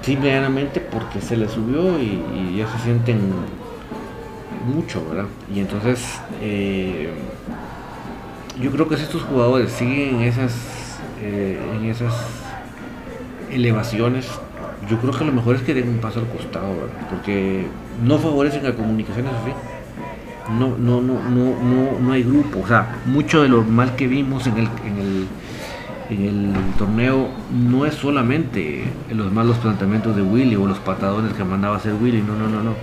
simplemente 0.00 0.80
porque 0.80 1.20
se 1.20 1.36
les 1.36 1.50
subió 1.50 1.98
y, 2.00 2.56
ya 2.56 2.66
se 2.66 2.78
sienten 2.78 3.20
mucho, 4.74 5.06
¿verdad? 5.06 5.26
Y 5.54 5.60
entonces 5.60 6.18
eh, 6.40 7.10
yo 8.58 8.70
creo 8.70 8.88
que 8.88 8.96
si 8.96 9.02
estos 9.02 9.22
jugadores 9.22 9.70
siguen 9.70 10.16
en 10.16 10.22
esas, 10.22 10.98
en 11.20 11.84
esas 11.84 12.14
elevaciones, 13.50 14.26
yo 14.88 14.98
creo 14.98 15.12
que 15.12 15.24
lo 15.24 15.32
mejor 15.32 15.56
es 15.56 15.62
que 15.62 15.74
den 15.74 15.88
un 15.88 15.98
paso 15.98 16.20
al 16.20 16.26
costado. 16.26 16.74
Porque 17.10 17.66
no 18.04 18.18
favorecen 18.18 18.66
a 18.66 18.74
comunicaciones 18.74 19.32
así 19.42 19.52
no, 20.48 20.76
no, 20.78 21.00
no, 21.00 21.14
no, 21.22 21.62
no, 21.62 22.00
no 22.00 22.12
hay 22.12 22.22
grupo. 22.22 22.60
O 22.60 22.66
sea, 22.66 22.96
mucho 23.06 23.42
de 23.42 23.48
lo 23.48 23.62
mal 23.62 23.96
que 23.96 24.06
vimos 24.06 24.46
en 24.46 24.58
el, 24.58 24.68
en 24.84 24.98
el, 24.98 25.26
en 26.10 26.24
el 26.24 26.72
torneo 26.78 27.28
no 27.52 27.86
es 27.86 27.94
solamente 27.94 28.84
los 29.10 29.32
malos 29.32 29.58
planteamientos 29.58 30.16
de 30.16 30.22
Willy 30.22 30.56
o 30.56 30.66
los 30.66 30.78
patadones 30.78 31.34
que 31.34 31.44
mandaba 31.44 31.76
hacer 31.76 31.94
Willy, 31.94 32.22
no, 32.22 32.34
no, 32.34 32.48
no, 32.48 32.62
no. 32.62 32.74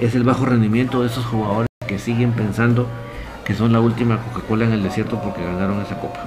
Es 0.00 0.14
el 0.14 0.24
bajo 0.24 0.46
rendimiento 0.46 1.02
de 1.02 1.08
esos 1.08 1.24
jugadores 1.26 1.68
que 1.86 1.98
siguen 1.98 2.32
pensando 2.32 2.86
que 3.44 3.54
son 3.54 3.72
la 3.72 3.80
última 3.80 4.18
Coca-Cola 4.18 4.64
en 4.64 4.72
el 4.72 4.82
desierto 4.82 5.20
porque 5.20 5.44
ganaron 5.44 5.80
esa 5.80 5.98
copa. 5.98 6.20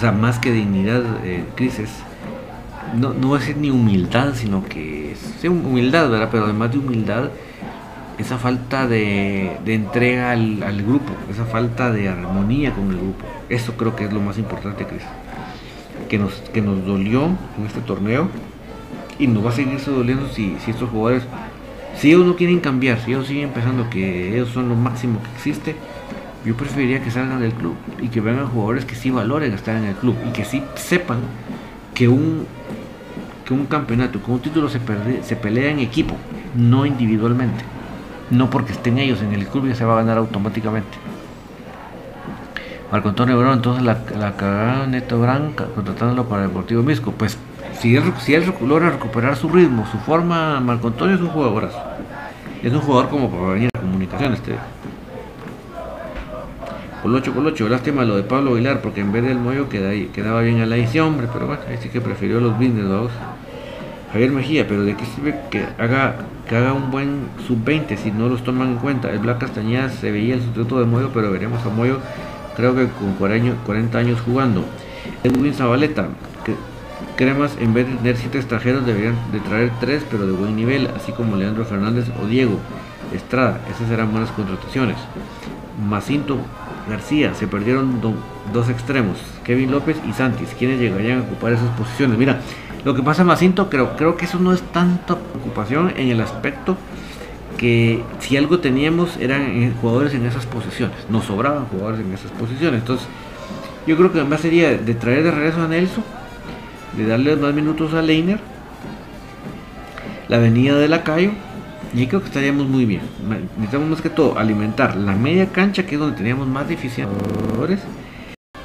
O 0.00 0.02
sea, 0.02 0.12
más 0.12 0.38
que 0.38 0.50
dignidad, 0.50 1.02
eh, 1.26 1.44
crisis, 1.56 1.90
no, 2.96 3.12
no 3.12 3.38
ser 3.38 3.58
ni 3.58 3.68
humildad, 3.68 4.32
sino 4.34 4.64
que 4.64 5.12
es 5.12 5.44
humildad, 5.44 6.08
¿verdad? 6.08 6.30
Pero 6.32 6.44
además 6.44 6.72
de 6.72 6.78
humildad, 6.78 7.28
esa 8.16 8.38
falta 8.38 8.88
de, 8.88 9.58
entrega 9.66 10.30
al, 10.30 10.82
grupo, 10.86 11.12
esa 11.30 11.44
falta 11.44 11.92
de 11.92 12.08
armonía 12.08 12.72
con 12.72 12.88
el 12.88 12.96
grupo. 12.96 13.26
Eso 13.50 13.74
creo 13.76 13.94
que 13.94 14.06
es 14.06 14.12
lo 14.14 14.22
más 14.22 14.38
importante, 14.38 14.86
Cris. 14.86 15.02
Que 16.08 16.16
nos, 16.16 16.32
que 16.32 16.62
nos 16.62 16.82
dolió 16.86 17.26
en 17.58 17.66
este 17.66 17.82
torneo 17.82 18.30
y 19.18 19.26
nos 19.26 19.44
va 19.44 19.50
a 19.50 19.52
seguir 19.52 19.84
doliendo 19.84 20.28
si, 20.28 20.56
si 20.64 20.70
estos 20.70 20.88
jugadores, 20.88 21.24
si 21.98 22.08
ellos 22.08 22.24
no 22.24 22.36
quieren 22.36 22.60
cambiar, 22.60 23.00
si 23.00 23.10
ellos 23.10 23.26
siguen 23.26 23.50
pensando 23.50 23.90
que 23.90 24.34
ellos 24.34 24.48
son 24.48 24.70
lo 24.70 24.76
máximo 24.76 25.20
que 25.22 25.28
existe, 25.36 25.76
yo 26.44 26.56
preferiría 26.56 27.02
que 27.02 27.10
salgan 27.10 27.40
del 27.40 27.52
club 27.52 27.74
y 28.00 28.08
que 28.08 28.20
vengan 28.20 28.46
jugadores 28.46 28.84
que 28.84 28.94
sí 28.94 29.10
valoren 29.10 29.52
estar 29.52 29.76
en 29.76 29.84
el 29.84 29.94
club 29.94 30.16
y 30.28 30.32
que 30.32 30.44
sí 30.44 30.62
sepan 30.74 31.18
que 31.94 32.08
un, 32.08 32.46
que 33.44 33.54
un 33.54 33.66
campeonato, 33.66 34.22
que 34.22 34.30
un 34.30 34.40
título 34.40 34.68
se, 34.68 34.80
pelea 34.80 35.70
en 35.70 35.80
equipo, 35.80 36.16
no 36.54 36.86
individualmente 36.86 37.64
no 38.30 38.48
porque 38.48 38.72
estén 38.72 38.98
ellos 38.98 39.20
en 39.22 39.32
el 39.32 39.46
club 39.46 39.66
ya 39.66 39.74
se 39.74 39.84
va 39.84 39.94
a 39.94 39.96
ganar 39.96 40.18
automáticamente. 40.18 40.98
Marco 42.90 43.08
Antonio 43.08 43.38
Bravo, 43.38 43.54
entonces 43.54 43.84
la, 43.84 43.98
la 44.18 44.36
cagada 44.36 44.86
Neto 44.86 45.20
Branca 45.20 45.66
contratándolo 45.74 46.28
para 46.28 46.42
el 46.42 46.48
Deportivo 46.48 46.82
Misco. 46.82 47.12
Pues 47.12 47.38
si 47.78 47.96
él, 47.96 48.02
si 48.20 48.34
él 48.34 48.52
logra 48.66 48.90
recuperar 48.90 49.36
su 49.36 49.48
ritmo, 49.48 49.86
su 49.90 49.98
forma, 49.98 50.58
Marco 50.60 50.88
Antonio 50.88 51.14
es 51.14 51.20
un 51.20 51.28
jugadorazo. 51.28 51.78
Es 52.62 52.72
un 52.72 52.80
jugador 52.80 53.08
como 53.08 53.30
para 53.30 53.52
venir 53.52 53.70
a 53.74 53.80
comunicación 53.80 54.32
este. 54.32 54.56
Colocho, 57.02 57.32
Colocho, 57.32 57.68
lástima 57.68 58.04
lo 58.04 58.16
de 58.16 58.22
Pablo 58.22 58.52
Aguilar, 58.52 58.82
porque 58.82 59.00
en 59.00 59.10
vez 59.10 59.24
del 59.24 59.38
Moyo 59.38 59.68
quedaba 59.68 60.40
bien 60.40 60.60
a 60.60 60.66
la 60.66 60.76
edición, 60.76 61.08
hombre, 61.08 61.28
pero 61.32 61.46
bueno, 61.46 61.62
ahí 61.68 61.78
sí 61.80 61.88
que 61.88 62.00
prefirió 62.00 62.40
los 62.40 62.58
blindes, 62.58 62.86
dos. 62.86 63.10
Javier 64.12 64.30
Mejía, 64.32 64.66
pero 64.68 64.84
¿de 64.84 64.96
qué 64.96 65.04
sirve 65.06 65.34
que 65.50 65.64
haga, 65.78 66.16
que 66.48 66.56
haga 66.56 66.72
un 66.72 66.90
buen 66.90 67.28
sub-20 67.46 67.96
si 67.96 68.10
no 68.10 68.28
los 68.28 68.44
toman 68.44 68.72
en 68.72 68.76
cuenta? 68.76 69.10
El 69.10 69.20
Black 69.20 69.38
Castañeda 69.38 69.88
se 69.88 70.10
veía 70.10 70.34
el 70.34 70.40
sustituto 70.40 70.80
de 70.80 70.86
Moyo, 70.86 71.10
pero 71.14 71.30
veremos 71.30 71.64
a 71.64 71.70
Moyo 71.70 71.98
creo 72.56 72.74
que 72.74 72.88
con 72.88 73.14
40 73.14 73.98
años 73.98 74.20
jugando. 74.20 74.64
Edwin 75.24 75.54
Zabaleta, 75.54 76.08
que 76.44 76.54
Cremas 77.16 77.56
en 77.60 77.74
vez 77.74 77.86
de 77.86 77.96
tener 77.96 78.16
7 78.16 78.38
extranjeros 78.38 78.86
deberían 78.86 79.14
de 79.32 79.40
traer 79.40 79.70
3 79.80 80.06
pero 80.10 80.26
de 80.26 80.32
buen 80.32 80.56
nivel, 80.56 80.88
así 80.96 81.12
como 81.12 81.36
Leandro 81.36 81.64
Fernández 81.64 82.06
o 82.22 82.26
Diego 82.26 82.58
Estrada, 83.14 83.60
esas 83.70 83.88
serán 83.88 84.10
buenas 84.10 84.30
contrataciones. 84.30 84.96
Macinto 85.88 86.38
García, 86.90 87.34
se 87.34 87.46
perdieron 87.46 88.00
dos 88.52 88.68
extremos, 88.68 89.16
Kevin 89.44 89.70
López 89.70 89.96
y 90.08 90.12
Santis, 90.12 90.50
quienes 90.58 90.78
llegarían 90.78 91.20
a 91.20 91.22
ocupar 91.22 91.52
esas 91.52 91.70
posiciones. 91.78 92.18
Mira, 92.18 92.40
lo 92.84 92.94
que 92.94 93.02
pasa 93.02 93.24
Macinto, 93.24 93.70
creo, 93.70 93.96
creo 93.96 94.16
que 94.16 94.26
eso 94.26 94.38
no 94.38 94.52
es 94.52 94.60
tanta 94.60 95.16
preocupación 95.16 95.92
en 95.96 96.08
el 96.08 96.20
aspecto 96.20 96.76
que 97.56 98.02
si 98.20 98.36
algo 98.36 98.60
teníamos 98.60 99.16
eran 99.18 99.74
jugadores 99.80 100.14
en 100.14 100.24
esas 100.24 100.46
posiciones, 100.46 100.96
nos 101.10 101.26
sobraban 101.26 101.66
jugadores 101.66 102.00
en 102.00 102.12
esas 102.12 102.30
posiciones. 102.32 102.80
Entonces, 102.80 103.06
yo 103.86 103.96
creo 103.96 104.12
que 104.12 104.20
además 104.20 104.40
sería 104.40 104.76
de 104.76 104.94
traer 104.94 105.24
de 105.24 105.30
regreso 105.30 105.62
a 105.62 105.68
Nelson, 105.68 106.04
de 106.96 107.06
darle 107.06 107.36
más 107.36 107.52
minutos 107.52 107.92
a 107.92 108.02
Leiner, 108.02 108.40
la 110.28 110.38
venida 110.38 110.78
de 110.78 110.88
Lacayo, 110.88 111.32
y 111.92 112.06
creo 112.06 112.20
que 112.20 112.28
estaríamos 112.28 112.66
muy 112.66 112.84
bien. 112.84 113.02
Necesitamos 113.56 113.88
más 113.88 114.02
que 114.02 114.10
todo 114.10 114.38
alimentar 114.38 114.96
la 114.96 115.14
media 115.14 115.50
cancha, 115.50 115.84
que 115.86 115.96
es 115.96 116.00
donde 116.00 116.16
teníamos 116.16 116.46
más 116.46 116.68
deficientes, 116.68 117.80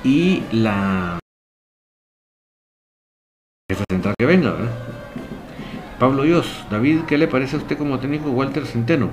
y 0.03 0.43
la 0.51 1.19
esa 3.67 3.83
central 3.89 4.13
que 4.17 4.25
venga, 4.25 4.51
¿verdad? 4.51 4.71
Pablo 5.99 6.23
Dios, 6.23 6.65
David, 6.69 7.01
¿qué 7.07 7.17
le 7.17 7.27
parece 7.27 7.55
a 7.55 7.59
usted 7.59 7.77
como 7.77 7.99
técnico 7.99 8.29
Walter 8.29 8.65
Centeno? 8.65 9.09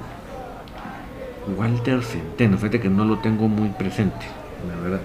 Walter 1.57 2.03
Centeno, 2.03 2.59
fíjate 2.59 2.81
que 2.81 2.91
no 2.91 3.05
lo 3.05 3.19
tengo 3.21 3.49
muy 3.49 3.71
presente, 3.71 4.27
la 4.69 4.83
verdad. 4.83 5.01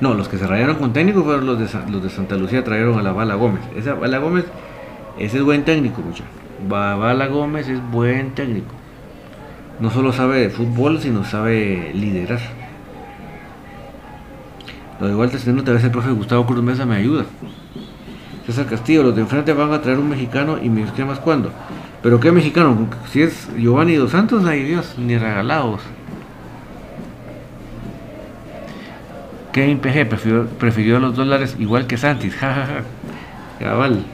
No, 0.00 0.14
los 0.14 0.28
que 0.28 0.36
se 0.36 0.46
rayaron 0.46 0.76
con 0.76 0.92
técnico 0.92 1.22
fueron 1.22 1.46
los 1.46 1.58
de, 1.58 1.90
los 1.90 2.02
de 2.02 2.10
Santa 2.10 2.36
Lucía, 2.36 2.64
trajeron 2.64 2.98
a 2.98 3.02
la 3.02 3.12
Bala 3.12 3.36
Gómez. 3.36 3.62
Esa 3.76 3.94
Bala 3.94 4.18
Gómez, 4.18 4.44
ese 5.16 5.38
es 5.38 5.44
buen 5.44 5.64
técnico, 5.64 6.02
muchachos. 6.02 6.41
Bala 6.68 7.26
Gómez 7.26 7.68
es 7.68 7.80
buen 7.90 8.34
técnico. 8.34 8.74
No 9.80 9.90
solo 9.90 10.12
sabe 10.12 10.40
de 10.40 10.50
fútbol, 10.50 11.00
sino 11.00 11.24
sabe 11.24 11.92
liderar. 11.94 12.40
Lo 15.00 15.08
de 15.08 15.16
Walter 15.16 15.40
Centeno, 15.40 15.64
tal 15.64 15.74
vez 15.74 15.84
el 15.84 15.90
profe 15.90 16.10
Gustavo 16.10 16.46
Cruz 16.46 16.62
Mesa 16.62 16.86
me 16.86 16.96
ayuda. 16.96 17.24
César 18.46 18.66
Castillo, 18.66 19.02
los 19.02 19.14
de 19.14 19.22
enfrente 19.22 19.52
van 19.52 19.72
a 19.72 19.80
traer 19.80 19.98
un 19.98 20.08
mexicano 20.08 20.58
y 20.62 20.68
me 20.68 20.84
más 21.04 21.18
cuándo. 21.18 21.50
¿Pero 22.02 22.20
qué 22.20 22.32
mexicano? 22.32 22.88
Si 23.10 23.22
es 23.22 23.48
Giovanni 23.56 23.94
Dos 23.94 24.10
Santos, 24.10 24.44
ay 24.44 24.62
Dios, 24.64 24.94
ni 24.98 25.16
regalados. 25.16 25.80
Kevin 29.52 29.78
PG 29.78 30.08
prefirió, 30.08 30.46
prefirió 30.46 30.98
los 30.98 31.14
dólares 31.14 31.56
igual 31.58 31.86
que 31.86 31.96
Santis, 31.96 32.34
jajaja. 32.36 32.82
Cabal. 33.58 34.04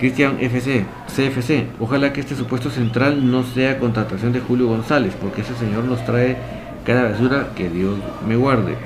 Cristian 0.00 0.38
FC, 0.40 0.86
CFC, 1.14 1.66
ojalá 1.78 2.14
que 2.14 2.20
este 2.20 2.34
supuesto 2.34 2.70
central 2.70 3.30
no 3.30 3.44
sea 3.44 3.78
contratación 3.78 4.32
de 4.32 4.40
Julio 4.40 4.66
González, 4.66 5.14
porque 5.20 5.42
ese 5.42 5.54
señor 5.54 5.84
nos 5.84 6.02
trae 6.06 6.38
cada 6.86 7.10
basura 7.10 7.50
que 7.54 7.68
Dios 7.68 7.98
me 8.26 8.34
guarde. 8.34 8.76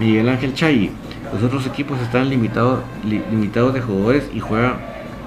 Miguel 0.00 0.28
Ángel 0.28 0.52
Chay. 0.54 0.90
Los 1.32 1.44
otros 1.44 1.68
equipos 1.68 2.00
están 2.00 2.28
limitados, 2.28 2.80
limitados 3.04 3.74
de 3.74 3.80
jugadores 3.80 4.28
y 4.34 4.40
juega, 4.40 4.74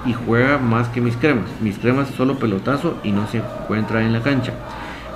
y 0.04 0.12
juega 0.12 0.58
más 0.58 0.88
que 0.88 1.00
mis 1.00 1.16
cremas. 1.16 1.48
Mis 1.62 1.78
cremas 1.78 2.08
solo 2.10 2.38
pelotazo 2.38 2.98
y 3.02 3.10
no 3.10 3.26
se 3.26 3.38
encuentra 3.38 4.04
en 4.04 4.12
la 4.12 4.20
cancha. 4.20 4.52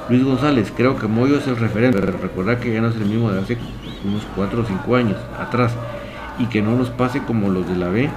Luis 0.08 0.24
González, 0.24 0.72
creo 0.74 0.96
que 0.96 1.06
Moyo 1.06 1.36
es 1.36 1.46
el 1.48 1.56
referente. 1.56 2.00
Recuerda 2.00 2.58
que 2.58 2.72
ya 2.72 2.80
no 2.80 2.88
es 2.88 2.96
el 2.96 3.04
mismo 3.04 3.30
de 3.30 3.42
hace 3.42 3.58
unos 4.06 4.26
4 4.34 4.62
o 4.62 4.64
5 4.64 4.96
años 4.96 5.18
atrás. 5.38 5.74
Y 6.38 6.46
que 6.46 6.62
no 6.62 6.76
nos 6.76 6.88
pase 6.88 7.20
como 7.24 7.50
los 7.50 7.68
de 7.68 7.76
la 7.76 7.88
B, 7.88 8.08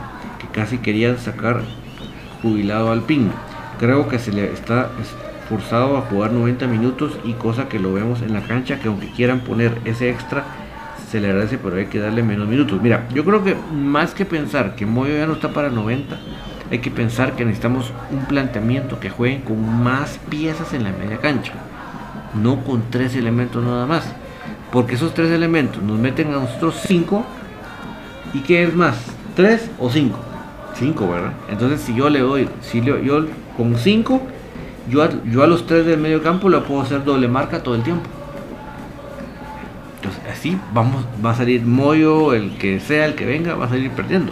que 0.42 0.48
casi 0.48 0.80
querían 0.80 1.20
sacar 1.20 1.62
jubilado 2.42 2.92
al 2.92 3.04
PIN. 3.04 3.32
Creo 3.80 4.08
que 4.08 4.20
se 4.20 4.32
le 4.32 4.52
está 4.52 4.90
forzado 5.48 5.98
a 5.98 6.02
jugar 6.02 6.32
90 6.32 6.68
minutos 6.68 7.14
y 7.24 7.34
cosa 7.34 7.70
que 7.70 7.80
lo 7.80 7.94
vemos 7.94 8.22
en 8.22 8.34
la 8.34 8.42
cancha, 8.42 8.80
que 8.80 8.88
aunque 8.88 9.12
quieran 9.12 9.42
poner 9.42 9.80
ese 9.86 10.10
extra, 10.10 10.44
se 11.10 11.20
le 11.20 11.28
agradece, 11.28 11.58
pero 11.58 11.76
hay 11.76 11.88
que 11.88 12.00
darle 12.00 12.24
menos 12.24 12.48
minutos. 12.48 12.82
Mira, 12.82 13.08
yo 13.14 13.26
creo 13.26 13.44
que 13.44 13.56
más 13.74 14.14
que 14.14 14.24
pensar 14.26 14.76
que 14.76 14.86
Moyo 14.86 15.14
ya 15.14 15.28
no 15.28 15.34
está 15.34 15.50
para 15.50 15.70
90, 15.70 16.18
hay 16.72 16.80
que 16.80 16.90
pensar 16.90 17.34
que 17.36 17.44
necesitamos 17.44 17.92
un 18.12 18.26
planteamiento 18.26 19.00
que 19.00 19.10
jueguen 19.10 19.42
con 19.42 19.84
más 19.84 20.20
piezas 20.30 20.74
en 20.74 20.86
la 20.86 20.94
media 20.94 21.18
cancha, 21.18 21.52
no 22.34 22.64
con 22.64 22.84
tres 22.90 23.14
elementos 23.16 23.62
nada 23.62 23.86
más, 23.86 24.10
porque 24.72 24.96
esos 24.96 25.14
tres 25.14 25.32
elementos 25.32 25.84
nos 25.84 26.00
meten 26.00 26.30
a 26.30 26.38
nosotros 26.38 26.80
cinco, 26.88 27.26
y 28.34 28.40
qué 28.40 28.64
es 28.64 28.74
más, 28.74 28.96
tres 29.36 29.70
o 29.80 29.90
cinco, 29.90 30.18
cinco, 30.74 31.10
¿verdad? 31.10 31.34
Entonces 31.50 31.82
si 31.82 31.96
yo 31.96 32.10
le 32.10 32.20
doy, 32.20 32.48
si 32.62 32.82
yo, 32.82 32.96
con 33.58 33.76
cinco, 33.78 34.22
yo 34.90 35.04
a, 35.04 35.48
los 35.48 35.68
tres 35.68 35.86
del 35.86 36.00
medio 36.00 36.22
campo 36.24 36.50
le 36.50 36.60
puedo 36.60 36.82
hacer 36.82 37.04
doble 37.04 37.28
marca 37.28 37.64
todo 37.64 37.76
el 37.76 37.84
tiempo. 37.84 38.10
Entonces 39.98 40.22
así 40.32 40.58
vamos, 40.74 41.06
va 41.24 41.32
a 41.32 41.36
salir 41.36 41.64
Moyo, 41.64 42.34
el 42.34 42.58
que 42.58 42.80
sea, 42.80 43.06
el 43.06 43.16
que 43.16 43.26
venga, 43.26 43.56
va 43.56 43.66
a 43.66 43.70
salir 43.70 43.92
perdiendo 43.92 44.32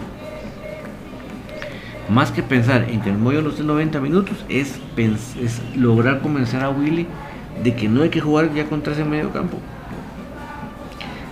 más 2.10 2.32
que 2.32 2.42
pensar 2.42 2.86
en 2.90 3.00
que 3.00 3.10
el 3.10 3.16
Moyo 3.16 3.40
no 3.40 3.50
esté 3.50 3.62
90 3.62 4.00
minutos, 4.00 4.44
es, 4.48 4.80
es 4.96 5.62
lograr 5.76 6.20
convencer 6.20 6.62
a 6.62 6.68
Willy 6.68 7.06
de 7.62 7.74
que 7.74 7.88
no 7.88 8.02
hay 8.02 8.10
que 8.10 8.20
jugar 8.20 8.52
ya 8.52 8.64
contra 8.66 8.92
ese 8.92 9.04
medio 9.04 9.30
campo. 9.30 9.58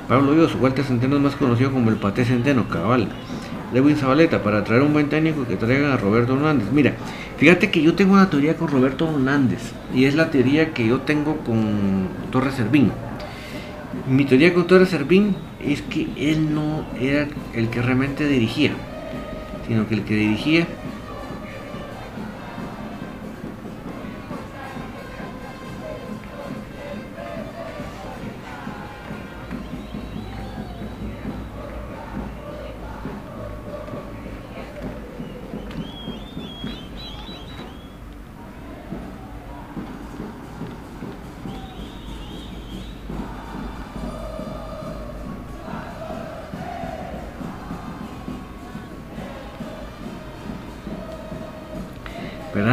Pablo 0.09 0.33
Dios, 0.33 0.57
Walter 0.59 0.85
Centeno 0.85 1.17
es 1.17 1.23
más 1.23 1.35
conocido 1.35 1.73
como 1.73 1.91
el 1.91 1.97
Pate 1.97 2.25
Centeno, 2.25 2.69
cabal. 2.69 3.09
Lewin 3.73 3.97
Zabaleta, 3.97 4.43
para 4.43 4.64
traer 4.64 4.83
un 4.83 4.93
buen 4.93 5.09
técnico 5.09 5.47
que 5.47 5.57
traigan 5.57 5.91
a 5.91 5.97
Roberto 5.97 6.35
Hernández. 6.35 6.69
Mira, 6.73 6.95
fíjate 7.37 7.71
que 7.71 7.83
yo 7.83 7.95
tengo 7.95 8.14
una 8.14 8.31
teoría 8.31 8.57
con 8.57 8.69
Roberto 8.69 9.09
Hernández 9.09 9.73
y 9.95 10.05
es 10.05 10.14
la 10.14 10.31
teoría 10.31 10.73
que 10.73 10.87
yo 10.87 11.01
tengo 11.01 11.39
con 11.39 12.09
Torres 12.31 12.55
Servín. 12.55 12.93
Mi 14.09 14.25
teoría 14.25 14.55
con 14.55 14.66
Torres 14.66 14.89
Servín 14.89 15.37
es 15.64 15.83
que 15.83 16.09
él 16.16 16.55
no 16.55 16.85
era 17.01 17.27
el 17.55 17.69
que 17.69 17.83
realmente 17.83 18.27
dirigía 18.27 18.73
sino 19.69 19.87
que 19.87 19.95
el 19.95 20.03
que 20.03 20.14
dirigía 20.14 20.66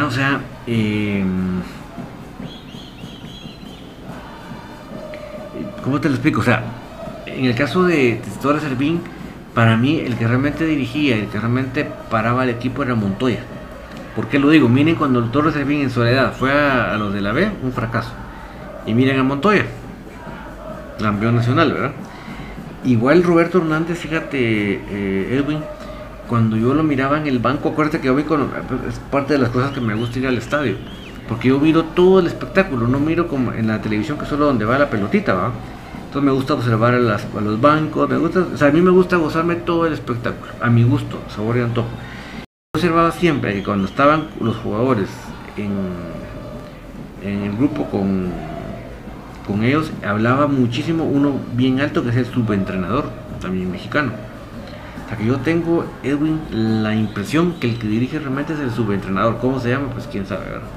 O 0.04 0.12
sea, 0.12 0.42
em, 0.68 1.62
¿cómo 5.84 6.02
te 6.02 6.10
lo 6.10 6.16
explico? 6.16 6.42
O 6.42 6.44
sea, 6.44 6.64
en 7.26 7.46
el 7.46 7.56
caso 7.56 7.84
de 7.84 8.22
Torres 8.42 8.64
Servín, 8.64 9.02
para 9.54 9.78
mí 9.78 10.00
el 10.00 10.18
que 10.18 10.28
realmente 10.28 10.66
dirigía, 10.66 11.16
el 11.16 11.28
que 11.28 11.40
realmente 11.40 11.90
paraba 12.10 12.44
el 12.44 12.50
equipo 12.50 12.84
era 12.84 12.94
Montoya. 12.96 13.40
¿Por 14.16 14.28
qué 14.28 14.38
lo 14.38 14.50
digo? 14.50 14.68
Miren 14.68 14.96
cuando 14.96 15.20
el 15.20 15.32
Torres 15.32 15.54
Servín 15.54 15.82
en 15.82 15.90
soledad 15.90 16.34
fue 16.34 16.52
a, 16.52 16.98
los 16.98 17.14
de 17.14 17.22
la 17.22 17.32
B, 17.32 17.50
un 17.64 17.72
fracaso. 17.72 18.12
Y 18.86 18.94
miren 18.94 19.20
a 19.20 19.24
Montoya, 19.24 19.66
campeón 21.00 21.36
nacional, 21.36 21.72
¿verdad? 21.72 21.92
Igual 22.84 23.24
Roberto 23.24 23.58
Hernández, 23.60 23.98
fíjate, 23.98 24.38
eh, 24.38 25.40
Edwin, 25.40 25.60
cuando 26.28 26.58
yo 26.58 26.74
lo 26.74 26.84
miraba 26.84 27.18
en 27.18 27.28
el 27.28 27.40
banco, 27.40 27.70
acuérdate 27.70 28.00
que 28.00 28.08
yo 28.08 28.16
vi 28.16 28.24
con, 28.24 28.50
es 28.88 29.00
parte 29.12 29.34
de 29.34 29.40
las 29.40 29.50
cosas 29.50 29.72
que 29.72 29.82
me 29.82 29.96
gusta 29.96 30.20
ir 30.20 30.28
al 30.28 30.38
estadio, 30.38 30.76
porque 31.28 31.50
yo 31.50 31.60
miro 31.60 31.84
todo 31.84 32.20
el 32.20 32.28
espectáculo, 32.28 32.88
no 32.88 33.00
miro 33.00 33.28
como 33.28 33.54
en 33.54 33.68
la 33.68 33.82
televisión 33.82 34.18
que 34.18 34.26
solo 34.26 34.46
donde 34.46 34.66
va 34.66 34.78
la 34.80 34.90
pelotita, 34.90 35.34
¿va? 35.34 35.52
Entonces 36.06 36.24
me 36.24 36.32
gusta 36.32 36.54
observar 36.54 36.94
a, 36.94 37.00
los 37.00 37.62
bancos, 37.62 38.10
me 38.10 38.18
gusta, 38.18 38.46
o 38.54 38.58
sea, 38.58 38.70
a 38.70 38.72
mí 38.72 38.82
me 38.82 38.92
gusta 38.92 39.18
gozarme 39.18 39.56
todo 39.56 39.86
el 39.86 39.94
espectáculo, 39.94 40.52
a 40.62 40.70
mi 40.70 40.84
gusto, 40.84 41.20
sabor 41.28 41.58
y 41.58 41.62
antojo. 41.62 41.90
Yo 42.40 42.80
observaba 42.80 43.12
siempre 43.12 43.54
que 43.54 43.64
cuando 43.64 43.86
estaban 43.86 44.28
los 44.40 44.56
jugadores 44.58 45.10
en, 45.58 45.72
en 47.22 47.44
el 47.44 47.58
grupo 47.58 47.86
con, 47.86 48.30
con 49.46 49.64
ellos, 49.64 49.92
hablaba 50.06 50.48
muchísimo 50.48 51.04
uno 51.04 51.34
bien 51.54 51.82
alto 51.82 52.04
que 52.04 52.10
es 52.10 52.16
el 52.16 52.26
subentrenador, 52.26 53.06
también 53.42 53.72
mexicano 53.72 54.12
hasta 55.06 55.18
que 55.18 55.26
yo 55.28 55.38
tengo, 55.38 55.86
Edwin, 56.02 56.42
la 56.50 56.96
impresión 56.96 57.54
que 57.60 57.70
el 57.70 57.78
que 57.78 57.88
dirige 57.88 58.18
realmente 58.18 58.54
es 58.54 58.60
el 58.60 58.72
subentrenador. 58.72 59.38
¿Cómo 59.38 59.60
se 59.60 59.70
llama? 59.70 59.90
Pues 59.94 60.08
quién 60.08 60.26
sabe, 60.26 60.46
¿verdad? 60.46 60.68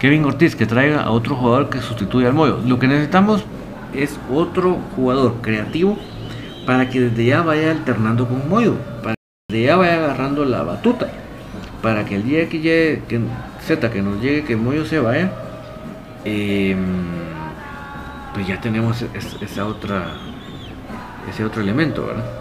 Kevin 0.00 0.24
Ortiz, 0.24 0.56
que 0.56 0.66
traiga 0.66 1.02
a 1.02 1.10
otro 1.12 1.36
jugador 1.36 1.70
que 1.70 1.80
sustituya 1.80 2.26
al 2.26 2.34
Moyo. 2.34 2.58
Lo 2.66 2.80
que 2.80 2.88
necesitamos 2.88 3.44
es 3.94 4.18
otro 4.34 4.78
jugador 4.96 5.34
creativo 5.40 5.96
para 6.66 6.90
que 6.90 7.00
desde 7.00 7.26
ya 7.26 7.42
vaya 7.42 7.70
alternando 7.70 8.26
con 8.26 8.48
Moyo, 8.48 8.74
para 9.04 9.14
que 9.14 9.54
desde 9.54 9.66
ya 9.66 9.76
vaya 9.76 9.98
agarrando 9.98 10.44
la 10.44 10.64
batuta, 10.64 11.12
para 11.80 12.04
que 12.04 12.16
el 12.16 12.24
día 12.24 12.48
que 12.48 12.58
llegue, 12.58 13.02
que 13.06 13.20
Z, 13.64 13.88
que 13.88 14.02
nos 14.02 14.20
llegue, 14.20 14.42
que 14.42 14.56
Moyo 14.56 14.84
se 14.84 14.98
vaya, 14.98 15.30
em, 16.24 16.80
pues 18.34 18.48
ya 18.48 18.60
tenemos 18.60 19.04
esa 19.40 19.66
otra 19.66 20.06
ese 21.30 21.44
otro 21.44 21.62
elemento, 21.62 22.06
¿verdad? 22.06 22.39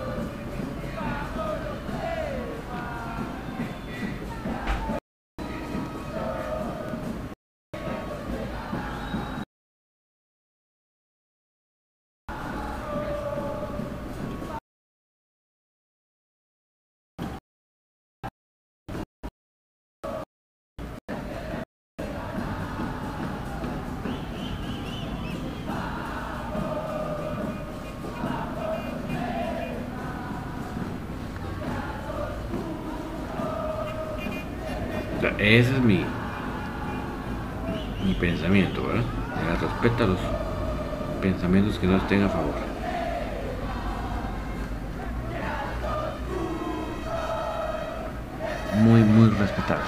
Ese 35.40 35.74
es 35.74 35.82
mi, 35.82 36.04
mi 38.06 38.14
pensamiento, 38.16 38.86
¿verdad? 38.86 39.04
Respeta 39.62 40.06
los 40.06 40.20
pensamientos 41.22 41.80
que 41.80 41.88
no 41.88 41.96
estén 41.96 42.24
a 42.24 42.28
favor. 42.28 42.56
Muy, 48.82 49.02
muy 49.02 49.30
respetables. 49.30 49.88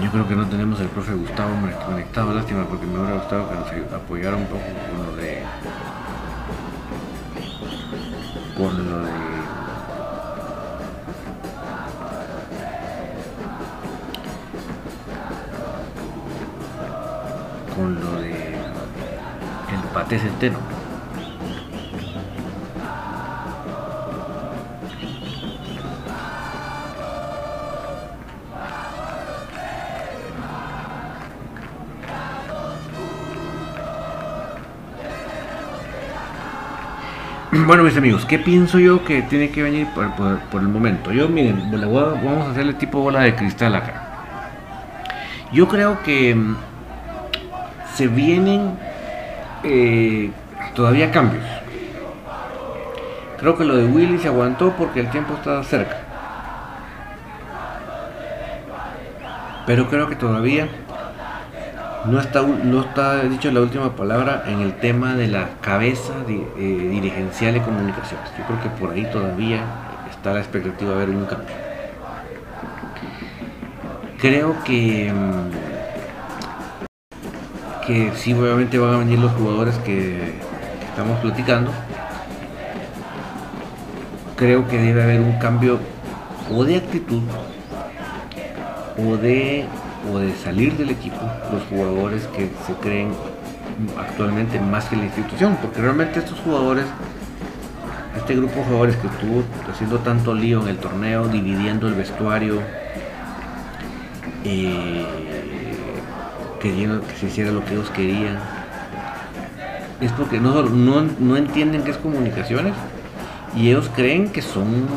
Yo 0.00 0.10
creo 0.12 0.28
que 0.28 0.36
no 0.36 0.46
tenemos 0.46 0.80
el 0.80 0.86
profe 0.88 1.12
Gustavo 1.14 1.54
conectado, 1.86 2.34
lástima, 2.34 2.64
porque 2.66 2.86
me 2.86 3.00
hubiera 3.00 3.16
gustado 3.16 3.48
que 3.48 3.56
nos 3.56 3.92
apoyara 3.92 4.36
un 4.36 4.46
poco 4.46 4.62
con 4.62 5.06
lo 5.06 5.16
de 5.16 5.42
con 8.62 8.76
lo 8.76 9.00
de 9.00 9.12
con 17.74 18.00
lo 18.00 18.20
de 18.20 18.30
el 18.30 19.80
paté 19.92 20.16
centeno 20.20 20.81
Bueno, 37.66 37.84
mis 37.84 37.96
amigos, 37.96 38.24
¿qué 38.24 38.38
pienso 38.38 38.78
yo 38.78 39.04
que 39.04 39.22
tiene 39.22 39.50
que 39.50 39.62
venir 39.62 39.86
por, 39.94 40.60
el 40.60 40.68
momento? 40.68 41.12
Yo, 41.12 41.28
miren, 41.28 41.70
vamos 41.70 42.48
a 42.48 42.50
hacerle 42.50 42.74
tipo 42.74 43.00
bola 43.00 43.20
de 43.20 43.34
cristal 43.34 43.74
acá. 43.74 44.02
Yo 45.52 45.68
creo 45.68 46.02
que 46.02 46.34
mm, 46.34 46.56
se 47.94 48.08
vienen 48.08 48.76
eh, 49.62 50.30
todavía 50.74 51.10
cambios. 51.10 51.44
Creo 53.38 53.56
que 53.56 53.64
lo 53.64 53.76
de 53.76 53.84
Willy 53.84 54.18
se 54.18 54.28
aguantó 54.28 54.72
porque 54.72 55.00
el 55.00 55.10
tiempo 55.10 55.34
estaba 55.34 55.62
cerca. 55.62 55.96
Pero 59.66 59.88
creo 59.88 60.08
que 60.08 60.16
todavía 60.16 60.68
no 62.06 62.18
está, 62.18 62.42
no 62.42 62.80
está 62.80 63.22
dicho 63.22 63.50
la 63.50 63.60
última 63.60 63.94
palabra 63.94 64.44
en 64.46 64.60
el 64.60 64.74
tema 64.74 65.14
de 65.14 65.28
la 65.28 65.50
cabeza 65.60 66.12
eh, 66.28 66.88
dirigencial 66.90 67.54
de 67.54 67.62
comunicaciones. 67.62 68.28
Yo 68.36 68.44
creo 68.44 68.62
que 68.62 68.68
por 68.70 68.90
ahí 68.92 69.06
todavía 69.12 69.60
está 70.10 70.32
la 70.34 70.40
expectativa 70.40 70.92
de 70.92 70.96
ver 70.96 71.10
un 71.10 71.26
cambio. 71.26 71.54
Creo 74.18 74.56
que, 74.64 75.12
mm, 75.12 75.50
que 77.86 78.12
sí, 78.16 78.32
obviamente 78.32 78.78
van 78.78 78.94
a 78.94 78.98
venir 78.98 79.18
los 79.18 79.32
jugadores 79.32 79.76
que 79.78 80.34
estamos 80.88 81.18
platicando. 81.20 81.70
Creo 84.36 84.66
que 84.66 84.78
debe 84.78 85.02
haber 85.04 85.20
un 85.20 85.38
cambio 85.38 85.78
o 86.50 86.64
de 86.64 86.76
actitud 86.76 87.22
o 88.98 89.16
de 89.16 89.66
o 90.10 90.18
de 90.18 90.34
salir 90.34 90.76
del 90.76 90.90
equipo 90.90 91.20
los 91.52 91.62
jugadores 91.64 92.26
que 92.28 92.50
se 92.66 92.74
creen 92.80 93.12
actualmente 93.98 94.60
más 94.60 94.86
que 94.86 94.96
la 94.96 95.04
institución, 95.04 95.56
porque 95.60 95.80
realmente 95.80 96.18
estos 96.18 96.38
jugadores, 96.40 96.84
este 98.16 98.36
grupo 98.36 98.56
de 98.56 98.64
jugadores 98.64 98.96
que 98.96 99.06
estuvo 99.06 99.42
haciendo 99.70 99.98
tanto 99.98 100.34
lío 100.34 100.60
en 100.62 100.68
el 100.68 100.76
torneo, 100.78 101.28
dividiendo 101.28 101.88
el 101.88 101.94
vestuario, 101.94 102.60
eh, 104.44 105.06
queriendo 106.60 107.00
que 107.06 107.14
se 107.16 107.26
hiciera 107.26 107.50
lo 107.50 107.64
que 107.64 107.74
ellos 107.74 107.90
querían, 107.90 108.38
es 110.00 110.12
porque 110.12 110.40
no, 110.40 110.62
no, 110.62 111.36
entienden 111.36 111.82
qué 111.84 111.92
es 111.92 111.96
comunicaciones 111.96 112.74
y 113.56 113.68
ellos 113.68 113.88
creen 113.94 114.30
que 114.30 114.42
son 114.42 114.88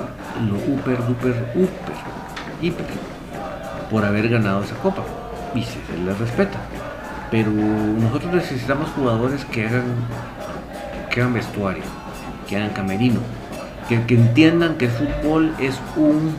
lo 0.50 0.60
super, 0.60 1.06
duper, 1.06 1.36
super, 1.54 1.96
hiper 2.62 3.15
por 3.90 4.06
haber 4.06 4.30
ganado 4.30 4.64
esa 4.64 4.76
copa 4.76 5.04
y 5.54 5.64
se, 5.64 5.80
les 6.06 6.18
respeta. 6.18 6.60
Pero 7.32 7.52
nosotros 7.52 8.34
necesitamos 8.34 8.90
jugadores 8.96 9.46
que 9.46 9.66
hagan, 9.66 9.86
que 11.10 11.22
hagan 11.22 11.34
vestuario, 11.34 11.84
que 12.48 12.58
hagan 12.58 12.70
camerino, 12.72 13.20
que, 13.90 13.96
entiendan 13.96 14.76
que 14.76 14.86
el 14.86 14.92
fútbol 14.92 15.54
es 15.60 15.80
un, 15.96 16.34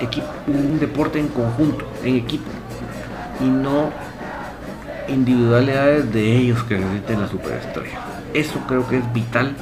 equipo, 0.00 0.26
un 0.46 0.78
deporte 0.78 1.18
en 1.18 1.28
conjunto, 1.28 1.86
en 2.04 2.16
equipo, 2.16 2.50
y 3.40 3.44
no 3.44 3.90
individualidades 5.08 6.12
de 6.12 6.36
ellos 6.36 6.62
que 6.64 6.78
necesiten 6.78 7.20
la 7.20 7.28
superestrella. 7.28 7.98
Eso 8.32 8.60
creo 8.68 8.86
que 8.86 8.98
es 8.98 9.12
vital 9.12 9.56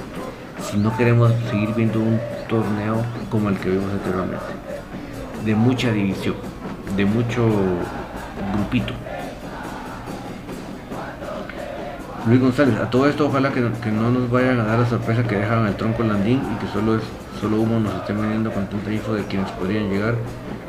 si 0.70 0.76
no 0.76 0.94
queremos 0.96 1.32
seguir 1.50 1.70
viendo 1.74 2.00
un 2.00 2.20
torneo 2.48 3.02
como 3.30 3.48
el 3.48 3.56
que 3.58 3.70
vimos 3.70 3.90
anteriormente, 3.92 4.44
de 5.44 5.54
mucha 5.54 5.90
división 5.92 6.34
de 6.98 7.04
mucho 7.04 7.48
grupito. 8.54 8.92
Luis 12.26 12.40
González, 12.40 12.74
a 12.80 12.90
todo 12.90 13.08
esto 13.08 13.26
ojalá 13.26 13.52
que, 13.52 13.60
no 13.60 14.10
nos 14.10 14.28
vayan 14.28 14.58
a 14.58 14.64
dar 14.64 14.80
la 14.80 14.86
sorpresa 14.86 15.22
que 15.22 15.36
dejan 15.36 15.66
el 15.66 15.76
tronco 15.76 16.02
landín 16.02 16.42
y 16.52 16.58
que 16.58 16.70
solo 16.72 16.96
es 16.96 17.02
solo 17.40 17.60
humo 17.60 17.78
nos 17.78 17.94
estén 17.94 18.20
vendiendo 18.20 18.50
con 18.50 18.66
tanta 18.66 18.92
info 18.92 19.14
de 19.14 19.22
quienes 19.22 19.48
podrían 19.52 19.88
llegar. 19.88 20.16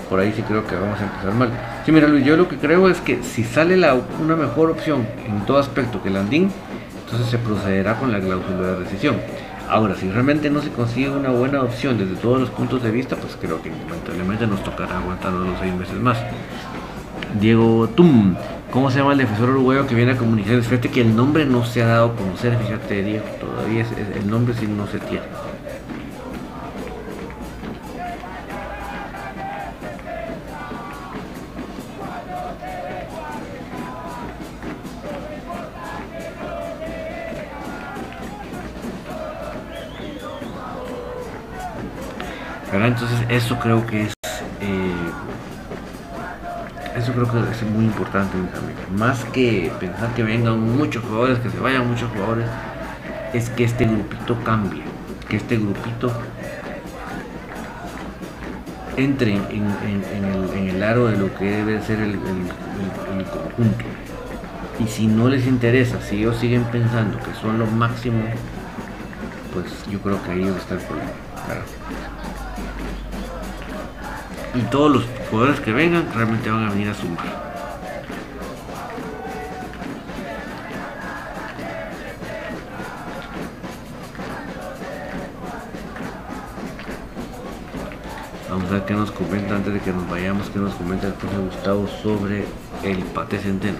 Por 0.08 0.20
ahí 0.20 0.32
sí 0.36 0.44
creo 0.44 0.68
que 0.68 0.76
vamos 0.76 1.00
a 1.00 1.04
empezar 1.06 1.34
mal. 1.34 1.50
Sí, 1.84 1.92
mira 1.92 2.08
Luis, 2.08 2.24
yo 2.24 2.38
lo 2.38 2.48
que 2.48 2.58
creo 2.58 2.88
es 2.90 3.02
que 3.02 3.24
si 3.24 3.44
sale 3.44 3.76
la, 3.76 3.96
una 4.22 4.36
mejor 4.36 4.70
opción 4.70 5.08
en 5.28 5.44
todo 5.48 5.58
aspecto 5.58 6.04
que 6.04 6.12
landín, 6.12 6.52
entonces 7.06 7.28
se 7.28 7.40
procederá 7.40 7.96
con 7.96 8.12
la 8.12 8.20
cláusula 8.20 8.74
de 8.74 8.80
decisión. 8.82 9.16
Ahora, 9.70 9.94
si 9.96 10.10
realmente 10.10 10.50
no 10.50 10.62
se 10.64 10.70
consigue 10.72 11.12
una 11.12 11.30
buena 11.30 11.62
opción 11.62 11.98
desde 12.00 12.16
todos 12.16 12.40
los 12.40 12.50
puntos 12.50 12.82
de 12.82 12.90
vista, 12.90 13.16
pues 13.16 13.38
creo 13.40 13.62
que 13.62 13.70
lamentablemente 13.70 14.48
nos 14.48 14.64
tocará 14.64 14.98
aguantar 14.98 15.32
los 15.32 15.60
seis 15.60 15.74
meses 15.74 15.94
más. 15.96 16.18
Diego 17.40 17.88
Tum, 17.90 18.36
¿cómo 18.72 18.90
se 18.90 18.98
llama 18.98 19.12
el 19.12 19.20
defensor 19.20 19.52
uruguayo 19.52 19.86
que 19.86 19.94
viene 19.94 20.14
a 20.14 20.18
comunicaciones? 20.18 20.66
Fíjate 20.66 20.90
que 20.90 21.02
el 21.02 21.16
nombre 21.16 21.46
no 21.46 21.64
se 21.66 21.84
ha 21.84 21.88
dado 21.88 22.08
a 22.08 22.16
conocer, 22.16 22.58
fíjate 22.58 23.04
Diego, 23.04 23.26
todavía 23.40 23.86
el 24.16 24.28
nombre 24.28 24.56
sí 24.56 24.66
no 24.66 24.88
se 24.88 24.98
tiene. 24.98 25.26
Entonces 42.88 43.20
eso 43.30 43.60
creo 43.60 43.86
que 43.86 44.04
es 44.04 44.14
eh, 44.62 44.94
eso 46.96 47.14
creo 47.14 47.32
que 47.32 47.52
es 47.52 47.64
muy 47.64 47.86
importante 47.86 48.38
mis 48.38 48.54
amigos. 48.54 48.90
Más 48.96 49.24
que 49.26 49.72
pensar 49.80 50.14
que 50.16 50.24
vengan 50.24 50.60
muchos 50.60 51.04
jugadores, 51.04 51.40
que 51.40 51.50
se 51.50 51.60
vayan 51.60 51.88
muchos 51.88 52.10
jugadores, 52.12 52.48
es 53.34 53.50
que 53.50 53.64
este 53.64 53.86
grupito 53.86 54.38
cambie, 54.44 54.84
que 55.28 55.38
este 55.38 55.58
grupito 55.58 56.12
entre 58.98 59.36
en, 59.36 60.70
el, 60.70 60.84
aro 60.84 61.08
de 61.08 61.18
lo 61.18 61.34
que 61.36 61.46
debe 61.46 61.82
ser 61.82 62.00
el, 62.00 62.18
conjunto. 62.18 63.86
Y 64.80 64.88
si 64.88 65.08
no 65.08 65.30
les 65.30 65.46
interesa, 65.46 66.02
si 66.02 66.18
ellos 66.18 66.38
siguen 66.38 66.64
pensando 66.66 67.18
que 67.20 67.34
son 67.42 67.60
lo 67.60 67.66
máximo, 67.66 68.24
pues 69.54 69.66
yo 69.90 70.00
creo 70.00 70.22
que 70.24 70.32
ahí 70.32 70.44
está 70.44 70.76
el 70.76 70.82
problema 70.82 71.12
y 74.60 74.64
todos 74.64 74.92
los 74.92 75.06
jugadores 75.30 75.60
que 75.62 75.72
vengan 75.72 76.12
realmente 76.14 76.50
van 76.52 76.66
a 76.66 76.70
venir 76.72 76.90
a 76.90 76.94
sumar. 76.94 77.50
Vamos 88.50 88.70
a 88.70 88.74
ver 88.74 88.86
qué 88.86 88.94
nos 88.94 89.12
comenta 89.12 89.56
antes 89.56 89.74
de 89.74 89.80
que 89.80 89.94
nos 89.94 90.10
vayamos, 90.10 90.50
qué 90.50 90.60
nos 90.60 90.74
comenta 90.74 91.08
el 91.08 91.14
profesor 91.14 91.46
Gustavo 91.46 91.88
sobre 91.88 92.46
el 92.84 92.98
pate 93.04 93.38
centeno. 93.38 93.78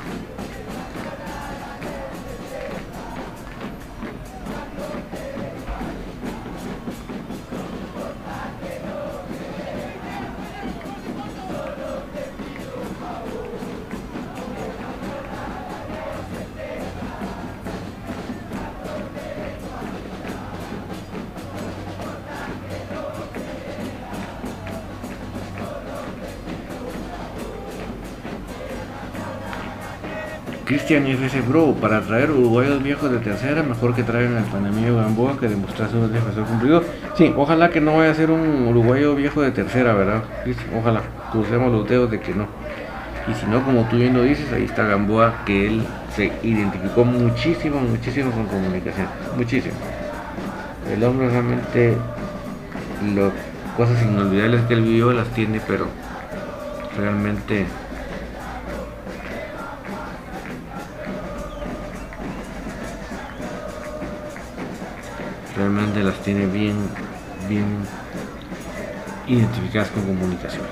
Cristian 30.90 31.06
FC 31.06 31.42
Bro, 31.42 31.76
para 31.76 32.02
traer 32.02 32.32
uruguayos 32.32 32.82
viejos 32.82 33.12
de 33.12 33.20
tercera, 33.20 33.62
mejor 33.62 33.94
que 33.94 34.02
traigan 34.02 34.38
al 34.38 34.46
panameño 34.46 34.96
Gamboa 34.96 35.40
que 35.40 35.48
demostrase 35.48 35.96
un 35.96 36.12
defensor 36.12 36.46
cumplido. 36.46 36.84
Sí, 37.16 37.32
ojalá 37.38 37.70
que 37.70 37.80
no 37.80 37.98
vaya 37.98 38.10
a 38.10 38.16
ser 38.16 38.32
un 38.32 38.68
uruguayo 38.68 39.14
viejo 39.14 39.44
de 39.44 39.52
tercera, 39.52 39.94
¿verdad? 39.94 40.24
Ojalá, 40.76 41.04
crucemos 41.32 41.72
los 41.72 41.88
dedos 41.88 42.10
de 42.10 42.20
que 42.20 42.34
no. 42.34 42.48
Y 43.28 43.36
si 43.36 43.46
no, 43.46 43.64
como 43.64 43.84
tú 43.84 43.98
bien 43.98 44.16
lo 44.16 44.24
dices, 44.24 44.52
ahí 44.52 44.64
está 44.64 44.84
Gamboa, 44.88 45.44
que 45.46 45.68
él 45.68 45.84
se 46.16 46.32
identificó 46.42 47.06
muchísimo, 47.06 47.80
muchísimo 47.82 48.32
con 48.32 48.48
comunicación. 48.48 49.06
Muchísimo. 49.38 49.76
El 50.92 51.04
hombre 51.04 51.30
realmente, 51.30 51.98
las 53.14 53.32
cosas 53.78 54.02
inolvidables 54.02 54.62
que 54.62 54.74
él 54.74 54.82
vivió 54.82 55.14
las 55.14 55.28
tiene, 55.28 55.62
pero 55.68 55.86
realmente 56.98 57.68
realmente 65.70 66.04
las 66.04 66.18
tiene 66.24 66.48
bien, 66.48 66.76
bien 67.48 67.66
identificadas 69.28 69.90
con 69.90 70.04
comunicaciones. 70.04 70.70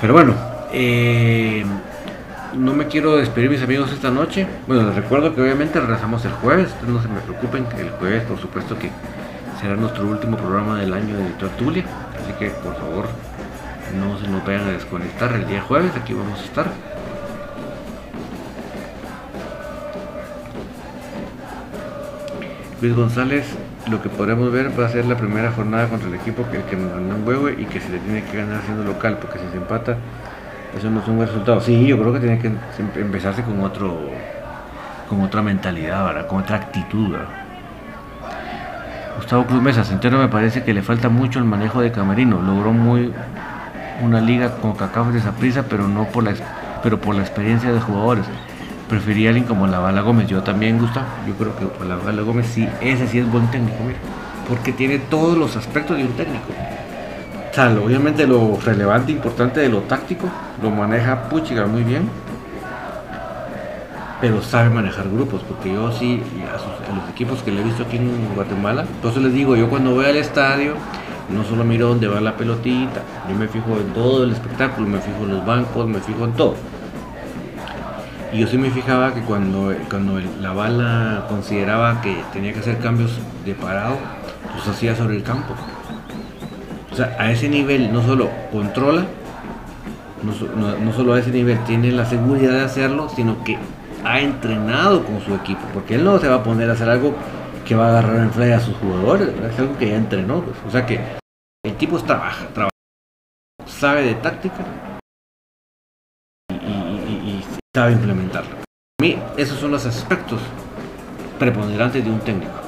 Pero 0.00 0.14
bueno, 0.14 0.34
eh, 0.72 1.29
quiero 2.90 3.16
despedir 3.16 3.48
mis 3.48 3.62
amigos 3.62 3.92
esta 3.92 4.10
noche. 4.10 4.46
Bueno, 4.66 4.88
les 4.88 4.96
recuerdo 4.96 5.34
que 5.34 5.40
obviamente 5.40 5.80
regresamos 5.80 6.24
el 6.24 6.32
jueves, 6.32 6.74
no 6.86 7.00
se 7.00 7.08
me 7.08 7.20
preocupen, 7.20 7.64
el 7.78 7.90
jueves 7.90 8.24
por 8.24 8.38
supuesto 8.38 8.76
que 8.78 8.90
será 9.60 9.76
nuestro 9.76 10.06
último 10.06 10.36
programa 10.36 10.80
del 10.80 10.92
año 10.92 11.16
de 11.16 11.30
Tertulia, 11.38 11.84
así 12.20 12.32
que 12.38 12.50
por 12.50 12.74
favor 12.76 13.06
no 13.96 14.18
se 14.18 14.28
nos 14.28 14.44
vayan 14.44 14.62
a 14.62 14.72
desconectar 14.72 15.32
el 15.34 15.46
día 15.46 15.62
jueves, 15.62 15.92
aquí 15.94 16.12
vamos 16.14 16.40
a 16.40 16.44
estar. 16.44 16.66
Luis 22.80 22.96
González, 22.96 23.46
lo 23.88 24.02
que 24.02 24.08
podremos 24.08 24.50
ver 24.50 24.78
va 24.78 24.86
a 24.86 24.88
ser 24.88 25.04
la 25.04 25.16
primera 25.16 25.52
jornada 25.52 25.88
contra 25.88 26.08
el 26.08 26.14
equipo 26.14 26.44
que, 26.50 26.76
nos 26.76 26.92
ganó 26.92 27.14
un 27.14 27.28
huevo 27.28 27.50
y 27.50 27.66
que 27.66 27.80
se 27.80 27.90
le 27.90 27.98
tiene 27.98 28.24
que 28.24 28.38
ganar 28.38 28.62
siendo 28.62 28.84
local, 28.84 29.18
porque 29.20 29.38
si 29.38 29.44
se 29.50 29.58
empata, 29.58 29.98
eso 30.76 30.90
no 30.90 31.00
es 31.00 31.08
un 31.08 31.20
resultado. 31.20 31.60
Sí, 31.60 31.86
yo 31.86 31.98
creo 31.98 32.12
que 32.12 32.20
tiene 32.20 32.38
que 32.38 32.50
empezarse 33.00 33.42
con 33.42 33.62
otro 33.62 33.98
con 35.08 35.22
otra 35.22 35.42
mentalidad, 35.42 36.04
¿verdad? 36.04 36.26
con 36.28 36.42
otra 36.42 36.56
actitud. 36.56 37.16
Gustavo 39.16 39.44
Cruz 39.44 39.60
Mesa, 39.60 39.84
Centeno 39.84 40.18
me 40.18 40.28
parece 40.28 40.62
que 40.62 40.72
le 40.72 40.82
falta 40.82 41.08
mucho 41.08 41.40
el 41.40 41.44
manejo 41.44 41.80
de 41.80 41.90
Camerino. 41.90 42.40
Logró 42.40 42.72
muy 42.72 43.12
una 44.02 44.20
liga 44.20 44.56
con 44.56 44.74
Cacao 44.74 45.10
de 45.10 45.18
esa 45.18 45.32
prisa, 45.32 45.64
pero 45.68 45.88
no 45.88 46.04
por 46.04 46.24
la 46.24 46.34
pero 46.82 46.98
por 46.98 47.14
la 47.14 47.22
experiencia 47.22 47.72
de 47.72 47.80
jugadores 47.80 48.24
prefería 48.88 49.28
alguien 49.30 49.46
como 49.46 49.66
la 49.66 49.78
Bala 49.78 50.00
Gómez. 50.00 50.28
Yo 50.28 50.42
también, 50.42 50.78
gusta. 50.78 51.04
Yo 51.26 51.34
creo 51.34 51.54
que 51.56 51.84
la 51.84 51.96
Bala 51.96 52.22
Gómez 52.22 52.46
sí, 52.46 52.68
ese 52.80 53.06
sí 53.06 53.18
es 53.18 53.30
buen 53.30 53.46
técnico, 53.50 53.76
porque 54.48 54.72
tiene 54.72 54.98
todos 54.98 55.36
los 55.36 55.56
aspectos 55.56 55.96
de 55.96 56.04
un 56.04 56.12
técnico. 56.12 56.52
Sea, 57.52 57.68
obviamente 57.70 58.26
lo 58.28 58.58
relevante, 58.64 59.10
importante 59.10 59.60
de 59.60 59.68
lo 59.68 59.80
táctico, 59.80 60.28
lo 60.62 60.70
maneja 60.70 61.28
Puchiga 61.28 61.66
muy 61.66 61.82
bien, 61.82 62.08
pero 64.20 64.40
sabe 64.40 64.70
manejar 64.70 65.08
grupos, 65.08 65.42
porque 65.48 65.72
yo 65.72 65.90
sí, 65.90 66.22
a, 66.46 66.94
los 66.94 67.10
equipos 67.10 67.42
que 67.42 67.50
le 67.50 67.60
he 67.60 67.64
visto 67.64 67.82
aquí 67.82 67.96
en 67.96 68.34
Guatemala, 68.36 68.82
entonces 68.82 69.22
les 69.22 69.32
digo, 69.32 69.56
yo 69.56 69.68
cuando 69.68 69.94
voy 69.94 70.04
al 70.04 70.16
estadio, 70.16 70.74
no 71.28 71.42
solo 71.44 71.64
miro 71.64 71.88
dónde 71.88 72.06
va 72.06 72.20
la 72.20 72.36
pelotita, 72.36 73.02
yo 73.28 73.34
me 73.34 73.48
fijo 73.48 73.76
en 73.78 73.92
todo 73.94 74.24
el 74.24 74.30
espectáculo, 74.30 74.86
me 74.86 75.00
fijo 75.00 75.24
en 75.24 75.30
los 75.30 75.44
bancos, 75.44 75.88
me 75.88 75.98
fijo 75.98 76.24
en 76.24 76.32
todo. 76.34 76.54
Y 78.32 78.38
yo 78.38 78.46
sí 78.46 78.58
me 78.58 78.70
fijaba 78.70 79.12
que 79.12 79.22
cuando, 79.22 79.74
cuando 79.88 80.20
la 80.40 80.52
bala 80.52 81.24
consideraba 81.28 82.00
que 82.00 82.22
tenía 82.32 82.52
que 82.52 82.60
hacer 82.60 82.78
cambios 82.78 83.18
de 83.44 83.54
parado, 83.54 83.96
los 84.54 84.68
hacía 84.68 84.94
sobre 84.94 85.16
el 85.16 85.24
campo. 85.24 85.54
A 87.00 87.30
ese 87.30 87.48
nivel 87.48 87.92
no 87.92 88.02
solo 88.02 88.30
controla, 88.52 89.04
no, 90.22 90.92
solo 90.92 91.14
a 91.14 91.18
ese 91.18 91.30
nivel 91.30 91.58
tiene 91.64 91.92
la 91.92 92.04
seguridad 92.04 92.52
de 92.52 92.62
hacerlo, 92.62 93.08
sino 93.08 93.42
que 93.42 93.58
ha 94.04 94.20
entrenado 94.20 95.04
con 95.04 95.20
su 95.20 95.34
equipo. 95.34 95.60
Porque 95.72 95.94
él 95.94 96.04
no 96.04 96.18
se 96.18 96.28
va 96.28 96.36
a 96.36 96.42
poner 96.42 96.68
a 96.70 96.74
hacer 96.74 96.88
algo 96.88 97.14
que 97.66 97.74
va 97.74 97.86
a 97.86 97.90
agarrar 97.90 98.16
en 98.18 98.30
fly 98.30 98.52
a 98.52 98.60
sus 98.60 98.76
jugadores, 98.76 99.28
es 99.28 99.58
algo 99.58 99.78
que 99.78 99.88
ya 99.88 99.96
entrenó. 99.96 100.42
Pues. 100.42 100.56
O 100.66 100.70
sea 100.70 100.84
que 100.84 101.00
el 101.64 101.76
tipo 101.76 101.98
trabaja, 101.98 102.46
trabaja, 102.48 102.70
sabe 103.66 104.02
de 104.02 104.14
táctica 104.14 104.64
sabe 107.74 107.92
implementarlo. 107.92 108.50
Para 108.50 109.08
mí, 109.08 109.16
esos 109.36 109.58
son 109.58 109.70
los 109.70 109.86
aspectos 109.86 110.40
preponderantes 111.38 112.04
de 112.04 112.10
un 112.10 112.18
técnico. 112.20 112.59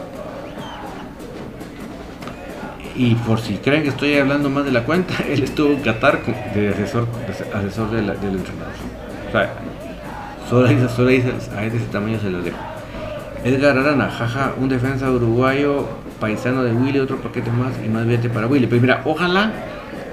Y 2.95 3.15
por 3.15 3.41
si 3.41 3.57
creen 3.57 3.83
que 3.83 3.89
estoy 3.89 4.19
hablando 4.19 4.51
más 4.51 4.65
de 4.65 4.73
la 4.73 4.85
cuenta, 4.85 5.15
él 5.29 5.43
estuvo 5.43 5.73
en 5.73 5.81
Qatar 5.81 6.21
de 6.55 6.69
asesor, 6.69 7.07
asesor 7.55 7.91
del 7.91 8.09
entrenador. 8.11 8.75
O 9.29 9.33
sea, 9.33 9.55
solo, 10.49 10.89
solo 10.89 11.09
a 11.09 11.13
ese 11.13 11.79
tamaño 11.91 12.19
se 12.21 12.31
lo 12.31 12.43
dejo. 12.43 12.59
Edgar 13.45 13.77
Arana, 13.77 14.09
jaja, 14.09 14.53
un 14.61 14.69
defensa 14.69 15.11
uruguayo, 15.11 15.89
paisano 16.21 16.63
de 16.63 16.73
Willy, 16.73 17.01
otro 17.01 17.17
paquete 17.17 17.51
más 17.51 17.73
y 17.85 17.89
más 17.89 18.07
billete 18.07 18.29
para 18.29 18.47
Willy. 18.47 18.69
Pues 18.69 18.81
mira, 18.81 19.03
ojalá, 19.05 19.51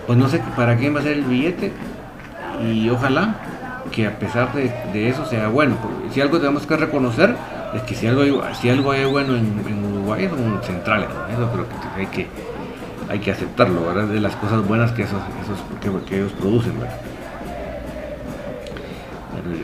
pues 0.07 0.17
no 0.17 0.27
sé 0.27 0.41
para 0.55 0.75
quién 0.77 0.95
va 0.95 1.01
a 1.01 1.03
ser 1.03 1.13
el 1.13 1.25
billete 1.25 1.71
y 2.63 2.89
ojalá 2.89 3.35
que 3.91 4.07
a 4.07 4.17
pesar 4.17 4.51
de, 4.53 5.09
eso 5.09 5.25
sea 5.25 5.47
bueno. 5.49 5.75
Si 6.11 6.21
algo 6.21 6.39
tenemos 6.39 6.65
que 6.65 6.75
reconocer 6.75 7.35
es 7.75 7.83
que 7.83 7.93
si 7.93 8.07
algo 8.07 8.21
hay, 8.23 8.55
si 8.59 8.69
algo 8.69 8.91
hay 8.91 9.05
bueno 9.05 9.35
en, 9.35 9.59
Uruguay 9.93 10.27
son 10.27 10.59
centrales, 10.63 11.09
eso 11.31 11.51
creo 11.51 11.67
que 11.67 11.99
hay 11.99 12.07
que 12.07 12.27
hay 13.09 13.19
que 13.19 13.31
aceptarlo, 13.31 13.85
¿verdad? 13.85 14.07
De 14.07 14.19
las 14.19 14.35
cosas 14.35 14.65
buenas 14.67 14.91
que 14.91 15.01
esos, 15.01 15.21
esos 15.43 16.05
que, 16.05 16.15
ellos 16.15 16.31
producen, 16.33 16.73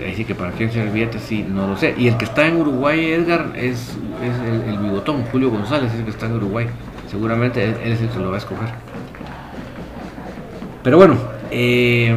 Ahí 0.04 0.16
sí 0.16 0.26
que 0.26 0.34
para 0.34 0.52
quién 0.52 0.72
ser 0.72 0.88
el 0.88 1.20
sí, 1.20 1.46
no 1.48 1.68
lo 1.68 1.78
sé. 1.78 1.94
Y 1.98 2.08
el 2.08 2.18
que 2.18 2.26
está 2.26 2.48
en 2.48 2.56
Uruguay, 2.56 3.06
Edgar, 3.06 3.52
es, 3.56 3.96
es 4.24 4.68
el, 4.68 4.80
bigotón, 4.80 5.24
Julio 5.32 5.52
González, 5.52 5.92
es 5.94 6.00
el 6.00 6.06
que 6.06 6.12
está 6.12 6.26
en 6.26 6.34
Uruguay. 6.34 6.68
Seguramente 7.10 7.64
él, 7.64 7.76
es 7.84 8.02
el 8.02 8.10
que 8.10 8.20
lo 8.20 8.30
va 8.30 8.36
a 8.36 8.40
escoger. 8.40 8.70
Pero 10.82 10.98
bueno, 10.98 11.18
eh, 11.52 12.16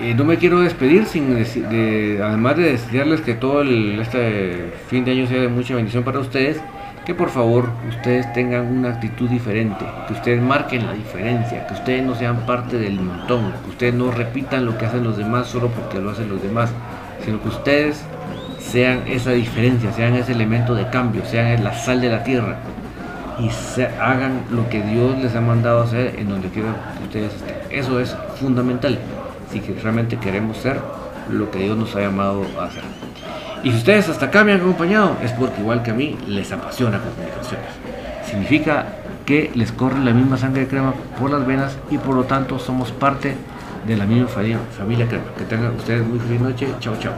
eh, 0.00 0.14
no 0.14 0.24
me 0.24 0.38
quiero 0.38 0.60
despedir 0.60 1.04
sin 1.04 1.34
de, 1.34 2.20
además 2.22 2.56
de 2.56 2.72
desearles 2.72 3.20
que 3.20 3.34
todo 3.34 3.62
este 3.62 4.72
fin 4.88 5.04
de 5.04 5.12
año 5.12 5.26
sea 5.26 5.42
de 5.42 5.48
mucha 5.48 5.74
bendición 5.74 6.04
para 6.04 6.20
ustedes, 6.20 6.58
que 7.04 7.14
por 7.14 7.30
favor 7.30 7.68
ustedes 7.88 8.32
tengan 8.32 8.66
una 8.66 8.90
actitud 8.90 9.28
diferente, 9.28 9.84
que 10.06 10.12
ustedes 10.12 10.40
marquen 10.40 10.86
la 10.86 10.92
diferencia, 10.92 11.66
que 11.66 11.74
ustedes 11.74 12.04
no 12.04 12.14
sean 12.14 12.46
parte 12.46 12.78
del 12.78 13.00
montón, 13.00 13.52
que 13.64 13.70
ustedes 13.70 13.94
no 13.94 14.10
repitan 14.10 14.64
lo 14.64 14.78
que 14.78 14.86
hacen 14.86 15.04
los 15.04 15.16
demás 15.16 15.48
solo 15.48 15.68
porque 15.68 16.00
lo 16.00 16.10
hacen 16.10 16.28
los 16.28 16.42
demás, 16.42 16.70
sino 17.24 17.42
que 17.42 17.48
ustedes 17.48 18.02
sean 18.58 19.02
esa 19.06 19.32
diferencia, 19.32 19.92
sean 19.92 20.14
ese 20.14 20.32
elemento 20.32 20.74
de 20.74 20.88
cambio, 20.90 21.24
sean 21.24 21.64
la 21.64 21.74
sal 21.74 22.00
de 22.00 22.08
la 22.08 22.22
tierra 22.22 22.56
y 23.38 23.50
se, 23.50 23.86
hagan 23.86 24.42
lo 24.50 24.68
que 24.68 24.82
Dios 24.82 25.18
les 25.18 25.34
ha 25.34 25.40
mandado 25.40 25.82
hacer 25.82 26.14
en 26.18 26.28
donde 26.28 26.48
quiera 26.48 26.74
que 26.98 27.04
ustedes 27.04 27.34
estén. 27.34 27.56
Eso 27.70 27.98
es 27.98 28.16
fundamental 28.40 28.98
que 29.60 29.74
realmente 29.74 30.16
queremos 30.16 30.56
ser 30.56 30.80
lo 31.30 31.50
que 31.50 31.58
Dios 31.58 31.76
nos 31.76 31.94
ha 31.96 32.00
llamado 32.00 32.44
a 32.58 32.64
hacer. 32.64 32.82
Y 33.62 33.70
si 33.70 33.76
ustedes 33.76 34.08
hasta 34.08 34.26
acá 34.26 34.44
me 34.44 34.52
han 34.52 34.60
acompañado, 34.60 35.16
es 35.22 35.32
porque 35.32 35.60
igual 35.60 35.82
que 35.82 35.92
a 35.92 35.94
mí 35.94 36.18
les 36.26 36.50
apasiona 36.52 36.98
comunicaciones. 36.98 37.68
Significa 38.24 38.86
que 39.24 39.52
les 39.54 39.70
corre 39.70 40.00
la 40.00 40.12
misma 40.12 40.36
sangre 40.36 40.62
de 40.62 40.68
crema 40.68 40.94
por 41.18 41.30
las 41.30 41.46
venas 41.46 41.78
y 41.90 41.98
por 41.98 42.16
lo 42.16 42.24
tanto 42.24 42.58
somos 42.58 42.90
parte 42.90 43.36
de 43.86 43.96
la 43.96 44.04
misma 44.04 44.26
familia 44.28 45.06
crema. 45.08 45.24
Que 45.38 45.44
tengan 45.44 45.76
ustedes 45.76 46.04
muy 46.04 46.18
feliz 46.18 46.40
noche. 46.40 46.68
Chao, 46.80 46.96
chao. 46.98 47.12